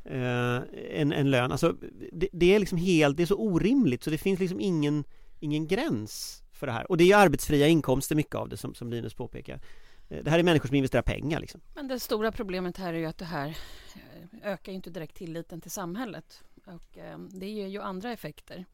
eh, 0.06 0.56
en, 0.92 1.12
en 1.12 1.32
lön? 1.32 1.52
Alltså 1.52 1.76
det, 2.12 2.30
det 2.32 2.56
är 2.56 2.60
liksom 2.60 2.78
helt, 2.78 3.18
det 3.18 3.24
är 3.24 3.28
så 3.28 3.38
orimligt 3.38 4.04
så 4.04 4.10
det 4.10 4.18
finns 4.18 4.40
liksom 4.40 4.60
ingen, 4.60 5.04
ingen 5.40 5.68
gräns 5.68 6.44
för 6.52 6.68
det 6.68 6.74
här. 6.74 6.92
Och 6.92 6.98
det 6.98 7.04
är 7.04 7.08
ju 7.08 7.14
arbetsfria 7.14 7.68
inkomster 7.68 8.16
mycket 8.16 8.36
av 8.36 8.50
det 8.50 8.58
som, 8.58 8.76
som 8.76 8.90
Linus 8.90 9.14
påpekar. 9.14 9.62
Eh, 10.10 10.24
det 10.24 10.32
här 10.32 10.40
är 10.40 10.44
människor 10.44 10.68
som 10.68 10.76
investerar 10.76 11.04
pengar 11.04 11.40
liksom. 11.40 11.62
Men 11.76 11.88
det 11.88 12.00
stora 12.00 12.32
problemet 12.32 12.78
här 12.78 12.94
är 12.94 12.98
ju 12.98 13.06
att 13.06 13.18
det 13.18 13.26
här 13.26 13.58
eh, 13.96 14.52
ökar 14.52 14.72
ju 14.72 14.76
inte 14.76 14.90
direkt 14.90 15.16
tilliten 15.16 15.62
till 15.62 15.72
samhället. 15.72 16.44
Och 16.66 16.98
eh, 16.98 17.20
det 17.20 17.50
ger 17.50 17.68
ju 17.68 17.82
andra 17.82 18.12
effekter. 18.12 18.66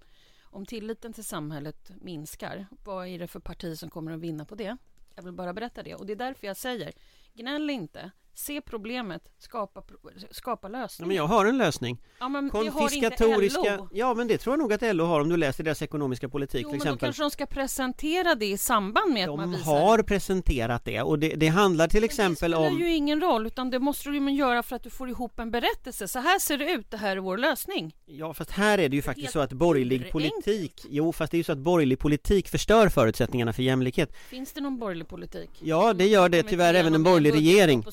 Om 0.41 0.65
tilliten 0.65 1.13
till 1.13 1.25
samhället 1.25 1.91
minskar, 2.01 2.67
vad 2.83 3.07
är 3.07 3.19
det 3.19 3.27
för 3.27 3.39
parti 3.39 3.77
som 3.77 3.89
kommer 3.89 4.11
att 4.11 4.19
vinna 4.19 4.45
på 4.45 4.55
det? 4.55 4.77
Jag 5.15 5.23
vill 5.23 5.33
bara 5.33 5.53
berätta 5.53 5.83
det. 5.83 5.95
Och 5.95 6.05
det 6.05 6.13
är 6.13 6.17
därför 6.17 6.47
jag 6.47 6.57
säger, 6.57 6.93
gnäll 7.33 7.69
inte. 7.69 8.11
Se 8.39 8.61
problemet, 8.61 9.21
skapa, 9.39 9.83
skapa 10.31 10.67
Ja, 10.67 10.71
lösningar. 10.71 11.07
men 11.07 11.17
jag 11.17 11.27
har 11.27 11.45
en 11.45 11.57
lösning. 11.57 11.97
ja, 12.19 12.29
men 12.29 12.47
det 12.47 12.51
har 12.53 12.63
inte 12.63 12.77
Konfiskatoriska, 12.79 13.75
LO. 13.77 13.89
ja 13.93 14.13
men 14.13 14.27
det 14.27 14.37
tror 14.37 14.53
jag 14.53 14.59
nog 14.59 14.73
att 14.73 14.95
LO 14.95 15.05
har 15.05 15.21
om 15.21 15.29
du 15.29 15.37
läser 15.37 15.63
deras 15.63 15.81
ekonomiska 15.81 16.29
politik 16.29 16.61
Jo, 16.63 16.69
till 16.69 16.77
men 16.77 16.79
då 16.79 16.83
exempel. 16.93 17.07
kanske 17.07 17.23
de 17.23 17.31
ska 17.31 17.45
presentera 17.45 18.35
det 18.35 18.45
i 18.45 18.57
samband 18.57 19.13
med 19.13 19.29
att 19.29 19.35
man 19.37 19.51
De 19.51 19.57
visar 19.57 19.71
har 19.71 20.03
presenterat 20.03 20.85
det 20.85 21.01
och 21.01 21.19
det, 21.19 21.29
det 21.35 21.47
handlar 21.47 21.87
till 21.87 22.03
exempel 22.03 22.29
det 22.51 22.57
spelar 22.57 22.67
om 22.67 22.79
ju 22.79 22.93
ingen 22.95 23.21
roll, 23.21 23.47
utan 23.47 23.69
det 23.69 23.79
måste 23.79 24.09
du 24.09 24.31
göra 24.31 24.63
för 24.63 24.75
att 24.75 24.83
du 24.83 24.89
får 24.89 25.09
ihop 25.09 25.39
en 25.39 25.51
berättelse. 25.51 26.07
Så 26.07 26.19
här 26.19 26.39
ser 26.39 26.57
det 26.57 26.71
ut, 26.71 26.91
det 26.91 26.97
här 26.97 27.17
är 27.17 27.19
vår 27.19 27.37
lösning. 27.37 27.95
Ja 28.05 28.33
fast 28.33 28.51
här 28.51 28.77
är 28.77 28.89
det 28.89 28.95
ju 28.95 29.01
faktiskt 29.01 29.25
helt 29.25 29.33
så 29.33 29.39
att 29.39 29.53
borgerlig 29.53 30.11
politik 30.11 30.85
Jo 30.89 31.11
fast 31.11 31.31
det 31.31 31.35
är 31.35 31.39
ju 31.39 31.43
så 31.43 31.51
att 31.51 31.57
borgerlig 31.57 31.99
politik 31.99 32.47
förstör 32.49 32.89
förutsättningarna 32.89 33.53
för 33.53 33.63
jämlikhet 33.63 34.13
Finns 34.29 34.53
det 34.53 34.61
någon 34.61 34.79
borgerlig 34.79 35.07
politik? 35.07 35.49
Ja 35.59 35.93
det 35.93 36.07
gör 36.07 36.29
det 36.29 36.43
tyvärr 36.43 36.73
även 36.73 36.93
en 36.95 37.03
borgerlig 37.03 37.33
regering 37.33 37.83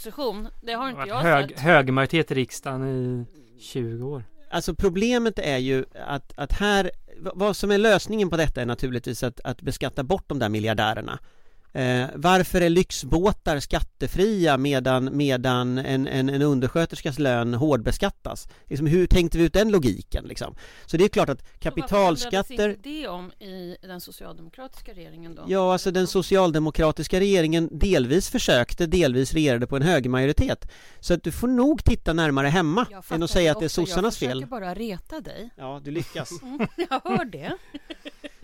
budgetproposition? 0.42 0.66
Det 0.66 0.72
har 0.72 0.84
Det 0.84 0.90
inte 0.90 1.00
har 1.14 1.28
jag 1.28 1.36
hög, 1.36 1.50
sett. 1.50 1.60
hög 1.60 1.92
majoritet 1.92 2.30
i 2.30 2.34
riksdagen 2.34 2.86
i 2.88 3.26
20 3.60 4.06
år. 4.06 4.24
alltså 4.50 4.74
problemet 4.74 5.38
är 5.38 5.58
ju 5.58 5.84
att, 6.06 6.32
att 6.36 6.52
här, 6.52 6.90
vad 7.18 7.56
som 7.56 7.70
är 7.70 7.78
lösningen 7.78 8.30
på 8.30 8.36
detta 8.36 8.62
är 8.62 8.66
naturligtvis 8.66 9.22
att, 9.22 9.40
att 9.44 9.62
beskatta 9.62 10.02
bort 10.04 10.24
de 10.26 10.38
där 10.38 10.48
miljardärerna 10.48 11.18
Eh, 11.76 12.08
varför 12.14 12.60
är 12.60 12.68
lyxbåtar 12.68 13.60
skattefria 13.60 14.56
medan, 14.56 15.16
medan 15.16 15.78
en, 15.78 16.06
en, 16.06 16.28
en 16.28 16.42
undersköterskas 16.42 17.18
lön 17.18 17.54
hårdbeskattas? 17.54 18.48
Liksom, 18.64 18.86
hur 18.86 19.06
tänkte 19.06 19.38
vi 19.38 19.44
ut 19.44 19.52
den 19.52 19.70
logiken? 19.70 20.24
Liksom? 20.24 20.54
Så 20.86 20.96
det 20.96 21.04
är 21.04 21.08
klart 21.08 21.28
att 21.28 21.60
kapitalskatter... 21.60 22.68
Inte 22.68 22.88
det 22.88 23.08
om 23.08 23.30
i 23.30 23.76
den 23.82 24.00
socialdemokratiska 24.00 24.92
regeringen 24.92 25.34
då? 25.34 25.44
Ja, 25.48 25.72
alltså 25.72 25.90
den 25.90 26.06
socialdemokratiska 26.06 27.20
regeringen 27.20 27.68
delvis 27.72 28.30
försökte, 28.30 28.86
delvis 28.86 29.32
regerade 29.32 29.66
på 29.66 29.76
en 29.76 29.82
högermajoritet. 29.82 30.70
Så 31.00 31.14
att 31.14 31.22
du 31.22 31.32
får 31.32 31.48
nog 31.48 31.84
titta 31.84 32.12
närmare 32.12 32.48
hemma 32.48 32.86
än 33.10 33.22
att 33.22 33.30
säga 33.30 33.52
att 33.52 33.58
det 33.58 33.64
är 33.64 33.68
sossarnas 33.68 34.18
fel. 34.18 34.28
Jag 34.28 34.36
försöker 34.36 34.50
bara 34.50 34.74
reta 34.74 35.20
dig. 35.20 35.50
Ja, 35.56 35.80
du 35.84 35.90
lyckas. 35.90 36.30
Mm, 36.42 36.68
jag 36.76 37.00
hör 37.04 37.24
det. 37.24 37.52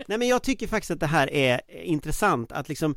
Nej 0.07 0.17
men 0.17 0.27
jag 0.27 0.43
tycker 0.43 0.67
faktiskt 0.67 0.91
att 0.91 0.99
det 0.99 1.07
här 1.07 1.33
är 1.33 1.61
intressant 1.83 2.51
att 2.51 2.69
liksom 2.69 2.95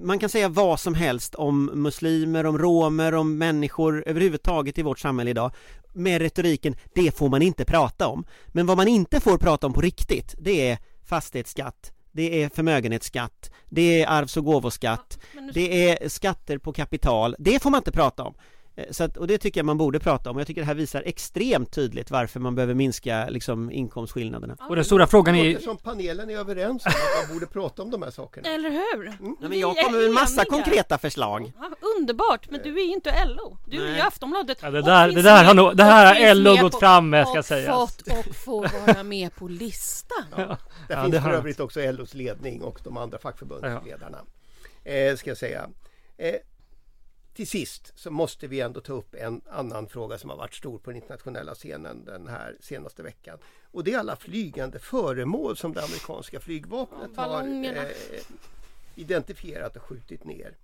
man 0.00 0.18
kan 0.18 0.28
säga 0.28 0.48
vad 0.48 0.80
som 0.80 0.94
helst 0.94 1.34
om 1.34 1.70
muslimer, 1.74 2.46
om 2.46 2.58
romer, 2.58 3.14
om 3.14 3.38
människor 3.38 4.04
överhuvudtaget 4.06 4.78
i 4.78 4.82
vårt 4.82 4.98
samhälle 4.98 5.30
idag 5.30 5.52
med 5.92 6.22
retoriken 6.22 6.76
det 6.94 7.16
får 7.16 7.28
man 7.28 7.42
inte 7.42 7.64
prata 7.64 8.06
om. 8.06 8.24
Men 8.46 8.66
vad 8.66 8.76
man 8.76 8.88
inte 8.88 9.20
får 9.20 9.38
prata 9.38 9.66
om 9.66 9.72
på 9.72 9.80
riktigt 9.80 10.34
det 10.38 10.68
är 10.68 10.78
fastighetsskatt, 11.06 11.92
det 12.12 12.42
är 12.42 12.48
förmögenhetsskatt, 12.48 13.50
det 13.68 14.02
är 14.02 14.06
arvs 14.06 14.36
och 14.36 14.44
gåvoskatt, 14.44 15.18
det 15.54 15.90
är 15.90 16.08
skatter 16.08 16.58
på 16.58 16.72
kapital, 16.72 17.36
det 17.38 17.62
får 17.62 17.70
man 17.70 17.78
inte 17.78 17.92
prata 17.92 18.24
om. 18.24 18.34
Eh, 18.78 18.84
så 18.90 19.04
att, 19.04 19.16
och 19.16 19.26
det 19.26 19.38
tycker 19.38 19.60
jag 19.60 19.66
man 19.66 19.78
borde 19.78 20.00
prata 20.00 20.30
om. 20.30 20.38
Jag 20.38 20.46
tycker 20.46 20.60
det 20.60 20.66
här 20.66 20.74
visar 20.74 21.02
extremt 21.06 21.72
tydligt 21.72 22.10
varför 22.10 22.40
man 22.40 22.54
behöver 22.54 22.74
minska 22.74 23.28
liksom, 23.28 23.70
inkomstskillnaderna. 23.70 24.56
Och 24.68 24.76
den 24.76 24.84
stora 24.84 25.06
frågan 25.06 25.34
är... 25.34 25.50
Eftersom 25.50 25.76
panelen 25.76 26.30
är 26.30 26.36
överens 26.38 26.86
om 26.86 26.92
att 26.92 27.28
man 27.28 27.34
borde 27.34 27.46
prata 27.46 27.82
om 27.82 27.90
de 27.90 28.02
här 28.02 28.10
sakerna. 28.10 28.48
Eller 28.48 28.70
hur? 28.70 29.06
Mm. 29.06 29.36
Nej, 29.40 29.48
men 29.48 29.58
jag 29.58 29.76
kommer 29.76 29.98
med 29.98 30.06
en 30.06 30.12
massa 30.12 30.44
konkreta 30.44 30.98
förslag. 30.98 31.52
Ja, 31.58 31.70
underbart, 31.98 32.50
men 32.50 32.60
du 32.62 32.80
är 32.80 32.84
ju 32.84 32.92
inte 32.92 33.24
LO. 33.24 33.58
Du 33.66 33.78
Nej. 33.78 33.90
är 33.90 33.94
ju 33.94 34.00
Aftonbladet. 34.00 34.58
Ja, 34.62 34.70
det, 34.70 34.82
där, 34.82 35.08
det 35.08 35.22
där 35.22 35.44
har 35.44 35.54
nog, 35.54 35.76
det 35.76 35.84
här 35.84 36.26
har 36.26 36.34
LO 36.34 36.56
gått 36.56 36.78
fram 36.78 37.10
med 37.10 37.28
ska 37.28 37.42
sägas. 37.42 37.68
Och 37.68 37.88
fått 37.88 38.26
och 38.26 38.36
får 38.36 38.86
vara 38.86 39.02
med 39.02 39.34
på 39.34 39.48
listan. 39.48 40.24
Ja. 40.30 40.36
Där 40.88 40.96
ja, 40.96 41.04
finns 41.04 41.22
för 41.22 41.30
övrigt 41.30 41.60
också 41.60 41.92
LOs 41.92 42.14
ledning 42.14 42.62
och 42.62 42.80
de 42.84 42.96
andra 42.96 43.18
fackförbundsledarna. 43.18 44.18
Eh, 44.84 45.16
ska 45.16 45.30
jag 45.30 45.38
säga. 45.38 45.68
Eh, 46.18 46.34
till 47.38 47.48
sist 47.48 47.92
så 47.94 48.10
måste 48.10 48.46
vi 48.46 48.60
ändå 48.60 48.80
ta 48.80 48.92
upp 48.92 49.14
en 49.14 49.40
annan 49.50 49.88
fråga 49.88 50.18
som 50.18 50.30
har 50.30 50.36
varit 50.36 50.54
stor 50.54 50.78
på 50.78 50.90
den 50.90 50.96
internationella 50.96 51.54
scenen 51.54 52.04
den 52.04 52.28
här 52.28 52.56
senaste 52.60 53.02
veckan. 53.02 53.38
Och 53.70 53.84
det 53.84 53.92
är 53.92 53.98
alla 53.98 54.16
flygande 54.16 54.78
föremål 54.78 55.56
som 55.56 55.72
det 55.72 55.82
amerikanska 55.82 56.40
flygvapnet 56.40 57.16
har 57.16 57.64
eh, 57.64 57.84
identifierat 58.94 59.76
och 59.76 59.82
skjutit 59.82 60.24
ner. 60.24 60.56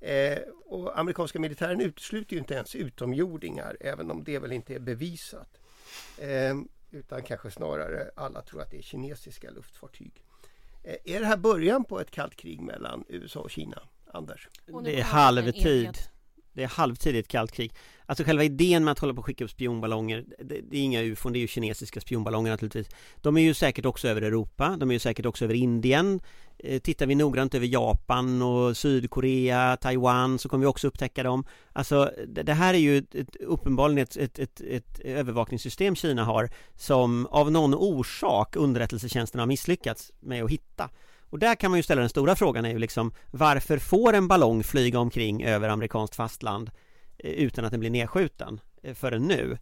Eh, 0.00 0.38
och 0.64 0.98
amerikanska 0.98 1.38
militären 1.38 1.80
utesluter 1.80 2.32
ju 2.32 2.38
inte 2.38 2.54
ens 2.54 2.74
utomjordingar 2.74 3.76
även 3.80 4.10
om 4.10 4.24
det 4.24 4.38
väl 4.38 4.52
inte 4.52 4.74
är 4.74 4.78
bevisat. 4.78 5.60
Eh, 6.18 6.54
utan 6.90 7.22
kanske 7.22 7.50
snarare 7.50 8.10
alla 8.16 8.42
tror 8.42 8.62
att 8.62 8.70
det 8.70 8.78
är 8.78 8.82
kinesiska 8.82 9.50
luftfartyg. 9.50 10.24
Eh, 10.84 10.96
är 11.04 11.20
det 11.20 11.26
här 11.26 11.36
början 11.36 11.84
på 11.84 12.00
ett 12.00 12.10
kallt 12.10 12.36
krig 12.36 12.60
mellan 12.60 13.04
USA 13.08 13.40
och 13.40 13.50
Kina? 13.50 13.82
Anders? 14.12 14.48
Det 14.84 15.00
är 15.00 15.04
halvtid. 15.04 15.98
Det 16.52 16.62
är 16.62 16.68
halvtid 16.68 17.28
kallt 17.28 17.52
krig. 17.52 17.72
Alltså 18.06 18.24
själva 18.24 18.44
idén 18.44 18.84
med 18.84 18.92
att 18.92 18.98
hålla 18.98 19.14
på 19.14 19.18
och 19.18 19.26
skicka 19.26 19.44
upp 19.44 19.50
spionballonger 19.50 20.24
det, 20.38 20.60
det, 20.70 20.76
är 20.76 20.82
inga 20.82 21.02
ufon, 21.02 21.32
det 21.32 21.38
är 21.38 21.40
ju 21.40 21.46
kinesiska 21.46 22.00
spionballonger 22.00 22.50
naturligtvis. 22.50 22.88
De 23.16 23.36
är 23.36 23.40
ju 23.40 23.54
säkert 23.54 23.86
också 23.86 24.08
över 24.08 24.22
Europa, 24.22 24.76
de 24.80 24.90
är 24.90 24.92
ju 24.92 24.98
säkert 24.98 25.26
också 25.26 25.44
över 25.44 25.54
Indien. 25.54 26.20
Eh, 26.58 26.80
Tittar 26.80 27.06
vi 27.06 27.14
noggrant 27.14 27.54
över 27.54 27.66
Japan 27.66 28.42
och 28.42 28.76
Sydkorea, 28.76 29.76
Taiwan 29.76 30.38
så 30.38 30.48
kommer 30.48 30.64
vi 30.64 30.66
också 30.66 30.88
upptäcka 30.88 31.22
dem. 31.22 31.44
Alltså 31.72 32.10
det, 32.26 32.42
det 32.42 32.54
här 32.54 32.74
är 32.74 32.78
ju 32.78 32.98
ett, 32.98 33.14
ett, 33.14 33.36
uppenbarligen 33.36 34.02
ett, 34.02 34.16
ett, 34.16 34.38
ett, 34.38 34.60
ett 34.60 35.00
övervakningssystem 35.00 35.94
Kina 35.94 36.24
har 36.24 36.48
Som 36.76 37.26
av 37.26 37.50
någon 37.52 37.74
orsak 37.74 38.56
underrättelsetjänsten 38.56 39.38
har 39.38 39.46
misslyckats 39.46 40.12
med 40.20 40.44
att 40.44 40.50
hitta 40.50 40.90
och 41.30 41.38
där 41.38 41.54
kan 41.54 41.70
man 41.70 41.78
ju 41.78 41.82
ställa 41.82 42.00
den 42.00 42.10
stora 42.10 42.36
frågan 42.36 42.64
är 42.64 42.70
ju 42.70 42.78
liksom 42.78 43.12
Varför 43.30 43.78
får 43.78 44.12
en 44.12 44.28
ballong 44.28 44.64
flyga 44.64 44.98
omkring 44.98 45.44
över 45.44 45.68
amerikanskt 45.68 46.16
fastland 46.16 46.70
eh, 47.18 47.30
Utan 47.32 47.64
att 47.64 47.70
den 47.70 47.80
blir 47.80 47.90
nedskjuten 47.90 48.60
eh, 48.82 48.94
förrän 48.94 49.22
nu? 49.22 49.58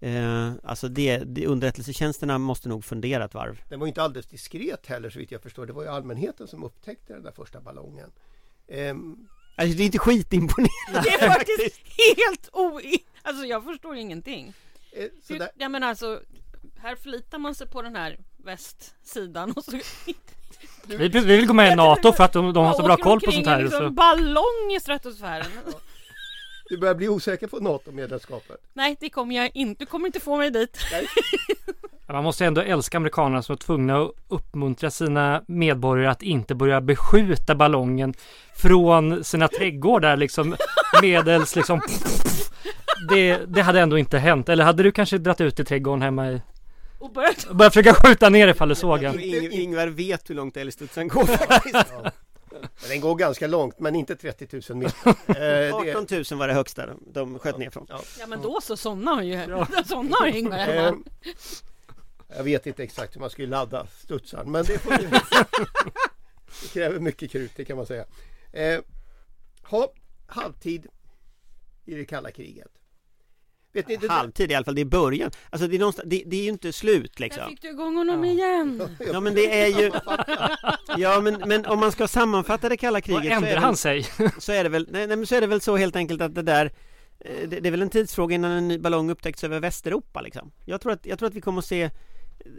Eh, 0.00 0.52
Alltså 0.62 0.88
det, 0.88 1.18
det, 1.18 1.46
underrättelsetjänsterna 1.46 2.38
måste 2.38 2.68
nog 2.68 2.84
fundera 2.84 3.24
ett 3.24 3.34
varv. 3.34 3.62
Den 3.68 3.80
var 3.80 3.86
inte 3.86 4.02
alldeles 4.02 4.26
diskret 4.26 4.86
heller 4.86 5.10
så 5.10 5.18
vitt 5.18 5.30
jag 5.30 5.42
förstår. 5.42 5.66
Det 5.66 5.72
var 5.72 5.82
ju 5.82 5.88
allmänheten 5.88 6.48
som 6.48 6.64
upptäckte 6.64 7.12
den 7.12 7.22
där 7.22 7.32
första 7.32 7.60
ballongen. 7.60 8.10
Eh, 8.66 8.94
Alltså 9.56 9.76
det 9.76 9.82
är 9.82 9.86
inte 9.86 9.98
skitimponerande 9.98 10.70
Det 11.02 11.08
är 11.24 11.30
faktiskt 11.30 11.80
helt 12.16 12.48
o... 12.52 12.80
Alltså 13.22 13.44
jag 13.46 13.64
förstår 13.64 13.96
ingenting. 13.96 14.52
Eh, 14.92 15.08
Hur, 15.28 15.48
Ja 15.54 15.68
men 15.68 15.82
alltså 15.82 16.20
Här 16.78 16.96
förlitar 16.96 17.38
man 17.38 17.54
sig 17.54 17.66
på 17.66 17.82
den 17.82 17.96
här 17.96 18.18
västsidan 18.36 19.52
och 19.52 19.64
så 19.64 19.70
vi, 20.86 21.08
vi 21.08 21.20
vill 21.20 21.46
gå 21.46 21.54
med 21.54 21.72
i 21.72 21.76
NATO 21.76 22.12
för 22.12 22.24
att 22.24 22.32
de, 22.32 22.52
de 22.52 22.64
har 22.64 22.74
så 22.74 22.82
bra 22.82 22.96
koll 22.96 23.20
på 23.20 23.32
sånt 23.32 23.46
här. 23.46 23.62
Liksom 23.62 23.78
så. 23.78 23.90
ballong 23.90 24.72
i 24.76 24.80
stratosfären. 24.80 25.46
Du 26.68 26.78
börjar 26.78 26.94
bli 26.94 27.08
osäker 27.08 27.46
på 27.46 27.60
NATO-medlemskapet? 27.60 28.56
Nej, 28.72 28.96
det 29.00 29.10
kommer 29.10 29.36
jag 29.36 29.50
inte. 29.54 29.84
Du 29.84 29.86
kommer 29.86 30.06
inte 30.06 30.20
få 30.20 30.36
mig 30.36 30.50
dit. 30.50 30.78
Man 32.12 32.24
måste 32.24 32.44
ändå 32.44 32.60
älska 32.60 32.96
amerikanerna 32.96 33.42
som 33.42 33.52
är 33.52 33.56
tvungna 33.56 34.02
att 34.02 34.10
uppmuntra 34.28 34.90
sina 34.90 35.42
medborgare 35.48 36.10
att 36.10 36.22
inte 36.22 36.54
börja 36.54 36.80
beskjuta 36.80 37.54
ballongen 37.54 38.14
från 38.56 39.24
sina 39.24 39.48
trädgårdar 39.48 40.16
liksom 40.16 40.56
medels 41.02 41.56
liksom. 41.56 41.80
Det, 43.08 43.36
det 43.36 43.62
hade 43.62 43.80
ändå 43.80 43.98
inte 43.98 44.18
hänt. 44.18 44.48
Eller 44.48 44.64
hade 44.64 44.82
du 44.82 44.92
kanske 44.92 45.18
dratt 45.18 45.40
ut 45.40 45.60
i 45.60 45.64
trädgården 45.64 46.02
hemma 46.02 46.30
i 46.30 46.42
och 47.02 47.12
börjat... 47.12 47.50
Börja 47.50 47.70
försöka 47.70 47.94
skjuta 47.94 48.28
ner 48.28 48.48
ifall 48.48 48.68
du 48.68 48.74
såg 48.74 49.02
en. 49.02 49.20
Ing 49.20 49.52
Ingvar 49.52 49.86
vet 49.86 50.30
hur 50.30 50.34
långt 50.34 50.56
älgstudsen 50.56 51.08
går 51.08 51.26
faktiskt. 51.26 51.74
Ja. 51.74 52.10
Den 52.88 53.00
går 53.00 53.14
ganska 53.14 53.46
långt 53.46 53.78
men 53.78 53.94
inte 53.94 54.16
30 54.16 54.62
000 54.70 54.78
meter. 54.78 55.68
Eh, 55.68 55.74
18 55.74 56.06
000 56.30 56.38
var 56.38 56.48
det 56.48 56.54
högsta 56.54 56.86
de, 56.86 57.02
de 57.12 57.38
sköt 57.38 57.58
ner 57.58 57.70
från. 57.70 57.86
Ja. 57.88 58.00
ja 58.18 58.26
men 58.26 58.42
då 58.42 58.60
så, 58.62 58.76
sådana 58.76 59.10
har 59.10 59.22
ju 59.22 59.32
ja. 59.32 59.66
sådana 59.86 60.16
har 60.16 60.26
Ingvar. 60.26 60.58
Eh, 60.58 60.92
jag 62.36 62.44
vet 62.44 62.66
inte 62.66 62.82
exakt 62.82 63.16
hur 63.16 63.20
man 63.20 63.30
skulle 63.30 63.48
ladda 63.48 63.86
studsaren 63.86 64.50
men 64.50 64.64
det, 64.64 64.78
får, 64.78 64.90
det 66.62 66.68
kräver 66.72 67.00
mycket 67.00 67.30
krut 67.30 67.52
det 67.56 67.64
kan 67.64 67.76
man 67.76 67.86
säga. 67.86 68.04
Eh, 68.52 68.80
ha, 69.62 69.92
halvtid 70.26 70.86
i 71.84 71.94
det 71.94 72.04
kalla 72.04 72.30
kriget. 72.30 72.81
Vet 73.72 73.88
ni, 73.88 73.96
det, 73.96 74.08
Halvtid 74.08 74.50
i 74.50 74.54
alla 74.54 74.64
fall, 74.64 74.74
det 74.74 74.80
är 74.80 74.84
början. 74.84 75.30
Alltså 75.50 75.68
det 75.68 75.76
är, 75.76 76.06
det, 76.06 76.22
det 76.26 76.36
är 76.36 76.42
ju 76.42 76.48
inte 76.48 76.72
slut 76.72 77.20
liksom. 77.20 77.42
Där 77.42 77.50
fick 77.50 77.62
du 77.62 77.70
igång 77.70 77.96
honom 77.96 78.24
ja. 78.24 78.30
igen. 78.30 78.82
Ja 79.12 79.20
men 79.20 79.34
det 79.34 79.60
är 79.60 79.80
ju... 79.80 79.90
Ja 80.96 81.20
men, 81.20 81.42
men 81.46 81.66
om 81.66 81.80
man 81.80 81.92
ska 81.92 82.08
sammanfatta 82.08 82.68
det 82.68 82.76
kalla 82.76 83.00
kriget 83.00 83.24
Vad 83.24 83.32
ändrar 83.32 83.56
han 83.56 83.76
sig? 83.76 84.06
Så 84.38 84.52
är 84.52 84.64
det 84.64 84.70
väl, 84.70 84.88
nej, 84.90 85.06
men 85.06 85.26
så 85.26 85.34
är 85.34 85.40
det 85.40 85.46
väl 85.46 85.60
så 85.60 85.76
helt 85.76 85.96
enkelt 85.96 86.22
att 86.22 86.34
det 86.34 86.42
där 86.42 86.72
eh, 87.20 87.48
det, 87.48 87.60
det 87.60 87.68
är 87.68 87.70
väl 87.70 87.82
en 87.82 87.90
tidsfråga 87.90 88.34
innan 88.34 88.50
en 88.50 88.68
ny 88.68 88.78
ballong 88.78 89.10
upptäcks 89.10 89.44
över 89.44 89.60
Västeuropa 89.60 90.20
liksom. 90.20 90.52
Jag 90.64 90.80
tror 90.80 90.92
att, 90.92 91.06
jag 91.06 91.18
tror 91.18 91.28
att 91.28 91.34
vi 91.34 91.40
kommer 91.40 91.58
att 91.58 91.64
se 91.64 91.90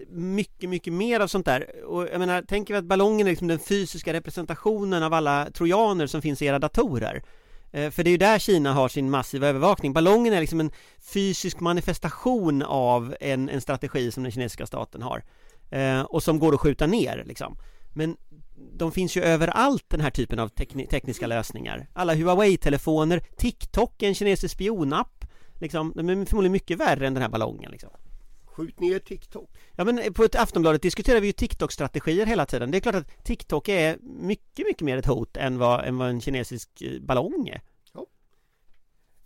mycket, 0.10 0.69
mycket 0.69 0.93
mer 0.93 1.19
av 1.19 1.28
sånt 1.28 1.45
där. 1.45 1.86
Och 1.86 2.08
jag 2.08 2.19
menar, 2.19 2.41
tänker 2.41 2.73
vi 2.73 2.78
att 2.78 2.86
ballongen 2.86 3.28
är 3.28 3.32
liksom 3.32 3.47
den 3.47 3.60
fysiska 3.60 4.13
representationen 4.13 5.04
av 5.04 5.13
alla 5.13 5.47
trojaner 5.54 6.08
som 6.08 6.21
finns 6.21 6.41
i 6.41 6.45
era 6.45 6.60
datorer. 6.60 7.23
Eh, 7.73 7.91
för 7.91 8.03
det 8.03 8.09
är 8.09 8.12
ju 8.12 8.17
där 8.17 8.39
Kina 8.39 8.73
har 8.73 8.89
sin 8.89 9.09
massiva 9.09 9.47
övervakning. 9.47 9.93
Ballongen 9.93 10.33
är 10.33 10.41
liksom 10.41 10.59
en 10.59 10.71
fysisk 11.13 11.59
manifestation 11.59 12.62
av 12.62 13.15
en, 13.19 13.49
en 13.49 13.62
strategi 13.62 14.12
som 14.12 14.23
den 14.23 14.31
kinesiska 14.31 14.65
staten 14.65 15.01
har. 15.01 15.23
Eh, 15.69 16.01
och 16.01 16.23
som 16.23 16.39
går 16.39 16.53
att 16.53 16.59
skjuta 16.59 16.88
ner 16.88 17.23
liksom. 17.25 17.57
Men 17.93 18.17
de 18.73 18.91
finns 18.91 19.17
ju 19.17 19.21
överallt 19.21 19.86
den 19.88 20.01
här 20.01 20.09
typen 20.09 20.39
av 20.39 20.47
tekni 20.47 20.88
tekniska 20.88 21.28
lösningar. 21.28 21.88
Alla 21.93 22.13
Huawei-telefoner, 22.13 23.24
TikTok 23.38 24.03
är 24.03 24.07
en 24.07 24.15
kinesisk 24.15 24.53
spionapp. 24.53 25.26
Liksom, 25.59 25.93
de 25.95 26.09
är 26.09 26.26
förmodligen 26.26 26.51
mycket 26.51 26.80
värre 26.80 27.07
än 27.07 27.13
den 27.13 27.24
här 27.24 27.30
ballongen 27.30 27.71
liksom. 27.71 27.89
Skjut 28.54 28.80
ner 28.80 28.99
TikTok. 28.99 29.49
Ja 29.76 29.84
men 29.84 30.14
på 30.14 30.24
ett 30.24 30.36
Aftonbladet 30.36 30.82
diskuterar 30.82 31.20
vi 31.20 31.28
ju 31.28 31.34
TikTok-strategier 31.34 32.26
hela 32.26 32.45
tiden. 32.45 32.72
Det 32.72 32.78
är 32.78 32.80
klart 32.80 32.95
att 32.95 33.26
TikTok 33.26 33.70
är 33.70 33.97
mycket, 34.01 34.66
mycket 34.68 34.82
mer 34.82 34.97
ett 34.97 35.06
hot 35.06 35.38
än 35.38 35.58
vad, 35.58 35.86
än 35.86 35.97
vad 35.97 36.10
en 36.10 36.22
kinesisk 36.22 36.82
eh, 36.82 37.01
ballong 37.01 37.47
är. 37.47 37.62
Ja. 37.93 38.06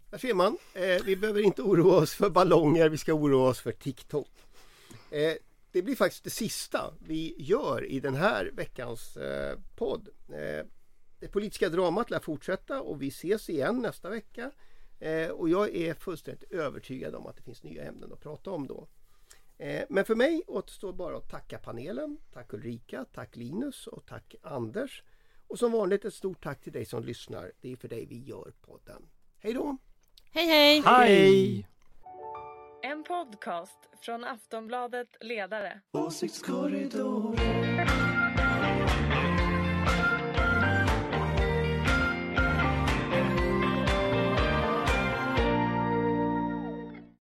Där 0.09 0.17
ser 0.17 0.33
man. 0.33 0.57
Eh, 0.73 1.03
vi 1.05 1.15
behöver 1.15 1.41
inte 1.41 1.61
oroa 1.61 1.97
oss 1.97 2.13
för 2.13 2.29
ballonger, 2.29 2.89
vi 2.89 2.97
ska 2.97 3.13
oroa 3.13 3.49
oss 3.49 3.59
för 3.59 3.71
TikTok. 3.71 4.29
Eh, 5.11 5.33
det 5.71 5.81
blir 5.81 5.95
faktiskt 5.95 6.23
det 6.23 6.29
sista 6.29 6.93
vi 6.99 7.35
gör 7.37 7.85
i 7.85 7.99
den 7.99 8.15
här 8.15 8.51
veckans 8.53 9.17
eh, 9.17 9.59
podd. 9.75 10.09
Eh, 10.29 10.65
det 11.19 11.27
politiska 11.27 11.69
dramat 11.69 12.09
lär 12.09 12.19
fortsätta 12.19 12.81
och 12.81 13.01
vi 13.01 13.07
ses 13.07 13.49
igen 13.49 13.81
nästa 13.81 14.09
vecka. 14.09 14.51
Eh, 14.99 15.27
och 15.27 15.49
jag 15.49 15.75
är 15.75 15.93
fullständigt 15.93 16.51
övertygad 16.51 17.15
om 17.15 17.27
att 17.27 17.35
det 17.35 17.43
finns 17.43 17.63
nya 17.63 17.83
ämnen 17.83 18.13
att 18.13 18.19
prata 18.19 18.51
om 18.51 18.67
då. 18.67 18.87
Eh, 19.57 19.83
Men 19.89 20.05
för 20.05 20.15
mig 20.15 20.43
återstår 20.47 20.93
bara 20.93 21.17
att 21.17 21.29
tacka 21.29 21.57
panelen. 21.57 22.17
Tack 22.33 22.53
Ulrika, 22.53 23.05
tack 23.13 23.35
Linus 23.35 23.87
och 23.87 24.05
tack 24.05 24.35
Anders. 24.41 25.03
Och 25.47 25.59
som 25.59 25.71
vanligt 25.71 26.05
ett 26.05 26.13
stort 26.13 26.43
tack 26.43 26.61
till 26.61 26.73
dig 26.73 26.85
som 26.85 27.03
lyssnar. 27.03 27.51
Det 27.61 27.71
är 27.71 27.75
för 27.75 27.87
dig 27.87 28.05
vi 28.05 28.23
gör 28.23 28.53
podden. 28.61 29.09
Hej 29.39 29.53
då! 29.53 29.77
Hej 30.31 30.45
hej! 30.47 30.81
Hej! 30.85 31.67
En 32.83 33.03
podcast 33.03 33.79
från 34.01 34.23
Aftonbladet 34.23 35.07
Ledare. 35.21 35.81